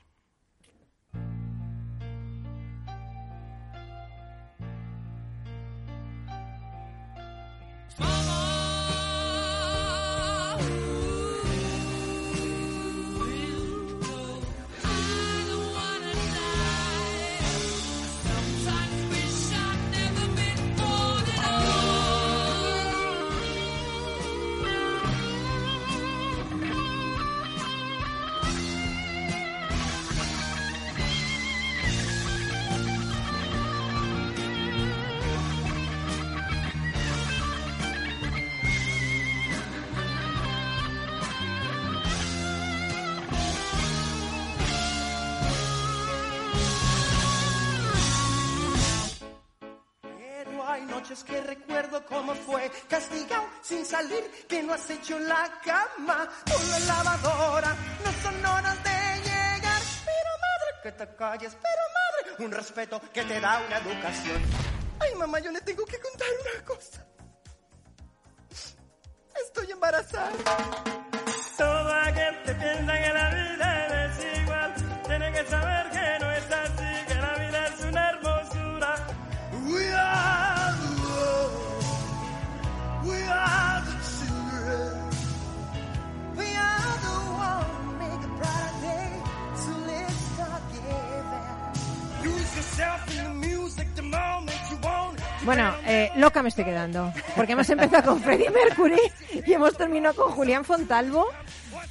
Pero 7.98 8.31
que 54.48 54.64
no 54.64 54.74
has 54.74 54.90
hecho 54.90 55.20
la 55.20 55.52
cama 55.64 56.30
o 56.46 56.70
la 56.70 56.80
lavadora, 56.80 57.76
no 58.06 58.12
son 58.24 58.46
horas 58.46 58.84
de 58.84 59.30
llegar. 59.30 59.82
Pero 60.06 60.32
madre, 60.46 60.70
que 60.82 60.92
te 60.94 61.16
calles, 61.18 61.58
pero 61.62 61.84
madre, 62.00 62.46
un 62.46 62.52
respeto 62.52 63.02
que 63.12 63.24
te 63.24 63.40
da 63.42 63.62
una 63.68 63.78
educación. 63.80 64.42
Ay 65.00 65.14
mamá, 65.16 65.40
yo 65.40 65.52
le 65.52 65.60
tengo 65.62 65.84
que 65.86 66.00
contar 66.00 66.28
una 66.42 66.66
cosa. 66.66 67.06
Estoy 69.46 69.72
embarazada. 69.72 70.32
Todo 71.58 71.94
aquel 71.94 72.44
que 72.44 72.54
piensa 72.54 72.94
que 72.98 73.14
la 73.14 73.30
vida 73.30 74.06
es 74.06 74.40
igual, 74.42 74.74
tiene 75.06 75.32
que 75.34 75.46
saber 75.50 75.90
que 75.90 76.20
no 76.22 76.32
es 76.32 76.52
así, 76.52 77.06
que 77.08 77.16
la 77.16 77.36
vida 77.36 77.68
es 77.68 77.82
una 77.82 78.10
hermosura. 78.10 78.96
We 79.68 79.94
Bueno, 95.52 95.76
eh, 95.86 96.10
loca 96.16 96.42
me 96.42 96.48
estoy 96.48 96.64
quedando, 96.64 97.12
porque 97.36 97.52
hemos 97.52 97.70
empezado 97.70 98.12
con 98.14 98.22
Freddie 98.22 98.50
Mercury 98.50 98.96
y 99.46 99.52
hemos 99.52 99.76
terminado 99.76 100.16
con 100.16 100.32
Julián 100.32 100.64
Fontalvo. 100.64 101.28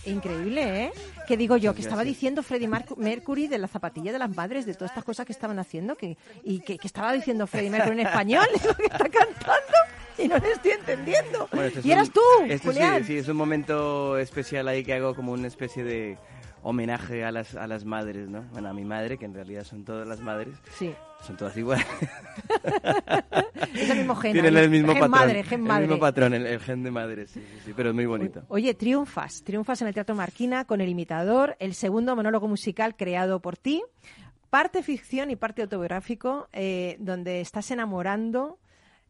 Increíble, 0.06 0.84
¿eh? 0.84 0.92
Que 1.28 1.36
digo 1.36 1.58
yo, 1.58 1.74
que 1.74 1.82
estaba 1.82 2.02
diciendo 2.02 2.42
Freddie 2.42 2.70
Mercury 2.96 3.48
de 3.48 3.58
la 3.58 3.68
zapatilla 3.68 4.12
de 4.12 4.18
las 4.18 4.34
madres, 4.34 4.64
de 4.64 4.72
todas 4.72 4.92
estas 4.92 5.04
cosas 5.04 5.26
que 5.26 5.34
estaban 5.34 5.58
haciendo, 5.58 5.94
que, 5.94 6.16
y 6.42 6.60
que, 6.60 6.78
que 6.78 6.86
estaba 6.86 7.12
diciendo 7.12 7.46
Freddie 7.46 7.68
Mercury 7.68 8.00
en 8.00 8.06
español, 8.06 8.46
es 8.54 8.64
lo 8.64 8.74
que 8.74 8.84
está 8.84 9.08
cantando. 9.10 9.74
y 10.16 10.26
no 10.26 10.38
le 10.38 10.52
estoy 10.52 10.70
entendiendo. 10.70 11.46
Bueno, 11.52 11.66
este 11.66 11.80
es 11.80 11.84
y 11.84 11.92
eras 11.92 12.06
un- 12.06 12.12
tú, 12.14 12.20
este 12.48 12.66
Julián. 12.66 13.00
Sí, 13.04 13.12
sí, 13.12 13.18
es 13.18 13.28
un 13.28 13.36
momento 13.36 14.16
especial 14.16 14.68
ahí 14.68 14.82
que 14.82 14.94
hago 14.94 15.14
como 15.14 15.32
una 15.32 15.48
especie 15.48 15.84
de 15.84 16.16
homenaje 16.62 17.24
a 17.24 17.32
las, 17.32 17.54
a 17.54 17.66
las 17.66 17.84
madres, 17.84 18.28
¿no? 18.28 18.42
Bueno, 18.52 18.68
a 18.68 18.72
mi 18.72 18.84
madre, 18.84 19.16
que 19.18 19.24
en 19.24 19.34
realidad 19.34 19.64
son 19.64 19.84
todas 19.84 20.06
las 20.06 20.20
madres. 20.20 20.54
Sí. 20.78 20.92
Son 21.26 21.36
todas 21.36 21.56
iguales. 21.56 21.86
Es 23.74 23.88
el 23.90 23.98
mismo 23.98 24.14
gen. 24.16 24.32
Tienen 24.32 24.56
el 24.56 24.68
mismo 24.70 24.92
gen 24.92 25.00
patrón. 25.02 25.10
madre, 25.10 25.42
gen 25.44 25.60
El 25.60 25.66
madre. 25.66 25.86
mismo 25.86 26.00
patrón, 26.00 26.34
el, 26.34 26.46
el 26.46 26.60
gen 26.60 26.82
de 26.82 26.90
madre, 26.90 27.26
sí, 27.26 27.40
sí, 27.40 27.58
sí, 27.66 27.72
pero 27.76 27.90
es 27.90 27.94
muy 27.94 28.06
bonito. 28.06 28.42
Oye, 28.48 28.74
triunfas, 28.74 29.42
triunfas 29.44 29.80
en 29.82 29.88
el 29.88 29.94
Teatro 29.94 30.14
Marquina 30.14 30.64
con 30.64 30.80
El 30.80 30.88
Imitador, 30.88 31.56
el 31.60 31.74
segundo 31.74 32.16
monólogo 32.16 32.48
musical 32.48 32.96
creado 32.96 33.40
por 33.40 33.56
ti, 33.56 33.82
parte 34.48 34.82
ficción 34.82 35.30
y 35.30 35.36
parte 35.36 35.62
autobiográfico, 35.62 36.48
eh, 36.52 36.96
donde 36.98 37.40
estás 37.40 37.70
enamorando 37.70 38.58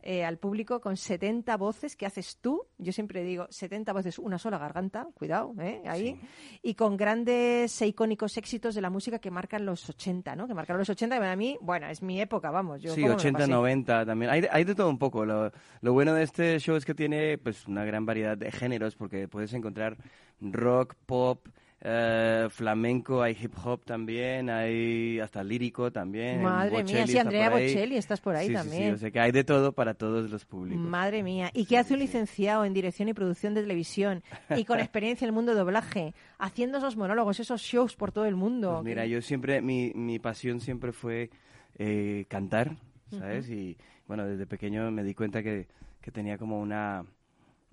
eh, 0.02 0.24
al 0.24 0.38
público 0.38 0.80
con 0.80 0.96
70 0.96 1.56
voces 1.56 1.96
que 1.96 2.06
haces 2.06 2.38
tú. 2.40 2.66
Yo 2.78 2.92
siempre 2.92 3.22
digo 3.22 3.46
70 3.50 3.92
voces, 3.92 4.18
una 4.18 4.38
sola 4.38 4.58
garganta, 4.58 5.08
cuidado, 5.14 5.54
¿eh? 5.60 5.82
ahí. 5.86 6.20
Y 6.62 6.74
con 6.74 6.96
grandes 6.96 7.80
e 7.82 7.86
icónicos 7.86 8.36
éxitos 8.36 8.74
de 8.74 8.80
la 8.80 8.90
música 8.90 9.18
que 9.18 9.30
marcan 9.30 9.66
los 9.66 9.88
80, 9.88 10.36
¿no? 10.36 10.46
Que 10.48 10.54
marcaron 10.54 10.78
los 10.78 10.90
80 10.90 11.16
y 11.16 11.18
para 11.18 11.36
mí, 11.36 11.58
bueno, 11.60 11.86
es 11.86 12.02
mi 12.02 12.20
época, 12.20 12.50
vamos. 12.50 12.82
Yo 12.82 12.94
Sí, 12.94 13.02
cómo 13.02 13.08
me 13.08 13.14
lo 13.14 13.18
80, 13.20 13.38
pasé. 13.38 13.50
90 13.50 14.06
también. 14.06 14.30
Hay 14.30 14.40
de, 14.40 14.48
hay 14.50 14.64
de 14.64 14.74
todo 14.74 14.88
un 14.88 14.98
poco. 14.98 15.24
Lo, 15.24 15.52
lo 15.80 15.92
bueno 15.92 16.14
de 16.14 16.22
este 16.22 16.58
show 16.58 16.76
es 16.76 16.84
que 16.84 16.94
tiene 16.94 17.38
pues 17.38 17.66
una 17.66 17.84
gran 17.84 18.06
variedad 18.06 18.36
de 18.36 18.50
géneros 18.50 18.96
porque 18.96 19.28
puedes 19.28 19.52
encontrar 19.52 19.96
rock, 20.40 20.94
pop, 21.06 21.46
eh, 21.82 22.48
flamenco, 22.50 23.22
hay 23.22 23.34
hip 23.40 23.54
hop 23.64 23.84
también, 23.84 24.50
hay 24.50 25.18
hasta 25.18 25.42
lírico 25.42 25.90
también. 25.90 26.42
Madre 26.42 26.70
mía, 26.70 26.82
Bocelli 26.82 27.06
sí, 27.06 27.12
está 27.12 27.20
Andrea. 27.22 27.50
Bocelli, 27.50 27.96
estás 27.96 28.20
por 28.20 28.36
ahí 28.36 28.48
Sí, 28.48 28.52
sí, 28.52 28.58
también. 28.58 28.82
Sí, 28.82 28.90
o 28.90 28.98
sea 28.98 29.10
que 29.10 29.20
hay 29.20 29.32
de 29.32 29.44
todo 29.44 29.72
para 29.72 29.94
todos 29.94 30.30
los 30.30 30.44
públicos. 30.44 30.82
Madre 30.82 31.22
mía. 31.22 31.50
¿Y 31.54 31.64
qué 31.64 31.78
hace 31.78 31.94
un 31.94 32.00
licenciado 32.00 32.66
en 32.66 32.74
dirección 32.74 33.08
y 33.08 33.14
producción 33.14 33.54
de 33.54 33.62
televisión 33.62 34.22
y 34.54 34.64
con 34.64 34.78
experiencia 34.80 35.24
en 35.24 35.30
el 35.30 35.34
mundo 35.34 35.52
de 35.52 35.58
doblaje, 35.58 36.14
haciendo 36.38 36.78
esos 36.78 36.96
monólogos, 36.96 37.40
esos 37.40 37.62
shows 37.62 37.96
por 37.96 38.12
todo 38.12 38.26
el 38.26 38.36
mundo? 38.36 38.72
Pues 38.72 38.84
mira, 38.84 39.06
yo 39.06 39.22
siempre, 39.22 39.62
mi, 39.62 39.92
mi 39.94 40.18
pasión 40.18 40.60
siempre 40.60 40.92
fue 40.92 41.30
eh, 41.78 42.26
cantar, 42.28 42.76
¿sabes? 43.10 43.48
Y 43.48 43.78
bueno, 44.06 44.26
desde 44.26 44.46
pequeño 44.46 44.90
me 44.90 45.02
di 45.02 45.14
cuenta 45.14 45.42
que, 45.42 45.66
que 46.02 46.10
tenía 46.10 46.36
como 46.36 46.60
una 46.60 47.06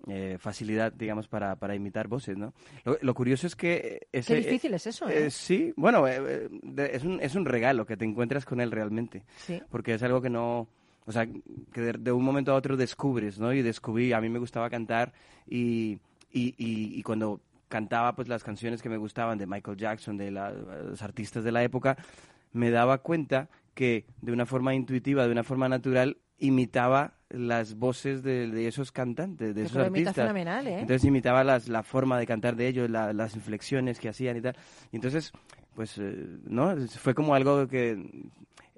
eh, 0.08 0.38
facilidad, 0.39 0.93
digamos, 0.93 1.28
para, 1.28 1.56
para 1.56 1.76
imitar 1.76 2.08
voces, 2.08 2.38
¿no? 2.38 2.54
Lo, 2.86 2.98
lo 3.02 3.14
curioso 3.14 3.48
es 3.48 3.56
que... 3.56 4.08
Ese, 4.12 4.36
Qué 4.36 4.41
difícil 4.48 4.74
es 4.74 4.88
eso, 4.88 5.10
¿eh? 5.10 5.30
sí, 5.32 5.74
bueno, 5.76 6.08
eh, 6.08 6.50
eh, 6.78 6.89
es, 6.93 7.04
un, 7.04 7.20
es 7.22 7.36
un 7.36 7.45
regalo 7.45 7.86
que 7.86 7.98
te 7.98 8.06
encuentras 8.06 8.45
con 8.45 8.62
él 8.62 8.72
realmente. 8.72 9.24
Sí. 9.38 9.62
Porque 9.70 9.93
es 9.95 10.04
algo 10.04 10.22
que 10.22 10.30
no... 10.30 10.68
O 11.06 11.12
sea, 11.12 11.26
que 11.26 11.82
de, 11.82 11.93
de 11.93 12.12
un 12.12 12.24
momento 12.24 12.52
a 12.52 12.56
otro 12.56 12.76
descubres, 12.78 13.39
¿no? 13.39 13.54
Y 13.54 13.62
descubrí, 13.62 14.12
a 14.14 14.20
mí 14.22 14.28
me 14.30 14.39
gustaba 14.39 14.70
cantar 14.70 15.14
y, 15.48 16.00
y, 16.32 16.54
y, 16.58 17.00
y 17.00 17.02
cuando 17.04 17.39
cantaba 17.70 18.14
pues 18.16 18.28
las 18.28 18.43
canciones 18.43 18.82
que 18.82 18.89
me 18.89 18.98
gustaban 18.98 19.38
de 19.38 19.48
Michael 19.48 19.78
Jackson, 19.78 20.18
de 20.18 20.32
la- 20.32 20.52
los 20.52 21.02
artistas 21.02 21.43
de 21.45 21.52
la 21.54 21.64
época, 21.64 21.98
me 22.52 22.72
daba 22.72 22.98
cuenta 23.00 23.50
que 23.74 24.06
de 24.22 24.32
una 24.34 24.45
forma 24.45 24.74
intuitiva, 24.74 25.26
de 25.26 25.32
una 25.32 25.43
forma 25.43 25.70
natural, 25.70 26.18
imitaba 26.39 27.14
las 27.30 27.76
voces 27.76 28.24
de, 28.24 28.48
de 28.50 28.68
esos 28.68 28.92
cantantes, 28.92 29.54
de 29.56 29.62
Que 29.62 29.68
esos 29.68 29.78
artistas. 29.78 30.16
fenomenal, 30.16 30.66
¿eh? 30.68 30.80
Entonces 30.80 31.04
imitaba 31.04 31.44
las, 31.44 31.68
la 31.68 31.84
forma 31.84 32.18
de 32.20 32.26
cantar 32.26 32.56
de 32.56 32.68
ellos, 32.68 32.90
la- 32.90 33.12
las 33.14 33.36
inflexiones 33.36 34.00
que 34.00 34.10
hacían 34.10 34.38
y 34.38 34.42
tal. 34.42 34.56
Y 34.92 34.96
entonces, 34.96 35.32
pues, 35.76 35.98
eh, 35.98 36.26
¿no? 36.46 36.76
Fue 36.88 37.14
como 37.14 37.36
algo 37.36 37.68
que 37.68 37.98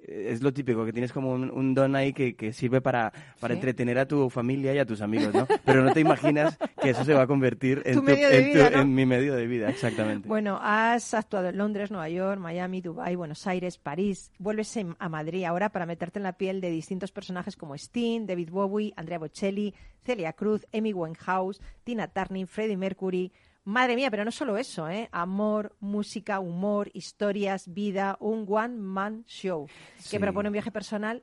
es 0.06 0.42
lo 0.42 0.52
típico, 0.52 0.84
que 0.84 0.92
tienes 0.92 1.12
como 1.12 1.32
un, 1.32 1.50
un 1.50 1.74
don 1.74 1.94
ahí 1.96 2.12
que, 2.12 2.34
que 2.34 2.52
sirve 2.52 2.80
para, 2.80 3.12
para 3.40 3.54
Sí. 3.54 3.58
entretener 3.58 3.98
a 3.98 4.06
tu 4.06 4.30
familia 4.30 4.74
y 4.74 4.78
a 4.78 4.84
tus 4.86 5.00
amigos, 5.00 5.34
¿no? 5.34 5.46
Pero 5.64 5.82
no 5.82 5.92
te 5.92 6.00
imaginas 6.00 6.58
que 6.82 6.90
eso 6.90 7.04
se 7.04 7.14
va 7.14 7.22
a 7.22 7.26
convertir 7.26 7.82
en, 7.86 7.94
Tu 7.94 8.08
en 8.10 8.44
vida, 8.52 8.70
¿no? 8.70 8.80
en 8.82 8.94
mi 8.94 9.06
medio 9.06 9.34
de 9.34 9.46
vida, 9.46 9.68
exactamente. 9.70 10.28
Bueno, 10.28 10.58
has 10.62 11.14
actuado 11.14 11.48
en 11.48 11.58
Londres, 11.58 11.90
Nueva 11.90 12.08
York, 12.08 12.40
Miami, 12.40 12.80
Dubái, 12.80 13.14
Buenos 13.16 13.46
Aires, 13.46 13.78
París. 13.78 14.30
Vuelves 14.38 14.76
a 14.98 15.08
Madrid 15.08 15.44
ahora 15.44 15.68
para 15.70 15.86
meterte 15.86 16.18
en 16.18 16.22
la 16.24 16.32
piel 16.34 16.60
de 16.60 16.70
distintos 16.70 17.12
personajes 17.12 17.56
como 17.56 17.74
Sting, 17.74 18.26
David 18.26 18.50
Bowie, 18.50 18.92
Andrea 18.96 19.18
Bocelli, 19.18 19.74
Celia 20.04 20.32
Cruz, 20.32 20.66
Amy 20.72 20.92
Winehouse, 20.92 21.60
Tina 21.84 22.08
Turner, 22.08 22.46
Freddie 22.46 22.76
Mercury. 22.76 23.32
Madre 23.64 23.94
mía, 23.94 24.10
pero 24.10 24.24
no 24.24 24.30
solo 24.30 24.56
eso, 24.56 24.88
¿eh? 24.88 25.08
Amor, 25.12 25.76
música, 25.80 26.40
humor, 26.40 26.90
historias, 26.94 27.72
vida, 27.72 28.16
un 28.20 28.46
one-man 28.48 29.24
show 29.26 29.66
que 29.96 30.02
Sí. 30.02 30.18
propone 30.18 30.48
un 30.48 30.52
viaje 30.54 30.70
personal 30.70 31.22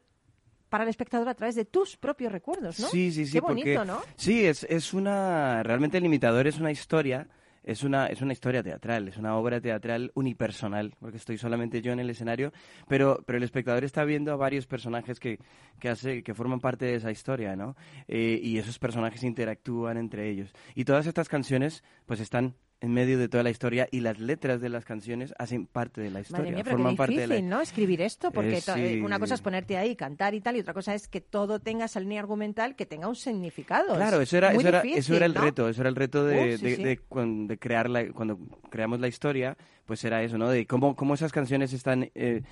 para 0.69 0.83
el 0.83 0.89
espectador 0.89 1.27
a 1.29 1.33
través 1.33 1.55
de 1.55 1.65
tus 1.65 1.97
propios 1.97 2.31
recuerdos, 2.31 2.79
¿no? 2.79 2.87
Sí, 2.87 3.11
sí, 3.11 3.25
sí. 3.25 3.33
Qué 3.33 3.39
bonito, 3.41 3.79
porque, 3.79 3.85
¿no? 3.87 4.01
Sí, 4.17 4.45
es, 4.45 4.63
es 4.65 4.93
una... 4.93 5.63
Realmente 5.63 5.97
el 5.97 6.05
imitador 6.05 6.45
es 6.45 6.59
una 6.59 6.71
historia, 6.71 7.27
es 7.67 7.83
una, 7.83 8.07
es 8.07 8.21
una 8.21 8.31
historia 8.31 8.63
teatral, 8.63 9.09
es 9.09 9.17
una 9.17 9.35
obra 9.35 9.59
teatral 9.59 10.11
unipersonal, 10.15 10.95
porque 11.01 11.17
estoy 11.17 11.37
solamente 11.37 11.81
yo 11.81 11.91
en 11.91 11.99
el 11.99 12.09
escenario, 12.09 12.53
pero, 12.87 13.21
pero 13.25 13.37
el 13.37 13.43
espectador 13.43 13.83
está 13.83 14.05
viendo 14.05 14.31
a 14.31 14.37
varios 14.37 14.65
personajes 14.65 15.19
que, 15.19 15.37
que, 15.77 15.89
hace, 15.89 16.23
que 16.23 16.33
forman 16.33 16.61
parte 16.61 16.85
de 16.85 16.95
esa 16.95 17.11
historia, 17.11 17.57
¿no? 17.57 17.75
Eh, 18.07 18.39
y 18.41 18.57
esos 18.57 18.79
personajes 18.79 19.21
interactúan 19.23 19.97
entre 19.97 20.29
ellos. 20.29 20.53
Y 20.75 20.85
todas 20.85 21.07
estas 21.07 21.27
canciones, 21.27 21.83
pues 22.05 22.21
están 22.21 22.55
en 22.79 22.93
medio 22.93 23.17
de 23.17 23.27
toda 23.27 23.43
la 23.43 23.49
historia 23.49 23.87
y 23.91 24.01
las 24.01 24.19
letras 24.19 24.61
de 24.61 24.69
las 24.69 24.85
canciones 24.85 25.33
hacen 25.39 25.65
parte 25.65 25.99
de 25.99 26.11
la 26.11 26.21
historia, 26.21 26.43
Madre 26.43 26.55
mía, 26.55 26.63
pero 26.63 26.77
forman 26.77 26.93
qué 26.93 26.97
parte 26.97 27.15
de 27.15 27.21
difícil, 27.27 27.49
la... 27.49 27.55
¿no? 27.55 27.61
Escribir 27.61 28.01
esto, 28.01 28.31
porque 28.31 28.57
Eh, 28.57 28.63
eh, 28.67 28.93
sí. 28.95 29.01
una 29.01 29.17
cosa 29.19 29.33
es 29.33 29.41
ponerte 29.41 29.77
ahí, 29.77 29.95
cantar 29.95 30.35
y 30.35 30.41
tal, 30.41 30.57
y 30.57 30.59
otra 30.59 30.73
cosa 30.73 30.93
es 30.93 31.07
que 31.07 31.19
todo 31.21 31.59
tenga 31.59 31.85
esa 31.85 31.99
línea 31.99 32.19
argumental 32.19 32.75
que 32.75 32.85
tenga 32.85 33.07
un 33.07 33.15
significado. 33.15 33.95
Claro, 33.95 34.21
Es 34.21 34.29
eso 34.29 34.37
era, 34.37 34.51
muy 34.51 34.59
eso 34.59 34.67
era, 34.67 34.81
difícil, 34.81 34.99
eso 34.99 35.15
era 35.15 35.25
el 35.25 35.33
¿no? 35.33 35.41
reto, 35.41 35.69
eso 35.69 35.81
era 35.81 35.89
el 35.89 35.95
reto 35.95 36.25
de, 36.25 36.37
Uh, 36.55 36.57
sí, 36.59 36.65
de, 36.65 36.75
sí. 36.75 37.47
de 37.47 37.57
crear 37.57 37.89
la, 37.89 38.11
cuando 38.11 38.37
creamos 38.69 38.99
la 38.99 39.07
historia, 39.07 39.57
pues 39.85 40.03
era 40.03 40.21
eso, 40.21 40.37
¿no? 40.37 40.49
De 40.49 40.67
cómo, 40.67 40.95
cómo 40.95 41.15
esas 41.15 41.31
canciones 41.31 41.73
están 41.73 42.11
eh, 42.13 42.43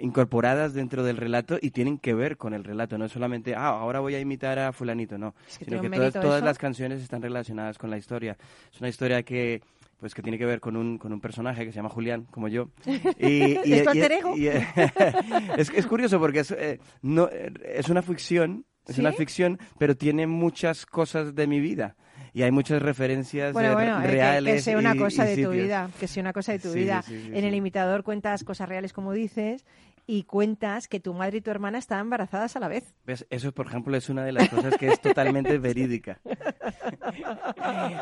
incorporadas 0.00 0.74
dentro 0.74 1.02
del 1.04 1.16
relato 1.16 1.58
y 1.60 1.70
tienen 1.70 1.98
que 1.98 2.14
ver 2.14 2.36
con 2.36 2.54
el 2.54 2.64
relato, 2.64 2.98
no 2.98 3.04
es 3.06 3.12
solamente, 3.12 3.54
ah, 3.54 3.68
ahora 3.68 4.00
voy 4.00 4.14
a 4.14 4.20
imitar 4.20 4.58
a 4.58 4.72
fulanito, 4.72 5.18
no, 5.18 5.34
Es 5.48 5.58
que 5.58 5.64
sino 5.64 5.80
que 5.80 5.88
todas, 6.12 6.42
las 6.42 6.58
canciones 6.58 7.02
están 7.02 7.22
relacionadas 7.22 7.78
con 7.78 7.90
la 7.90 7.98
historia. 7.98 8.36
Es 8.72 8.80
una 8.80 8.88
historia 8.88 9.22
que 9.22 9.62
pues 9.98 10.14
que 10.14 10.20
tiene 10.20 10.36
que 10.36 10.44
ver 10.44 10.60
con 10.60 10.76
un, 10.76 10.98
con 10.98 11.10
un 11.12 11.20
personaje 11.22 11.64
que 11.64 11.72
se 11.72 11.76
llama 11.76 11.88
Julián, 11.88 12.26
como 12.30 12.48
yo. 12.48 12.68
Y, 13.18 13.54
¿Es 13.72 13.82
tu 13.84 13.88
alter 13.90 14.12
ego? 14.12 14.36
y- 14.36 14.48
es, 15.56 15.70
es 15.74 15.86
curioso 15.86 16.20
porque 16.20 16.40
es, 16.40 16.50
eh, 16.50 16.78
no, 17.00 17.28
eh, 17.32 17.50
es 17.74 17.88
una 17.88 18.02
ficción, 18.02 18.66
es 18.86 18.96
¿Sí? 18.96 19.00
una 19.00 19.12
ficción, 19.12 19.58
pero 19.78 19.96
tiene 19.96 20.26
muchas 20.26 20.84
cosas 20.84 21.34
de 21.34 21.46
mi 21.46 21.60
vida. 21.60 21.96
Y 22.36 22.42
hay 22.42 22.50
muchas 22.50 22.82
referencias 22.82 23.54
Bueno, 23.54 23.70
eh, 23.70 23.74
bueno, 23.74 24.02
que- 24.02 24.08
reales. 24.08 24.54
que, 24.56 24.60
sea 24.60 24.76
una 24.76 24.94
cosa 24.94 25.24
y 25.24 25.36
de 25.36 25.42
tu 25.46 25.52
vida, 25.52 25.88
que 25.98 26.06
sea 26.06 26.20
una 26.20 26.34
cosa 26.34 26.52
de 26.52 26.58
tu 26.58 26.70
Sí, 26.70 26.80
vida. 26.80 27.00
sí, 27.00 27.18
sí, 27.18 27.30
en 27.32 27.44
el 27.46 27.54
imitador 27.54 28.02
cuentas 28.02 28.44
cosas 28.44 28.68
reales, 28.68 28.92
como 28.92 29.14
dices, 29.14 29.64
y 30.06 30.22
cuentas 30.24 30.88
que 30.88 31.00
tu 31.00 31.14
madre 31.14 31.38
y 31.38 31.40
tu 31.40 31.50
hermana 31.50 31.78
estaban 31.78 32.04
embarazadas 32.06 32.54
a 32.56 32.60
la 32.60 32.68
vez. 32.68 32.94
¿Ves? 33.04 33.26
Eso, 33.30 33.52
por 33.52 33.66
ejemplo, 33.66 33.96
es 33.96 34.08
una 34.08 34.24
de 34.24 34.32
las 34.32 34.48
cosas 34.48 34.76
que 34.76 34.88
es 34.88 35.00
totalmente 35.00 35.58
verídica. 35.58 36.20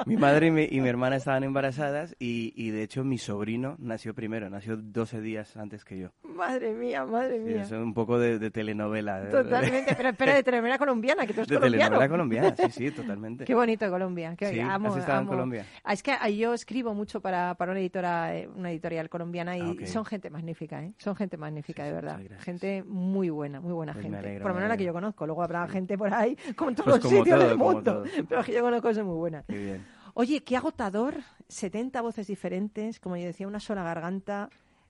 mi 0.07 0.17
madre 0.17 0.49
y 0.49 0.51
mi, 0.51 0.65
y 0.71 0.81
mi 0.81 0.89
hermana 0.89 1.17
estaban 1.17 1.45
embarazadas 1.45 2.15
y, 2.19 2.53
y, 2.57 2.71
de 2.71 2.83
hecho, 2.83 3.05
mi 3.05 3.19
sobrino 3.19 3.77
nació 3.79 4.15
primero, 4.15 4.51
nació 4.51 4.77
12 4.77 5.21
días 5.21 5.57
antes 5.57 5.85
que 5.85 5.99
yo. 5.99 6.09
Madre 6.23 6.73
mía, 6.75 7.05
madre 7.07 7.39
Sí, 7.39 7.45
mía. 7.45 7.63
eso 7.63 7.77
es 7.77 7.83
un 7.83 7.95
poco 7.95 8.19
de, 8.19 8.39
de 8.39 8.51
telenovela. 8.51 9.29
Totalmente, 9.31 9.95
pero, 9.97 10.11
pero 10.15 10.35
de 10.35 10.43
telenovela 10.43 10.79
colombiana, 10.79 11.27
que 11.27 11.33
tú 11.33 11.41
eres 11.41 11.49
De 11.49 11.57
colombiano. 11.57 11.85
telenovela 11.99 12.09
colombiana, 12.09 12.57
sí, 12.57 12.71
sí, 12.71 12.91
totalmente. 12.91 13.45
Qué 13.45 13.55
bonito 13.55 13.89
Colombia. 13.91 14.35
Qué, 14.37 14.51
Sí, 14.51 14.61
amo, 14.61 14.89
has 14.89 14.97
estado 14.99 15.19
en 15.19 15.23
amo. 15.23 15.31
Colombia. 15.31 15.67
Ah, 15.85 15.93
Es 15.93 16.03
que 16.03 16.13
yo 16.37 16.53
escribo 16.55 16.93
mucho 16.95 17.21
para, 17.21 17.55
para 17.55 17.71
una 17.73 17.81
editora, 17.81 18.37
eh, 18.37 18.49
una 18.49 18.71
editorial 18.71 19.09
colombiana 19.09 19.57
y 19.57 19.61
Ah, 19.61 19.71
ok. 19.71 19.85
son 19.87 20.05
gente 20.05 20.29
magnífica, 20.31 20.83
¿eh? 20.83 20.93
Son 20.99 21.15
gente 21.17 21.37
magnífica, 21.37 21.85
de 21.85 21.93
verdad. 21.95 22.21
Gente 22.41 22.83
muy 22.85 23.31
buena, 23.31 23.61
muy 23.61 23.73
buena 23.73 23.93
Pues 23.93 24.03
gente. 24.05 24.19
alegro, 24.19 24.43
por 24.43 24.51
lo 24.51 24.55
me 24.55 24.61
menos 24.61 24.69
la 24.71 24.77
que 24.77 24.85
yo 24.85 24.93
conozco. 24.93 25.27
Luego 25.27 25.43
habrá 25.43 25.67
gente 25.69 25.97
por 25.99 26.13
ahí, 26.13 26.37
como 26.57 26.71
en 26.71 26.77
todos 26.77 26.99
Pues 27.01 27.05
los 27.05 27.13
sitios 27.13 27.39
todo, 27.39 27.49
del 27.49 27.59
mundo. 27.59 28.05
Pero 28.29 28.41
la 28.41 28.45
que 28.47 28.53
yo 28.53 28.63
conozco 28.63 28.89
es 28.91 28.99
muy 29.05 29.17
buena. 29.17 29.43
Qué 29.49 29.57
bien. 29.57 29.85
Oye, 30.15 30.43
qué 30.45 30.57
agotador. 30.57 31.17
70 31.49 32.01
voces 32.01 32.27
diferentes, 32.27 33.01
como 33.01 33.17
yo 33.17 33.25
decía, 33.27 33.47
una 33.47 33.61
sola 33.61 33.83
garganta. 33.83 34.49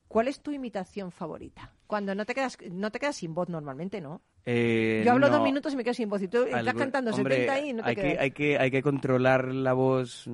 ¿Cuál 0.09 0.29
es 0.29 0.41
tu 0.41 0.53
imitación 0.53 1.11
favorita? 1.11 1.73
Cuando 1.87 2.15
no 2.15 2.25
te 2.27 2.35
quedas, 2.35 2.57
no 2.71 2.91
te 2.93 3.01
quedas 3.01 3.17
sin 3.17 3.35
voz 3.35 3.49
normalmente, 3.49 4.01
¿no? 4.01 4.21
Eh, 4.47 5.03
Yo 5.05 5.13
hablo 5.13 5.29
no, 5.29 5.37
dos 5.39 5.43
minutos 5.43 5.73
y 5.73 5.77
me 5.77 5.83
quedo 5.83 5.95
sin 5.95 6.09
voz. 6.11 6.21
Y 6.23 6.29
tú 6.29 6.45
estás 6.45 6.75
cantando 6.75 7.11
hombre, 7.13 7.35
70 7.47 7.53
ahí 7.55 7.71
y 7.71 7.73
no 7.73 7.83
te 7.83 7.89
hay 7.89 7.97
quedas. 7.97 8.13
que, 8.13 8.19
hay 8.21 8.31
que 8.31 8.59
hay 8.59 8.71
que 8.71 8.83
controlar 8.83 9.49
la 9.49 9.73
voz 9.73 10.25
mm, 10.29 10.31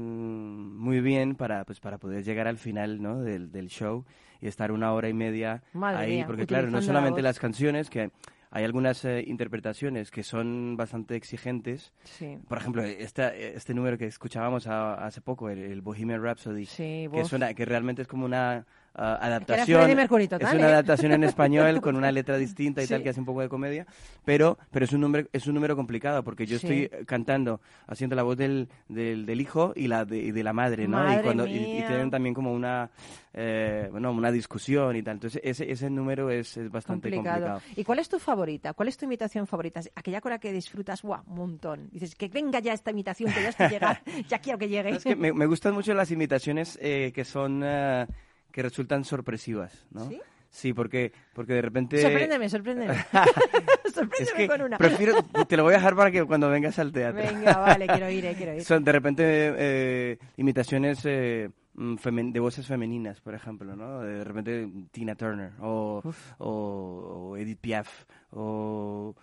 muy 0.76 1.00
bien 1.00 1.36
para 1.36 1.64
pues 1.64 1.78
para 1.80 1.98
poder 1.98 2.24
llegar 2.24 2.48
al 2.48 2.58
final 2.58 3.00
¿no? 3.00 3.20
del, 3.22 3.52
del 3.52 3.68
show 3.68 4.04
y 4.40 4.46
estar 4.48 4.72
una 4.72 4.92
hora 4.92 5.08
y 5.08 5.14
media 5.14 5.62
Madre 5.72 5.98
ahí 6.04 6.16
mía, 6.16 6.26
porque 6.26 6.46
claro 6.46 6.68
no 6.70 6.78
la 6.78 6.82
solamente 6.82 7.20
voz. 7.20 7.24
las 7.24 7.38
canciones 7.38 7.90
que 7.90 8.10
hay 8.52 8.64
algunas 8.64 9.04
eh, 9.04 9.22
interpretaciones 9.26 10.10
que 10.10 10.22
son 10.24 10.76
bastante 10.76 11.14
exigentes 11.14 11.92
Sí. 12.02 12.36
por 12.48 12.58
ejemplo 12.58 12.82
esta, 12.82 13.34
este 13.34 13.74
número 13.74 13.96
que 13.96 14.06
escuchábamos 14.06 14.66
a- 14.66 14.94
hace 15.06 15.20
poco 15.20 15.50
el, 15.50 15.58
el 15.58 15.80
Bohemian 15.82 16.20
Rhapsody 16.22 16.66
Sí, 16.66 17.08
que 17.12 17.24
suena 17.24 17.54
que 17.54 17.64
realmente 17.64 18.02
es 18.02 18.08
como 18.08 18.24
una 18.24 18.66
era 18.94 19.14
adaptación. 19.16 19.80
Freddie 19.80 19.96
Mercury 19.96 20.28
total, 20.28 20.48
es 20.48 20.54
una 20.54 20.68
¿eh? 20.68 20.72
adaptación 20.72 21.12
en 21.12 21.24
español 21.24 21.80
con 21.82 21.96
una 21.96 22.10
letra 22.12 22.36
distinta 22.36 22.82
y 22.82 22.86
Sí. 22.86 22.92
tal, 22.94 23.02
que 23.02 23.10
hace 23.10 23.20
un 23.20 23.26
poco 23.26 23.40
de 23.40 23.48
comedia. 23.48 23.86
Pero, 24.24 24.58
pero 24.70 24.84
es, 24.84 24.92
un 24.92 25.00
número, 25.00 25.28
es 25.32 25.46
un 25.46 25.54
número 25.54 25.76
complicado 25.76 26.22
porque 26.24 26.46
yo 26.46 26.58
Sí. 26.58 26.66
estoy 26.66 26.98
eh, 27.00 27.04
cantando, 27.06 27.60
haciendo 27.86 28.16
la 28.16 28.22
voz 28.22 28.36
del, 28.36 28.68
del, 28.88 29.26
del 29.26 29.40
hijo 29.40 29.72
y 29.76 29.86
la 29.88 30.04
de, 30.04 30.18
y 30.18 30.30
de 30.32 30.42
la 30.42 30.52
madre, 30.52 30.86
¿no? 30.88 30.98
Madre 30.98 31.20
y, 31.20 31.22
cuando, 31.22 31.46
y- 31.46 31.56
y, 31.56 31.60
mía. 31.76 31.86
tienen 31.88 32.10
también 32.10 32.34
como 32.34 32.52
una, 32.52 32.90
eh, 33.32 33.88
bueno, 33.90 34.10
una 34.12 34.30
discusión 34.32 34.96
y 34.96 35.02
tal. 35.02 35.14
Entonces, 35.14 35.40
ese, 35.44 35.70
ese 35.70 35.88
número 35.88 36.30
es, 36.30 36.56
es 36.56 36.70
bastante 36.70 37.10
complicado. 37.10 37.60
¿Y 37.76 37.84
cuál 37.84 38.00
es 38.00 38.08
tu 38.08 38.18
favorita? 38.18 38.72
¿Cuál 38.74 38.88
es 38.88 38.96
tu 38.96 39.04
imitación 39.04 39.46
favorita? 39.46 39.80
Aquella 39.94 40.20
con 40.20 40.30
la 40.30 40.38
que 40.38 40.52
disfrutas, 40.52 41.02
¡guau! 41.02 41.22
Un 41.26 41.36
montón. 41.36 41.88
Dices, 41.92 42.14
que 42.14 42.28
venga 42.28 42.58
ya 42.60 42.72
esta 42.72 42.90
imitación, 42.90 43.32
que 43.32 43.42
ya 43.42 43.48
estoy 43.50 43.68
llega, 43.68 44.02
ya 44.28 44.38
quiero 44.40 44.58
que 44.58 44.68
llegue. 44.68 44.90
Es 44.90 45.04
que 45.04 45.16
me, 45.16 45.32
me 45.32 45.46
gustan 45.46 45.74
mucho 45.74 45.94
las 45.94 46.10
imitaciones 46.10 46.78
eh, 46.82 47.12
que 47.14 47.24
son 47.24 47.62
eh, 47.64 48.06
que 48.52 48.62
resultan 48.62 49.04
sorpresivas, 49.04 49.86
¿no? 49.90 50.08
¿Sí? 50.08 50.20
Sí, 50.50 50.72
porque 50.72 51.12
porque 51.32 51.54
de 51.54 51.62
repente 51.62 52.02
Sorpréndeme, 52.02 52.48
sorpréndeme. 52.48 52.92
es 53.84 53.94
sorpréndeme 53.94 54.36
que 54.36 54.48
con 54.48 54.62
una. 54.62 54.78
prefiero 54.78 55.22
te 55.48 55.56
lo 55.56 55.62
voy 55.62 55.74
a 55.74 55.76
dejar 55.76 55.94
para 55.94 56.10
que 56.10 56.24
cuando 56.24 56.50
vengas 56.50 56.78
al 56.78 56.92
teatro. 56.92 57.22
Venga, 57.22 57.56
vale, 57.56 57.86
quiero 57.86 58.10
ir, 58.10 58.26
eh, 58.26 58.34
quiero 58.36 58.54
ir. 58.54 58.64
Son 58.64 58.82
de 58.82 58.92
repente 58.92 59.22
eh, 59.26 60.18
imitaciones 60.36 61.00
eh, 61.04 61.50
mm, 61.74 62.32
de 62.32 62.40
voces 62.40 62.66
femeninas, 62.66 63.20
por 63.20 63.34
ejemplo, 63.34 63.76
¿no? 63.76 64.00
De 64.00 64.24
repente 64.24 64.68
Tina 64.90 65.14
Turner 65.14 65.52
o, 65.60 66.02
o, 66.38 66.48
o 66.48 67.36
Edith 67.36 67.60
Piaf 67.60 68.04
o, 68.32 69.14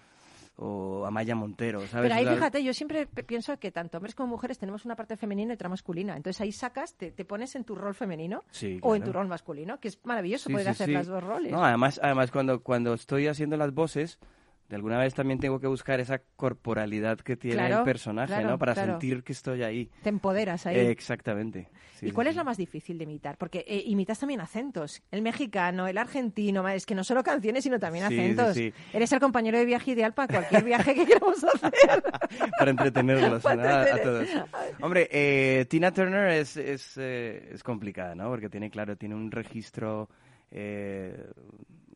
o 0.57 1.05
Amaya 1.05 1.35
Montero, 1.35 1.79
¿sabes? 1.87 2.09
Pero 2.09 2.15
ahí 2.15 2.35
fíjate, 2.35 2.63
yo 2.63 2.73
siempre 2.73 3.05
pienso 3.05 3.57
que 3.59 3.71
tanto 3.71 3.97
hombres 3.97 4.15
como 4.15 4.29
mujeres 4.29 4.57
tenemos 4.57 4.85
una 4.85 4.95
parte 4.95 5.15
femenina 5.15 5.53
y 5.53 5.55
otra 5.55 5.69
masculina. 5.69 6.17
Entonces 6.17 6.41
ahí 6.41 6.51
sacas, 6.51 6.95
te, 6.95 7.11
te 7.11 7.25
pones 7.25 7.55
en 7.55 7.63
tu 7.63 7.75
rol 7.75 7.93
femenino 7.93 8.43
Sí, 8.49 8.79
o 8.81 8.95
en 8.95 9.03
tu 9.03 9.13
rol 9.13 9.27
masculino, 9.27 9.79
que 9.79 9.87
es 9.87 9.99
maravilloso 10.03 10.49
Sí, 10.49 10.53
poder 10.53 10.65
sí, 10.65 10.71
hacer 10.71 10.89
las 10.89 11.07
dos 11.07 11.23
roles. 11.23 11.51
No, 11.51 11.63
además, 11.63 11.99
además 12.03 12.31
cuando, 12.31 12.61
cuando 12.63 12.93
estoy 12.93 13.27
haciendo 13.27 13.55
las 13.55 13.73
voces, 13.73 14.17
de 14.69 14.75
alguna 14.75 14.97
vez 14.97 15.13
también 15.13 15.39
tengo 15.39 15.59
que 15.59 15.67
buscar 15.67 15.99
esa 15.99 16.21
corporalidad 16.35 17.17
que 17.19 17.37
tiene 17.37 17.57
Claro, 17.57 17.79
el 17.79 17.83
personaje, 17.83 18.33
claro, 18.33 18.49
¿no? 18.49 18.59
Para 18.59 18.73
claro. 18.73 18.93
sentir 18.93 19.23
que 19.23 19.31
estoy 19.31 19.63
ahí. 19.63 19.89
Te 20.03 20.09
empoderas 20.09 20.65
ahí. 20.65 20.75
Eh, 20.75 20.91
exactamente. 20.91 21.69
Sí, 21.95 22.07
¿Y 22.07 22.09
sí, 22.09 22.13
cuál 22.13 22.27
es 22.27 22.33
sí. 22.33 22.37
la 22.37 22.43
más 22.43 22.57
difícil 22.57 22.97
de 22.97 23.05
imitar? 23.05 23.37
Porque 23.37 23.63
eh, 23.67 23.81
imitas 23.85 24.19
también 24.19 24.41
acentos. 24.41 25.01
El 25.09 25.21
mexicano, 25.21 25.87
el 25.87 25.97
argentino, 25.97 26.67
es 26.67 26.85
que 26.85 26.95
no 26.95 27.03
solo 27.03 27.23
canciones, 27.23 27.63
sino 27.63 27.79
también 27.79 28.07
Sí, 28.09 28.19
acentos. 28.19 28.57
Eres 28.93 29.11
el 29.11 29.19
compañero 29.19 29.57
de 29.57 29.65
viaje 29.65 29.91
ideal 29.91 30.13
para 30.13 30.33
cualquier 30.33 30.63
viaje 30.63 30.93
que 30.93 31.05
queramos 31.05 31.43
hacer. 31.43 32.03
Para 32.59 32.71
entretenerlos 32.71 33.41
Para 33.43 33.85
¿no? 33.85 33.95
a, 33.95 34.01
todos. 34.01 34.27
Hombre, 34.81 35.07
eh, 35.11 35.65
Tina 35.69 35.91
Turner 35.91 36.29
es, 36.31 36.57
es, 36.57 36.97
eh, 36.97 37.49
es 37.53 37.63
complicada, 37.63 38.15
¿no? 38.15 38.29
Porque 38.29 38.49
tiene, 38.49 38.69
claro, 38.69 38.95
tiene 38.97 39.15
un 39.15 39.31
registro 39.31 40.09
eh, 40.51 41.25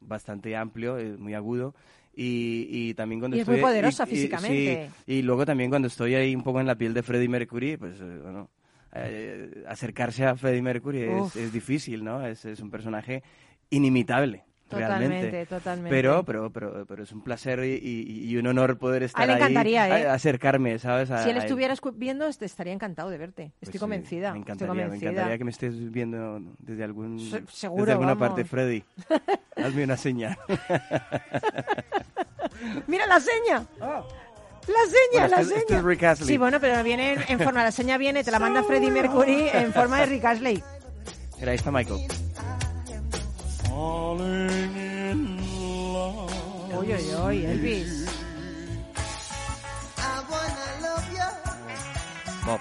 bastante 0.02 0.56
amplio, 0.56 0.98
eh, 0.98 1.18
muy 1.18 1.34
agudo. 1.34 1.74
Y, 2.16 2.68
y 2.70 2.94
también 2.94 3.20
cuando 3.22 3.38
Y 3.38 3.40
es 3.42 3.48
muy 3.48 3.58
estoy... 3.58 3.70
poderosa 3.70 4.06
y- 4.06 4.10
físicamente. 4.10 4.90
sí, 5.06 5.14
y 5.14 5.22
luego 5.22 5.46
también 5.46 5.70
cuando 5.70 5.88
estoy 5.88 6.16
ahí 6.16 6.36
un 6.36 6.44
poco 6.44 6.60
en 6.60 6.68
la 6.68 6.76
piel 6.76 6.94
de 6.94 7.04
Freddie 7.04 7.30
Mercury, 7.30 7.78
pues, 7.78 8.00
eh, 8.02 8.20
bueno, 8.22 8.50
eh, 8.94 9.64
acercarse 9.68 10.26
a 10.26 10.36
Freddie 10.36 10.62
Mercury 10.62 11.02
es, 11.04 11.36
es 11.38 11.54
difícil, 11.54 12.04
¿no? 12.04 12.26
Es, 12.26 12.44
es 12.46 12.60
un 12.60 12.70
personaje 12.70 13.24
inimitable. 13.70 14.44
Totalmente, 14.72 15.08
realmente. 15.16 15.46
totalmente. 15.46 15.90
Pero, 15.90 16.24
pero, 16.24 16.50
pero, 16.52 16.86
pero 16.88 17.04
es 17.04 17.12
un 17.12 17.24
placer 17.24 17.64
y, 17.64 17.76
y- 17.82 18.30
y 18.30 18.38
un 18.38 18.48
honor 18.48 18.78
poder 18.78 19.04
estar 19.04 19.22
A 19.22 19.26
él 19.26 19.30
le 19.30 19.34
ahí, 19.36 19.42
encantaría, 19.42 20.00
¿eh? 20.00 20.08
a- 20.08 20.14
acercarme, 20.14 20.80
¿sabes? 20.80 21.12
A- 21.12 21.24
si 21.24 21.30
él 21.30 21.38
estuviera 21.38 21.76
viendo, 21.96 22.28
estaría 22.28 22.74
encantado 22.74 23.10
de 23.10 23.18
verte. 23.18 23.52
Pues 23.60 23.70
Estoy 23.70 23.74
sí, 23.74 23.80
convencida. 23.80 24.34
Me 24.34 24.40
estoy 24.40 24.54
encantaría, 24.54 24.74
me 24.74 24.84
convencida. 24.84 25.10
encantaría 25.12 25.38
que 25.38 25.44
me 25.44 25.52
estés 25.52 25.92
viendo 25.92 26.42
desde 26.60 26.84
algún 26.84 27.20
Se- 27.20 27.44
seguro, 27.48 27.82
desde 27.84 27.92
alguna 27.94 28.14
vamos. 28.16 28.28
parte, 28.30 28.46
Freddy. 28.46 28.84
Hazme 29.58 29.84
una 29.84 29.98
señal. 29.98 30.38
¡Mira 32.88 33.08
la 33.08 33.20
seña! 33.20 33.66
La 33.80 34.04
Bueno, 34.68 34.80
seña, 35.12 35.28
la 35.28 35.42
este 35.42 35.42
es- 35.42 35.48
seña. 35.68 35.92
este 35.92 36.12
es. 36.24 36.28
Sí, 36.28 36.38
bueno, 36.38 36.60
pero 36.60 36.84
viene 36.84 37.18
en, 37.28 37.40
forma, 37.40 37.64
la 37.64 37.72
seña 37.72 37.98
viene, 37.98 38.24
te 38.24 38.32
la 38.32 38.40
manda 38.40 38.64
Freddie 38.64 38.92
Mercury 38.92 39.48
en 39.52 39.74
forma 39.74 40.00
de 40.02 40.06
Rick 40.06 40.26
Astley. 40.26 40.64
Ahí 41.42 41.56
está 41.56 41.72
Michael. 41.72 42.02
Uy, 46.78 46.94
uy, 46.94 47.16
uy, 47.16 47.46
Elvis. 47.46 48.06
Bob. 52.46 52.60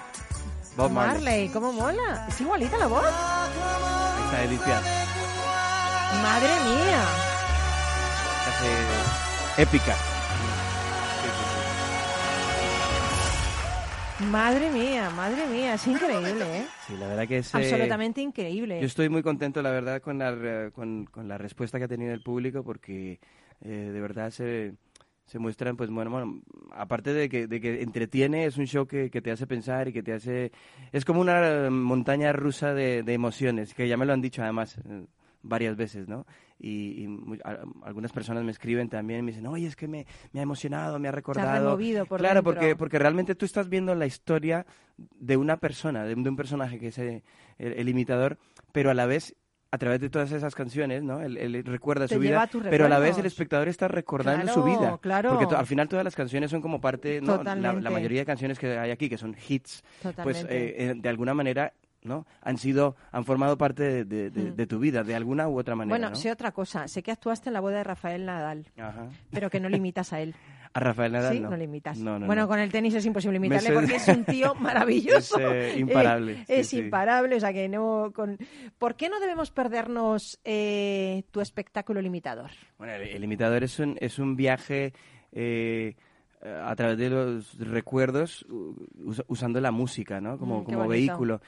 Bob 0.75 0.91
Marley. 0.91 1.13
Marley, 1.13 1.49
cómo 1.49 1.73
mola. 1.73 2.25
Es 2.27 2.41
igualita 2.41 2.77
la 2.77 2.87
voz. 2.87 3.05
Está 4.25 4.43
Edith 4.43 4.61
Piaf. 4.63 4.83
Madre 6.23 6.49
mía. 6.65 7.03
Hace 8.47 9.61
épica. 9.61 9.95
Madre 14.29 14.69
mía, 14.71 15.09
madre 15.09 15.47
mía. 15.47 15.73
Es 15.73 15.87
increíble, 15.87 16.59
¿eh? 16.59 16.65
Sí, 16.87 16.93
la 16.99 17.07
verdad 17.07 17.27
que 17.27 17.37
es... 17.39 17.53
eh, 17.53 17.57
Absolutamente 17.57 18.21
increíble. 18.21 18.79
Yo 18.79 18.85
estoy 18.85 19.09
muy 19.09 19.23
contento, 19.23 19.61
la 19.61 19.71
verdad, 19.71 20.01
con 20.01 20.19
la, 20.19 20.69
con, 20.71 21.05
con 21.05 21.27
la 21.27 21.37
respuesta 21.37 21.77
que 21.79 21.85
ha 21.85 21.87
tenido 21.87 22.13
el 22.13 22.21
público 22.21 22.63
porque 22.63 23.19
eh, 23.61 23.89
de 23.93 24.01
verdad 24.01 24.29
se, 24.29 24.73
se 25.25 25.39
muestran, 25.39 25.75
pues 25.77 25.89
bueno, 25.89 26.11
bueno, 26.11 26.41
aparte 26.71 27.13
de 27.13 27.29
que, 27.29 27.47
de 27.47 27.59
que 27.59 27.81
entretiene, 27.81 28.45
es 28.45 28.57
un 28.57 28.67
show 28.67 28.85
que, 28.85 29.09
que 29.09 29.21
te 29.21 29.31
hace 29.31 29.47
pensar 29.47 29.87
y 29.87 29.93
que 29.93 30.03
te 30.03 30.13
hace... 30.13 30.51
Es 30.91 31.03
como 31.05 31.21
una 31.21 31.69
montaña 31.69 32.31
rusa 32.33 32.73
de, 32.73 33.03
de 33.03 33.13
emociones, 33.13 33.73
que 33.73 33.87
ya 33.87 33.97
me 33.97 34.05
lo 34.05 34.13
han 34.13 34.21
dicho 34.21 34.43
además 34.43 34.77
varias 35.43 35.75
veces, 35.75 36.07
¿no? 36.07 36.25
Y, 36.59 37.03
y 37.03 37.07
mu- 37.07 37.37
a- 37.43 37.59
algunas 37.83 38.11
personas 38.11 38.43
me 38.43 38.51
escriben 38.51 38.89
también 38.89 39.19
y 39.19 39.23
me 39.23 39.31
dicen, 39.31 39.47
oye, 39.47 39.67
es 39.67 39.75
que 39.75 39.87
me, 39.87 40.05
me 40.33 40.39
ha 40.39 40.43
emocionado, 40.43 40.99
me 40.99 41.07
ha 41.07 41.11
recordado... 41.11 41.65
removido 41.65 42.05
por 42.05 42.19
claro, 42.19 42.35
dentro. 42.41 42.53
porque, 42.53 42.75
porque 42.75 42.99
realmente 42.99 43.35
tú 43.35 43.45
estás 43.45 43.69
viendo 43.69 43.95
la 43.95 44.05
historia 44.05 44.65
de 44.97 45.37
una 45.37 45.57
persona, 45.57 46.03
de, 46.03 46.13
de 46.15 46.29
un 46.29 46.35
personaje 46.35 46.77
que 46.79 46.87
es 46.87 46.97
eh, 46.99 47.23
el, 47.57 47.73
el 47.73 47.89
imitador, 47.89 48.37
pero 48.71 48.91
a 48.91 48.93
la 48.93 49.05
vez 49.05 49.35
a 49.73 49.77
través 49.77 50.01
de 50.01 50.09
todas 50.09 50.29
esas 50.33 50.53
canciones, 50.53 51.01
¿no? 51.01 51.21
Él, 51.21 51.37
él 51.37 51.63
recuerda 51.63 52.05
Te 52.05 52.15
su 52.15 52.19
vida, 52.19 52.43
a 52.43 52.47
pero 52.69 52.87
a 52.87 52.89
la 52.89 52.99
vez 52.99 53.17
el 53.17 53.25
espectador 53.25 53.69
está 53.69 53.87
recordando 53.87 54.43
Claro, 54.43 54.53
su 54.61 54.65
vida. 54.65 54.97
claro. 55.01 55.29
Porque 55.39 55.55
al 55.55 55.65
final 55.65 55.87
todas 55.87 56.03
las 56.03 56.13
canciones 56.13 56.51
son 56.51 56.59
como 56.61 56.81
parte, 56.81 57.21
¿no? 57.21 57.41
La, 57.41 57.71
la 57.71 57.89
mayoría 57.89 58.19
de 58.19 58.25
canciones 58.25 58.59
que 58.59 58.77
hay 58.77 58.91
aquí, 58.91 59.07
que 59.07 59.17
son 59.17 59.33
hits, 59.47 59.81
pues 60.01 60.13
Totalmente. 60.15 60.53
eh, 60.83 60.89
eh, 60.89 60.93
de 60.97 61.07
alguna 61.09 61.33
manera, 61.33 61.71
¿no? 62.03 62.25
Han 62.41 62.57
sido, 62.57 62.95
han 63.11 63.25
formado 63.25 63.57
parte 63.57 63.83
de, 63.83 64.05
de- 64.05 64.29
de- 64.29 64.51
Mm. 64.51 64.55
de 64.55 64.67
tu 64.67 64.79
vida, 64.79 65.03
de 65.03 65.15
alguna 65.15 65.47
u 65.47 65.57
otra 65.59 65.75
manera, 65.75 65.93
Bueno, 65.97 66.09
¿no? 66.09 66.15
sé 66.15 66.31
otra 66.31 66.51
cosa. 66.51 66.87
Sé 66.87 67.03
que 67.03 67.11
actuaste 67.11 67.49
en 67.49 67.53
la 67.53 67.59
boda 67.61 67.77
de 67.77 67.83
Rafael 67.83 68.25
Nadal, 68.25 68.65
Ajá. 68.77 69.07
pero 69.31 69.49
que 69.49 69.59
no 69.59 69.69
le 69.69 69.77
imitas 69.77 70.11
a 70.13 70.21
él. 70.21 70.35
A 70.73 70.79
Rafael 70.79 71.11
Nadal, 71.11 71.33
sí, 71.33 71.39
no. 71.41 71.49
no. 71.49 71.57
le 71.57 71.65
imitas. 71.65 71.97
No, 71.97 72.17
no, 72.17 72.25
bueno, 72.27 72.43
no. 72.43 72.47
con 72.47 72.57
el 72.57 72.71
tenis 72.71 72.93
es 72.93 73.05
imposible 73.05 73.35
imitarle 73.35 73.67
sé- 73.67 73.73
porque 73.73 73.95
es 73.97 74.07
un 74.07 74.23
tío 74.23 74.55
maravilloso. 74.55 75.37
Es, 75.37 75.75
eh, 75.75 75.79
imparable, 75.79 76.31
Eh, 76.31 76.45
sí, 76.47 76.53
es 76.53 76.67
sí. 76.69 76.79
imparable, 76.79 77.35
o 77.35 77.39
sea 77.41 77.51
que 77.51 77.67
no... 77.67 78.13
Con... 78.15 78.37
¿Por 78.77 78.95
qué 78.95 79.09
no 79.09 79.19
debemos 79.19 79.51
perdernos 79.51 80.39
eh, 80.45 81.23
tu 81.31 81.41
espectáculo 81.41 82.01
limitador? 82.01 82.51
Bueno, 82.77 82.93
el, 82.93 83.01
el 83.01 83.21
imitador 83.23 83.65
es 83.65 83.79
un, 83.79 83.97
es 83.99 84.17
un 84.17 84.37
viaje 84.37 84.93
eh, 85.33 85.95
a 86.41 86.73
través 86.77 86.97
de 86.97 87.09
los 87.09 87.59
recuerdos 87.59 88.45
us- 89.03 89.23
usando 89.27 89.59
la 89.59 89.71
música, 89.71 90.21
¿no? 90.21 90.37
Como, 90.37 90.61
Mm, 90.61 90.63
como 90.63 90.77
bonito. 90.77 90.89
vehículo. 90.89 91.41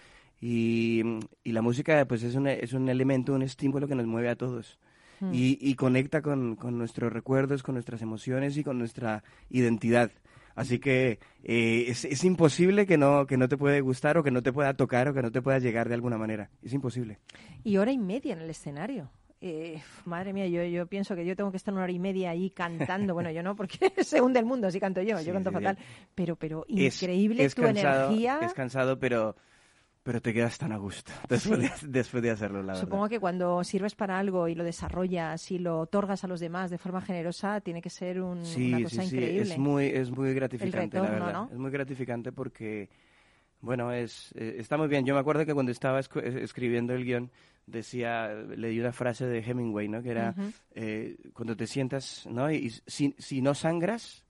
Y, 0.45 1.01
y 1.45 1.53
la 1.53 1.61
música 1.61 2.03
pues 2.05 2.21
es 2.23 2.35
un, 2.35 2.47
es 2.47 2.73
un 2.73 2.89
elemento, 2.89 3.33
un 3.33 3.43
estímulo 3.43 3.87
que 3.87 3.95
nos 3.95 4.05
mueve 4.05 4.27
a 4.27 4.35
todos. 4.35 4.77
Mm. 5.21 5.33
Y, 5.33 5.57
y 5.61 5.75
conecta 5.75 6.21
con, 6.21 6.57
con 6.57 6.77
nuestros 6.77 7.13
recuerdos, 7.13 7.63
con 7.63 7.75
nuestras 7.75 8.01
emociones 8.01 8.57
y 8.57 8.63
con 8.65 8.77
nuestra 8.77 9.23
identidad. 9.49 10.11
Así 10.53 10.79
que 10.79 11.19
eh, 11.45 11.85
es, 11.87 12.03
es 12.03 12.25
imposible 12.25 12.85
que 12.85 12.97
no, 12.97 13.25
que 13.25 13.37
no 13.37 13.47
te 13.47 13.55
puede 13.55 13.79
gustar 13.79 14.17
o 14.17 14.23
que 14.23 14.31
no 14.31 14.43
te 14.43 14.51
pueda 14.51 14.73
tocar 14.73 15.07
o 15.07 15.13
que 15.13 15.21
no 15.21 15.31
te 15.31 15.41
pueda 15.41 15.59
llegar 15.59 15.87
de 15.87 15.95
alguna 15.95 16.17
manera. 16.17 16.49
Es 16.61 16.73
imposible. 16.73 17.19
Y 17.63 17.77
hora 17.77 17.93
y 17.93 17.97
media 17.97 18.33
en 18.33 18.39
el 18.41 18.49
escenario. 18.49 19.09
Eh, 19.39 19.81
madre 20.03 20.33
mía, 20.33 20.47
yo, 20.47 20.61
yo 20.65 20.87
pienso 20.87 21.15
que 21.15 21.25
yo 21.25 21.37
tengo 21.37 21.51
que 21.51 21.57
estar 21.57 21.73
una 21.73 21.83
hora 21.83 21.91
y 21.93 21.99
media 21.99 22.31
ahí 22.31 22.49
cantando. 22.49 23.13
Bueno, 23.13 23.31
yo 23.31 23.43
no, 23.43 23.55
porque 23.55 23.77
se 24.03 24.19
hunde 24.19 24.39
el 24.39 24.45
mundo 24.45 24.69
si 24.69 24.81
canto 24.81 25.01
yo. 25.01 25.17
Sí, 25.19 25.25
yo 25.25 25.31
canto 25.31 25.51
sí, 25.51 25.53
fatal. 25.55 25.77
Pero, 26.13 26.35
pero 26.35 26.65
Es- 26.67 27.01
increíble 27.01 27.45
es 27.45 27.55
tu 27.55 27.61
cansado, 27.61 28.07
energía. 28.09 28.39
Es 28.41 28.53
cansado, 28.53 28.99
pero, 28.99 29.37
pero 30.03 30.21
te 30.21 30.33
quedas 30.33 30.57
tan 30.57 30.71
a 30.73 30.77
gusto 30.77 31.11
después, 31.29 31.59
de, 31.59 31.71
después 31.87 32.21
de 32.21 32.31
hacerlo, 32.31 32.61
la 32.61 32.73
Supongo 32.75 33.03
verdad. 33.03 33.09
que 33.09 33.19
cuando 33.19 33.63
sirves 33.63 33.95
para 33.95 34.19
algo 34.19 34.47
y 34.47 34.55
lo 34.55 34.63
desarrollas 34.63 35.49
y 35.51 35.59
lo 35.59 35.79
otorgas 35.79 36.23
a 36.23 36.27
los 36.27 36.39
demás 36.39 36.69
de 36.69 36.77
forma 36.77 37.01
generosa, 37.01 37.61
tiene 37.61 37.81
que 37.81 37.89
ser 37.89 38.21
un- 38.21 38.43
Sí, 38.43 38.67
una 38.67 38.77
sí, 38.77 38.83
cosa 38.83 39.03
sí, 39.05 39.15
increíble. 39.17 39.41
es 39.41 39.57
muy, 39.57 39.85
es 39.87 40.11
muy 40.11 40.33
gratificante, 40.33 40.97
retorno, 40.97 41.19
la 41.19 41.25
verdad. 41.25 41.33
¿no? 41.47 41.49
Es 41.53 41.57
muy 41.57 41.71
gratificante 41.71 42.31
porque, 42.31 42.89
bueno, 43.61 43.91
es, 43.93 44.33
eh, 44.35 44.55
está 44.57 44.77
muy 44.77 44.87
bien. 44.89 45.05
Yo 45.05 45.13
me 45.13 45.21
acuerdo 45.21 45.45
que 45.45 45.53
cuando 45.53 45.71
estaba 45.71 45.99
eh, 45.99 46.39
escribiendo 46.41 46.93
el 46.93 47.05
guion, 47.05 47.31
decía, 47.65 48.33
leí 48.33 48.79
una 48.79 48.91
frase 48.91 49.25
de 49.25 49.39
Hemingway, 49.39 49.87
¿no? 49.87 50.03
Que 50.03 50.09
era, 50.11 50.35
Ujú. 50.37 50.51
eh, 50.75 51.15
cuando 51.33 51.55
te 51.55 51.65
sientas, 51.67 52.27
¿no? 52.29 52.51
Y 52.51 52.69
si, 52.87 53.15
si 53.17 53.41
no 53.41 53.53
sangras, 53.55 54.22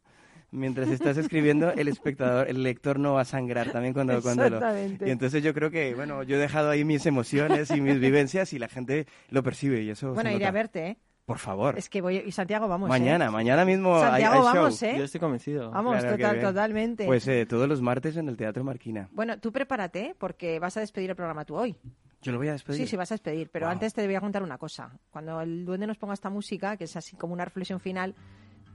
mientras 0.53 0.87
estás 0.89 1.17
escribiendo, 1.17 1.71
el 1.73 1.87
espectador, 1.87 2.47
el 2.47 2.63
lector 2.63 2.99
no 2.99 3.13
va 3.13 3.21
a 3.21 3.25
sangrar 3.25 3.71
también 3.71 3.93
cuando, 3.93 4.21
cuando 4.21 4.49
lo... 4.49 4.57
Exactamente. 4.57 5.07
Y 5.07 5.11
entonces 5.11 5.43
yo 5.43 5.53
creo 5.53 5.69
que, 5.71 5.93
bueno, 5.95 6.23
yo 6.23 6.37
he 6.37 6.39
dejado 6.39 6.69
ahí 6.69 6.85
mis 6.85 7.05
emociones 7.05 7.69
y 7.71 7.81
mis 7.81 7.99
vivencias 7.99 8.53
y 8.53 8.59
la 8.59 8.67
gente 8.69 9.07
lo 9.29 9.43
percibe 9.43 9.81
y 9.81 9.89
eso 9.89 10.13
Bueno, 10.13 10.29
se 10.29 10.35
iré 10.35 10.45
a 10.45 10.51
verte, 10.51 10.87
¿eh? 10.87 10.97
Por 11.25 11.37
favor. 11.37 11.77
Es 11.77 11.89
que 11.89 12.01
voy... 12.01 12.17
Y 12.17 12.31
Santiago, 12.31 12.67
vamos, 12.67 12.87
¿eh? 12.87 12.89
mañana, 12.89 13.31
mañana 13.31 13.63
mismo 13.63 13.99
Santiago, 13.99 14.35
hay, 14.35 14.41
show. 14.41 14.53
vamos, 14.55 14.83
¿eh? 14.83 14.95
Yo 14.97 15.03
estoy 15.05 15.19
convencido. 15.21 15.71
Vamos, 15.71 15.97
Claro, 15.99 16.17
total, 16.17 16.41
totalmente. 16.41 17.05
Pues 17.05 17.27
eh, 17.29 17.45
todos 17.45 17.67
los 17.67 17.81
martes 17.81 18.17
en 18.17 18.27
el 18.27 18.35
Teatro 18.35 18.63
Marquina. 18.63 19.09
Bueno, 19.11 19.39
tú 19.39 19.51
prepárate, 19.51 20.15
porque 20.17 20.59
vas 20.59 20.75
a 20.77 20.81
despedir 20.81 21.09
el 21.09 21.15
programa 21.15 21.45
tú 21.45 21.55
hoy. 21.55 21.77
Yo 22.21 22.31
lo 22.31 22.37
voy 22.37 22.49
a 22.49 22.53
despedir. 22.53 22.81
Sí, 22.81 22.87
sí, 22.87 22.95
vas 22.95 23.11
a 23.11 23.15
despedir. 23.15 23.49
Pero 23.51 23.65
Wow. 23.65 23.73
antes 23.73 23.93
te 23.93 24.05
voy 24.05 24.15
a 24.15 24.21
contar 24.21 24.43
una 24.43 24.57
cosa. 24.57 24.97
Cuando 25.11 25.39
el 25.41 25.65
duende 25.65 25.87
nos 25.87 25.97
ponga 25.97 26.13
esta 26.13 26.29
música, 26.29 26.75
que 26.77 26.85
es 26.85 26.95
así 26.97 27.15
como 27.15 27.33
una 27.33 27.45
reflexión 27.45 27.79
final, 27.79 28.15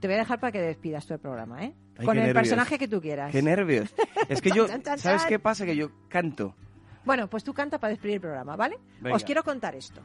te 0.00 0.06
voy 0.06 0.14
a 0.14 0.18
dejar 0.18 0.40
para 0.40 0.52
que 0.52 0.60
despidas 0.60 1.10
el 1.10 1.18
programa, 1.18 1.64
¿eh? 1.64 1.74
Ay, 1.98 2.06
Con 2.06 2.16
el 2.16 2.24
nervios. 2.26 2.42
personaje 2.42 2.78
que 2.78 2.88
tú 2.88 3.00
quieras. 3.00 3.32
Qué 3.32 3.42
nervios. 3.42 3.92
Es 4.28 4.40
que 4.40 4.50
yo, 4.54 4.66
¿sabes 4.96 5.24
qué 5.26 5.38
pasa? 5.38 5.64
Que 5.66 5.76
yo 5.76 5.90
canto. 6.08 6.54
Bueno, 7.04 7.28
pues 7.28 7.42
tú 7.44 7.54
canta 7.54 7.78
para 7.78 7.90
despedir 7.90 8.16
el 8.16 8.20
programa, 8.20 8.54
¿vale? 8.56 8.78
Venga. 9.00 9.16
Os 9.16 9.24
quiero 9.24 9.42
contar 9.42 9.74
esto. 9.74 10.02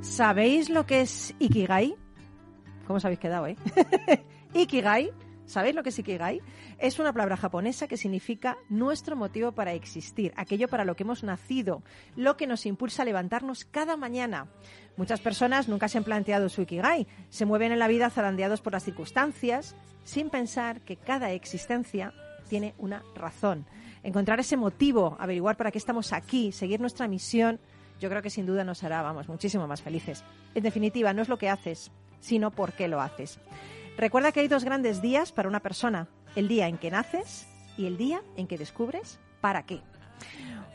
¿Sabéis 0.00 0.70
lo 0.70 0.86
que 0.86 1.00
es 1.00 1.34
Ikigai? 1.38 1.94
¿Cómo 2.86 2.98
os 2.98 3.04
habéis 3.04 3.20
quedado, 3.20 3.46
eh? 3.46 3.56
Ikigai, 4.54 5.10
¿sabéis 5.54 5.76
lo 5.76 5.84
que 5.84 5.90
es 5.90 5.98
Ikigai? 5.98 6.42
Es 6.78 6.98
una 6.98 7.12
palabra 7.12 7.36
japonesa 7.36 7.86
que 7.86 7.96
significa 7.96 8.58
nuestro 8.68 9.14
motivo 9.14 9.52
para 9.52 9.72
existir, 9.72 10.34
aquello 10.36 10.66
para 10.66 10.84
lo 10.84 10.96
que 10.96 11.04
hemos 11.04 11.22
nacido, 11.22 11.82
lo 12.16 12.36
que 12.36 12.48
nos 12.48 12.66
impulsa 12.66 13.02
a 13.02 13.04
levantarnos 13.04 13.64
cada 13.64 13.96
mañana. 13.96 14.48
Muchas 14.96 15.20
personas 15.20 15.68
nunca 15.68 15.88
se 15.88 15.98
han 15.98 16.04
planteado 16.04 16.48
su 16.48 16.62
Ikigai, 16.62 17.06
se 17.30 17.46
mueven 17.46 17.70
en 17.70 17.78
la 17.78 17.86
vida 17.86 18.10
zarandeados 18.10 18.60
por 18.60 18.72
las 18.72 18.82
circunstancias, 18.82 19.76
sin 20.02 20.28
pensar 20.28 20.80
que 20.80 20.96
cada 20.96 21.30
existencia 21.30 22.12
tiene 22.48 22.74
una 22.78 23.04
razón. 23.14 23.64
Encontrar 24.02 24.40
ese 24.40 24.56
motivo, 24.56 25.16
averiguar 25.20 25.56
para 25.56 25.70
qué 25.70 25.78
estamos 25.78 26.12
aquí, 26.12 26.50
seguir 26.50 26.80
nuestra 26.80 27.06
misión, 27.06 27.60
yo 28.00 28.10
creo 28.10 28.22
que 28.22 28.30
sin 28.30 28.44
duda 28.44 28.64
nos 28.64 28.82
hará, 28.82 29.02
vamos, 29.02 29.28
muchísimo 29.28 29.68
más 29.68 29.82
felices. 29.82 30.24
En 30.56 30.64
definitiva, 30.64 31.12
no 31.12 31.22
es 31.22 31.28
lo 31.28 31.38
que 31.38 31.48
haces, 31.48 31.92
sino 32.18 32.50
por 32.50 32.72
qué 32.72 32.88
lo 32.88 33.00
haces. 33.00 33.38
Recuerda 33.96 34.32
que 34.32 34.40
hay 34.40 34.48
dos 34.48 34.64
grandes 34.64 35.00
días 35.00 35.30
para 35.30 35.48
una 35.48 35.60
persona, 35.60 36.08
el 36.34 36.48
día 36.48 36.66
en 36.66 36.78
que 36.78 36.90
naces 36.90 37.46
y 37.76 37.86
el 37.86 37.96
día 37.96 38.22
en 38.36 38.46
que 38.46 38.58
descubres 38.58 39.20
para 39.40 39.64
qué. 39.64 39.80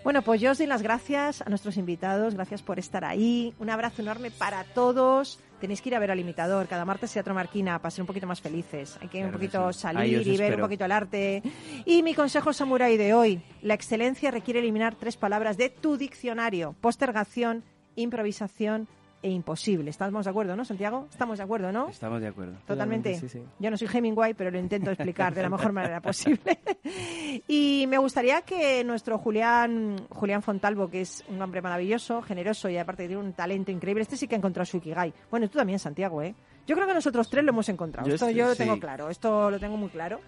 Bueno, 0.03 0.21
pues 0.21 0.39
yo 0.39 0.51
os 0.51 0.57
doy 0.57 0.67
las 0.67 0.81
gracias 0.81 1.41
a 1.41 1.49
nuestros 1.49 1.75
invitados, 1.75 2.33
gracias 2.33 2.61
por 2.61 2.79
estar 2.79 3.03
ahí. 3.03 3.53
Un 3.59 3.69
abrazo 3.69 4.01
enorme 4.01 4.31
para 4.31 4.63
todos. 4.63 5.39
Tenéis 5.59 5.81
que 5.81 5.89
ir 5.89 5.95
a 5.95 5.99
ver 5.99 6.09
al 6.09 6.19
imitador 6.19 6.67
cada 6.67 6.85
martes 6.85 7.11
Teatro 7.11 7.33
Marquina 7.33 7.79
para 7.79 7.91
ser 7.91 8.03
un 8.03 8.07
poquito 8.07 8.25
más 8.25 8.39
felices. 8.39 8.97
Hay 9.01 9.09
que 9.09 9.19
un 9.19 9.31
que 9.31 9.33
poquito 9.33 9.73
sí. 9.73 9.79
salir 9.81 10.25
y 10.25 10.37
ver 10.37 10.55
un 10.55 10.61
poquito 10.61 10.85
el 10.85 10.93
arte. 10.93 11.43
Y 11.85 12.01
mi 12.01 12.13
consejo 12.13 12.53
samurai 12.53 12.95
de 12.95 13.13
hoy, 13.13 13.41
la 13.61 13.73
excelencia 13.73 14.31
requiere 14.31 14.61
eliminar 14.61 14.95
tres 14.95 15.17
palabras 15.17 15.57
de 15.57 15.69
tu 15.69 15.97
diccionario. 15.97 16.75
Postergación, 16.79 17.65
improvisación 17.97 18.87
e 19.21 19.29
imposible. 19.29 19.89
¿Estamos 19.89 20.25
de 20.25 20.31
acuerdo, 20.31 20.55
no, 20.55 20.63
Santiago? 20.63 21.07
Estamos 21.11 21.37
de 21.37 21.43
acuerdo, 21.43 21.71
¿no? 21.71 21.89
Estamos 21.89 22.21
de 22.21 22.27
acuerdo. 22.27 22.57
Totalmente. 22.65 23.15
sí, 23.15 23.27
sí. 23.27 23.43
Yo 23.59 23.69
no 23.69 23.75
soy 23.77 23.89
Hemingway, 23.93 24.33
pero 24.33 24.49
lo 24.49 24.57
intento 24.59 24.91
explicar 24.91 25.33
de 25.35 25.41
la 25.41 25.49
mejor 25.49 25.73
manera 25.73 25.99
posible. 26.01 26.59
y 27.47 27.85
me 27.87 27.97
gustaría 27.97 28.41
que 28.43 28.83
nuestro 28.83 29.17
Julián, 29.17 29.97
Julián 30.09 30.41
Fontalvo, 30.41 30.89
que 30.89 31.01
es 31.01 31.23
un 31.27 31.41
hombre 31.41 31.61
maravilloso, 31.61 32.21
generoso 32.21 32.69
y 32.69 32.77
aparte 32.77 33.07
tiene 33.07 33.21
un 33.21 33.33
talento 33.33 33.71
increíble, 33.71 34.03
este 34.03 34.15
sí 34.15 34.27
que 34.27 34.35
ha 34.35 34.37
encontrado 34.37 34.65
su 34.65 34.77
Ikigai. 34.77 35.13
Bueno, 35.29 35.49
tú 35.49 35.57
también, 35.57 35.79
Santiago, 35.79 36.21
¿eh? 36.21 36.33
Yo 36.65 36.75
creo 36.75 36.87
que 36.87 36.93
nosotros 36.93 37.29
tres 37.29 37.43
lo 37.43 37.49
hemos 37.49 37.67
encontrado. 37.67 38.07
Yo 38.07 38.15
esto 38.15 38.29
yo 38.29 38.47
lo 38.47 38.53
sí. 38.53 38.59
tengo 38.59 38.79
claro, 38.79 39.09
esto 39.09 39.49
lo 39.51 39.59
tengo 39.59 39.75
muy 39.75 39.89
claro. 39.89 40.19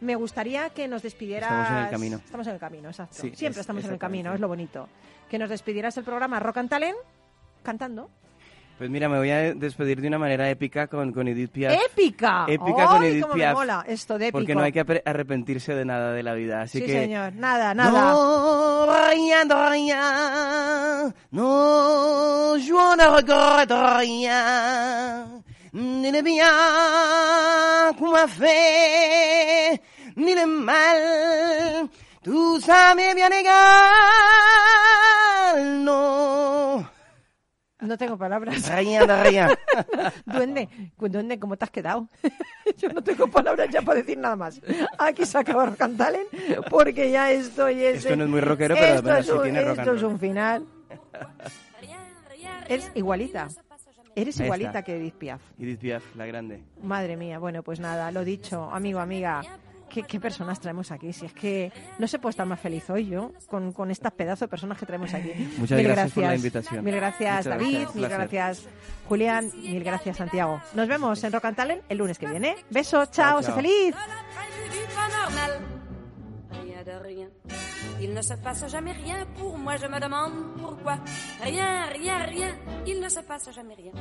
Me 0.00 0.14
gustaría 0.14 0.68
que 0.70 0.86
nos 0.88 1.02
despidieras... 1.02 1.50
Estamos 1.50 1.70
en 1.70 1.84
el 1.84 1.90
camino. 1.90 2.16
Estamos 2.18 2.46
en 2.46 2.52
el 2.52 2.60
camino, 2.60 2.88
exacto. 2.90 3.16
Sí, 3.16 3.32
Siempre 3.34 3.60
es- 3.60 3.64
estamos 3.64 3.84
en 3.86 3.92
el 3.92 3.98
camino, 3.98 4.34
es 4.34 4.40
lo 4.40 4.46
bonito. 4.46 4.88
Que 5.30 5.38
nos 5.38 5.48
despidieras 5.48 5.96
el 5.96 6.04
programa 6.04 6.38
Rock 6.38 6.58
and 6.58 6.68
Talent 6.68 6.96
cantando. 7.62 8.10
Pues 8.78 8.90
mira, 8.90 9.08
me 9.08 9.16
voy 9.16 9.30
a 9.30 9.54
despedir 9.54 10.02
de 10.02 10.08
una 10.08 10.18
manera 10.18 10.50
épica 10.50 10.86
con, 10.86 11.10
con 11.12 11.26
Edith 11.28 11.50
Piaf. 11.50 11.72
¡Épica! 11.90 12.44
Épica 12.46 12.86
con 12.86 13.02
¡Ay, 13.02 13.08
Edith 13.08 13.22
cómo 13.22 13.34
Piaf. 13.34 13.48
me 13.50 13.54
mola 13.54 13.84
esto 13.88 14.18
de 14.18 14.26
épico! 14.26 14.38
Porque 14.38 14.54
no 14.54 14.62
hay 14.62 14.72
que 14.72 14.84
arrepentirse 15.04 15.74
de 15.74 15.84
nada 15.86 16.12
de 16.12 16.22
la 16.22 16.34
vida. 16.34 16.60
Así 16.60 16.80
sí, 16.80 16.86
que. 16.86 16.92
señor. 16.92 17.32
Nada, 17.34 17.72
nada. 17.72 18.12
No, 18.12 18.86
rien 19.10 19.48
rien. 19.48 21.14
No, 21.30 22.56
je 22.58 22.96
ne 22.96 23.06
regrette 23.08 23.72
rien. 23.98 25.42
Ni 25.72 26.10
le 26.10 26.22
bien 26.22 26.46
qu'on 27.98 28.12
m'a 28.12 28.26
fait, 28.28 29.80
ni 30.16 30.34
le 30.34 30.46
mal. 30.46 31.88
Tout 32.22 32.60
ça 32.60 32.94
m'est 32.94 33.14
bien 33.14 33.30
égal. 33.30 33.54
No, 35.84 36.84
No 37.86 37.96
tengo 37.96 38.18
palabras. 38.18 38.68
rien 38.68 39.06
de 39.06 39.22
rien. 39.22 39.48
Duende, 40.26 40.68
duende, 40.98 41.38
¿cómo 41.38 41.56
te 41.56 41.64
has 41.64 41.70
quedado? 41.70 42.08
Yo 42.78 42.88
no 42.88 43.02
tengo 43.02 43.28
palabras 43.28 43.68
ya 43.70 43.82
para 43.82 44.00
decir 44.00 44.18
nada 44.18 44.36
más. 44.36 44.60
Aquí 44.98 45.24
se 45.24 45.38
acaba 45.38 45.66
Rock 45.66 45.82
and 45.82 45.96
Talent, 45.96 46.28
porque 46.68 47.10
ya 47.10 47.30
estoy... 47.30 47.84
Es, 47.84 47.98
Esto 47.98 48.16
no 48.16 48.24
es 48.24 48.30
muy 48.30 48.40
rockero, 48.40 48.74
pero 48.74 48.86
esto 48.86 49.02
bueno, 49.02 49.18
es 49.18 49.26
sí 49.26 49.32
un, 49.32 49.42
tiene 49.42 49.62
rock 49.62 49.78
Esto 49.78 49.94
es 49.94 50.02
un 50.02 50.18
final. 50.18 50.66
Eres 52.68 52.90
igualita. 52.94 53.48
Eres 54.14 54.40
igualita 54.40 54.82
que 54.82 54.96
Edith 54.96 55.14
Piaf. 55.14 55.42
Edith 55.58 55.78
Piaf, 55.78 56.16
la 56.16 56.26
grande. 56.26 56.62
Madre 56.82 57.16
mía, 57.16 57.38
bueno, 57.38 57.62
pues 57.62 57.80
nada, 57.80 58.10
lo 58.10 58.24
dicho, 58.24 58.70
amigo, 58.72 58.98
amiga. 58.98 59.42
¿Qué, 59.96 60.02
qué 60.02 60.20
personas 60.20 60.60
traemos 60.60 60.90
aquí? 60.92 61.10
Si 61.14 61.24
es 61.24 61.32
que 61.32 61.72
no 61.98 62.06
se 62.06 62.18
puede 62.18 62.32
estar 62.32 62.44
más 62.44 62.60
feliz 62.60 62.90
hoy 62.90 63.06
yo 63.06 63.32
con, 63.48 63.72
con 63.72 63.90
estas 63.90 64.12
pedazos 64.12 64.40
de 64.40 64.48
personas 64.48 64.76
que 64.76 64.84
traemos 64.84 65.14
aquí. 65.14 65.32
Muchas 65.56 65.78
mil 65.78 65.86
gracias 65.88 66.12
por 66.12 66.24
la 66.24 66.34
invitación. 66.34 66.84
Mil 66.84 66.94
gracias, 66.96 67.46
Muchas 67.46 67.58
David. 67.58 67.72
gracias, 67.78 67.94
mil 67.96 68.08
gracias, 68.10 68.62
Julián. 69.08 69.50
Mil 69.54 69.82
gracias, 69.82 70.16
Santiago. 70.18 70.60
Nos 70.74 70.86
vemos 70.86 71.24
en 71.24 71.32
Rock 71.32 71.46
and 71.46 71.56
Talent 71.56 71.82
el 71.88 71.96
lunes 71.96 72.18
que 72.18 72.26
viene. 72.26 72.56
Besos, 72.68 73.10
chao, 73.10 73.40
Chao, 73.40 73.42
sé 73.42 73.46
chao. 73.46 73.56
feliz. 73.56 73.94
normal. 75.22 75.50
Rien 76.62 76.84
de 76.84 76.98
rien. 76.98 77.28
Il 77.98 78.12
ne 78.12 78.22
se 78.22 78.36
passe 78.36 78.68
jamais 78.70 78.92
rien 78.92 79.26
pour 79.38 79.56
moi, 79.56 79.76
je 79.78 79.86
me 79.86 79.98
demande 79.98 80.34
pourquoi. 80.60 80.98
Rien, 81.42 81.86
rien, 81.86 82.18
rien. 82.26 82.54
Il 82.86 83.00
ne 83.00 83.08
se 83.08 83.20
passe 83.20 83.50
jamais 83.54 83.74
rien. 83.74 83.92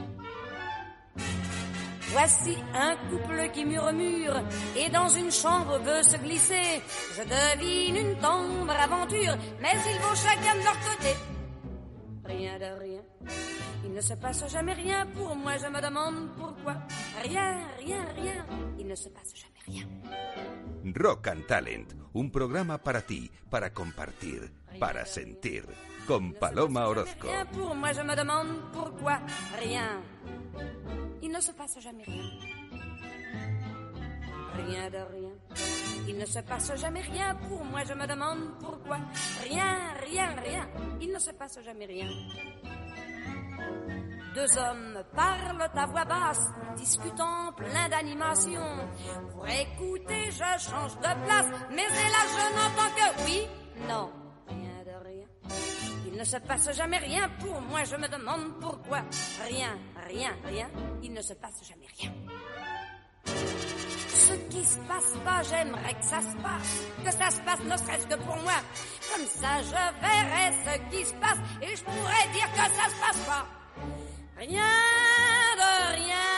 Voici 2.16 2.56
un 2.74 2.96
couple 3.10 3.52
qui 3.52 3.66
murmure 3.66 4.42
et 4.78 4.90
dans 4.90 5.10
une 5.10 5.30
chambre 5.30 5.78
veut 5.80 6.02
se 6.02 6.16
glisser. 6.16 6.82
Je 7.14 7.24
devine 7.24 7.98
une 7.98 8.16
tendre 8.20 8.72
aventure, 8.72 9.36
mais 9.62 9.76
ils 9.92 10.00
vont 10.00 10.16
chacun 10.16 10.56
de 10.56 10.64
leur 10.64 10.80
côté. 10.80 11.14
Rien 12.24 12.58
de 12.58 12.80
rien. 12.80 13.02
Il 13.84 13.92
ne 13.92 14.00
se 14.00 14.14
passe 14.14 14.50
jamais 14.50 14.72
rien 14.72 15.06
pour 15.08 15.36
moi, 15.36 15.58
je 15.58 15.68
me 15.68 15.82
demande 15.82 16.30
pourquoi. 16.38 16.76
Rien, 17.22 17.60
rien, 17.80 18.06
rien. 18.16 18.46
Il 18.80 18.88
ne 18.88 18.96
se 18.96 19.10
passe 19.10 19.34
jamais 19.36 19.62
rien. 19.68 19.86
Rock 20.98 21.28
and 21.28 21.42
Talent, 21.50 21.88
un 22.16 22.30
programa 22.30 22.78
para 22.78 23.02
ti, 23.02 23.30
para 23.50 23.74
compartir, 23.74 24.54
para 24.80 25.06
sentir. 25.06 25.66
Con 26.08 26.32
Paloma 26.32 26.88
Orozco. 26.88 27.28
Rien 27.28 27.46
pour 27.48 27.76
moi, 27.76 27.92
je 27.92 28.04
me 28.04 28.16
demande 28.16 28.72
pourquoi. 28.72 29.20
Rien. 29.60 30.02
Il 31.22 31.32
ne 31.32 31.40
se 31.40 31.52
passe 31.52 31.80
jamais 31.80 32.04
rien. 32.04 32.24
Rien 34.56 34.90
de 34.90 34.98
rien. 34.98 35.32
Il 36.08 36.18
ne 36.18 36.26
se 36.26 36.40
passe 36.40 36.76
jamais 36.80 37.02
rien 37.02 37.36
pour 37.48 37.64
moi, 37.66 37.82
je 37.84 37.94
me 37.94 38.08
demande 38.08 38.58
pourquoi. 38.60 38.98
Rien, 39.44 39.94
rien, 40.06 40.36
rien. 40.36 40.70
Il 41.02 41.12
ne 41.12 41.20
se 41.20 41.32
passe 41.32 41.60
jamais 41.64 41.86
rien. 41.86 42.10
Deux 44.36 44.58
hommes 44.58 45.02
parlent 45.16 45.70
à 45.74 45.86
voix 45.86 46.04
basse, 46.04 46.46
discutant 46.76 47.54
plein 47.54 47.88
d'animation. 47.90 48.62
Pour 49.32 49.48
écouter, 49.48 50.26
je 50.30 50.70
change 50.70 50.96
de 50.98 51.26
place, 51.26 51.48
mais 51.70 51.86
hélas, 51.86 52.30
je 52.36 52.48
n'entends 52.58 52.96
que 52.96 53.24
oui, 53.26 53.48
non, 53.88 54.12
rien 54.50 54.84
de 54.84 55.06
rien. 55.06 55.95
Il 56.16 56.20
ne 56.20 56.24
se 56.24 56.38
passe 56.38 56.72
jamais 56.72 56.98
rien 56.98 57.28
pour 57.42 57.60
moi, 57.60 57.84
je 57.84 57.98
me 57.98 58.08
demande 58.08 58.58
pourquoi. 58.62 59.04
Rien, 59.50 59.78
rien, 60.08 60.34
rien, 60.46 60.70
il 61.04 61.12
ne 61.12 61.22
se 61.22 61.34
passe 61.34 61.62
jamais 61.68 61.88
rien. 62.00 62.14
Ce 63.26 64.34
qui 64.50 64.64
se 64.64 64.80
passe 64.88 65.14
pas, 65.26 65.44
j'aimerais 65.44 65.94
que 65.94 66.06
ça 66.06 66.22
se 66.22 66.38
passe, 66.38 67.04
que 67.04 67.12
ça 67.12 67.30
se 67.30 67.42
passe 67.42 67.60
ne 67.66 67.76
serait-ce 67.76 68.08
que 68.08 68.16
pour 68.16 68.38
moi. 68.38 68.54
Comme 69.12 69.26
ça, 69.26 69.62
je 69.62 70.00
verrais 70.00 70.54
ce 70.64 70.96
qui 70.96 71.06
se 71.06 71.14
passe 71.16 71.38
et 71.62 71.76
je 71.76 71.84
pourrais 71.84 72.28
dire 72.32 72.50
que 72.50 72.60
ça 72.60 72.90
se 72.90 73.02
passe 73.02 73.20
pas. 73.28 73.46
Rien 74.38 74.72
de 75.58 75.96
rien, 75.96 76.32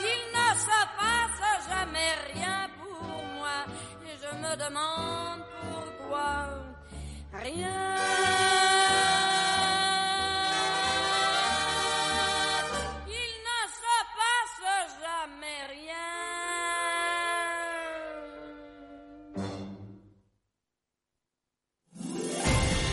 il 0.00 0.22
ne 0.32 0.58
se 0.58 0.80
passe 0.96 1.68
jamais 1.68 2.12
rien 2.32 2.70
pour 2.78 3.22
moi 3.36 3.66
et 4.06 4.16
je 4.16 4.34
me 4.34 4.56
demande 4.56 5.44
pourquoi. 5.60 6.71
Rien. 7.32 8.71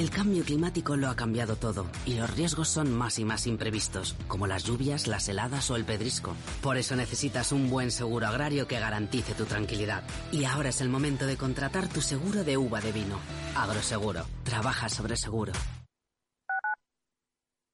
El 0.00 0.08
cambio 0.08 0.42
climático 0.44 0.96
lo 0.96 1.10
ha 1.10 1.14
cambiado 1.14 1.56
todo 1.56 1.86
y 2.06 2.14
los 2.14 2.34
riesgos 2.34 2.70
son 2.70 2.90
más 2.90 3.18
y 3.18 3.26
más 3.26 3.46
imprevistos, 3.46 4.16
como 4.28 4.46
las 4.46 4.64
lluvias, 4.64 5.06
las 5.06 5.28
heladas 5.28 5.70
o 5.70 5.76
el 5.76 5.84
pedrisco. 5.84 6.34
Por 6.62 6.78
eso 6.78 6.96
necesitas 6.96 7.52
un 7.52 7.68
buen 7.68 7.90
seguro 7.90 8.26
agrario 8.26 8.66
que 8.66 8.80
garantice 8.80 9.34
tu 9.34 9.44
tranquilidad. 9.44 10.02
Y 10.32 10.46
ahora 10.46 10.70
es 10.70 10.80
el 10.80 10.88
momento 10.88 11.26
de 11.26 11.36
contratar 11.36 11.86
tu 11.86 12.00
seguro 12.00 12.44
de 12.44 12.56
uva 12.56 12.80
de 12.80 12.92
vino. 12.92 13.18
Agroseguro. 13.54 14.24
Trabaja 14.42 14.88
sobre 14.88 15.18
seguro. 15.18 15.52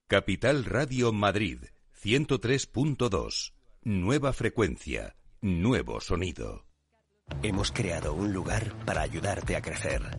Capital 0.08 0.64
Radio 0.64 1.12
Madrid 1.12 1.60
103.2. 2.02 3.52
Nueva 3.84 4.32
frecuencia, 4.32 5.14
nuevo 5.42 6.00
sonido. 6.00 6.66
Hemos 7.44 7.70
creado 7.70 8.14
un 8.14 8.32
lugar 8.32 8.72
para 8.84 9.02
ayudarte 9.02 9.54
a 9.54 9.62
crecer, 9.62 10.18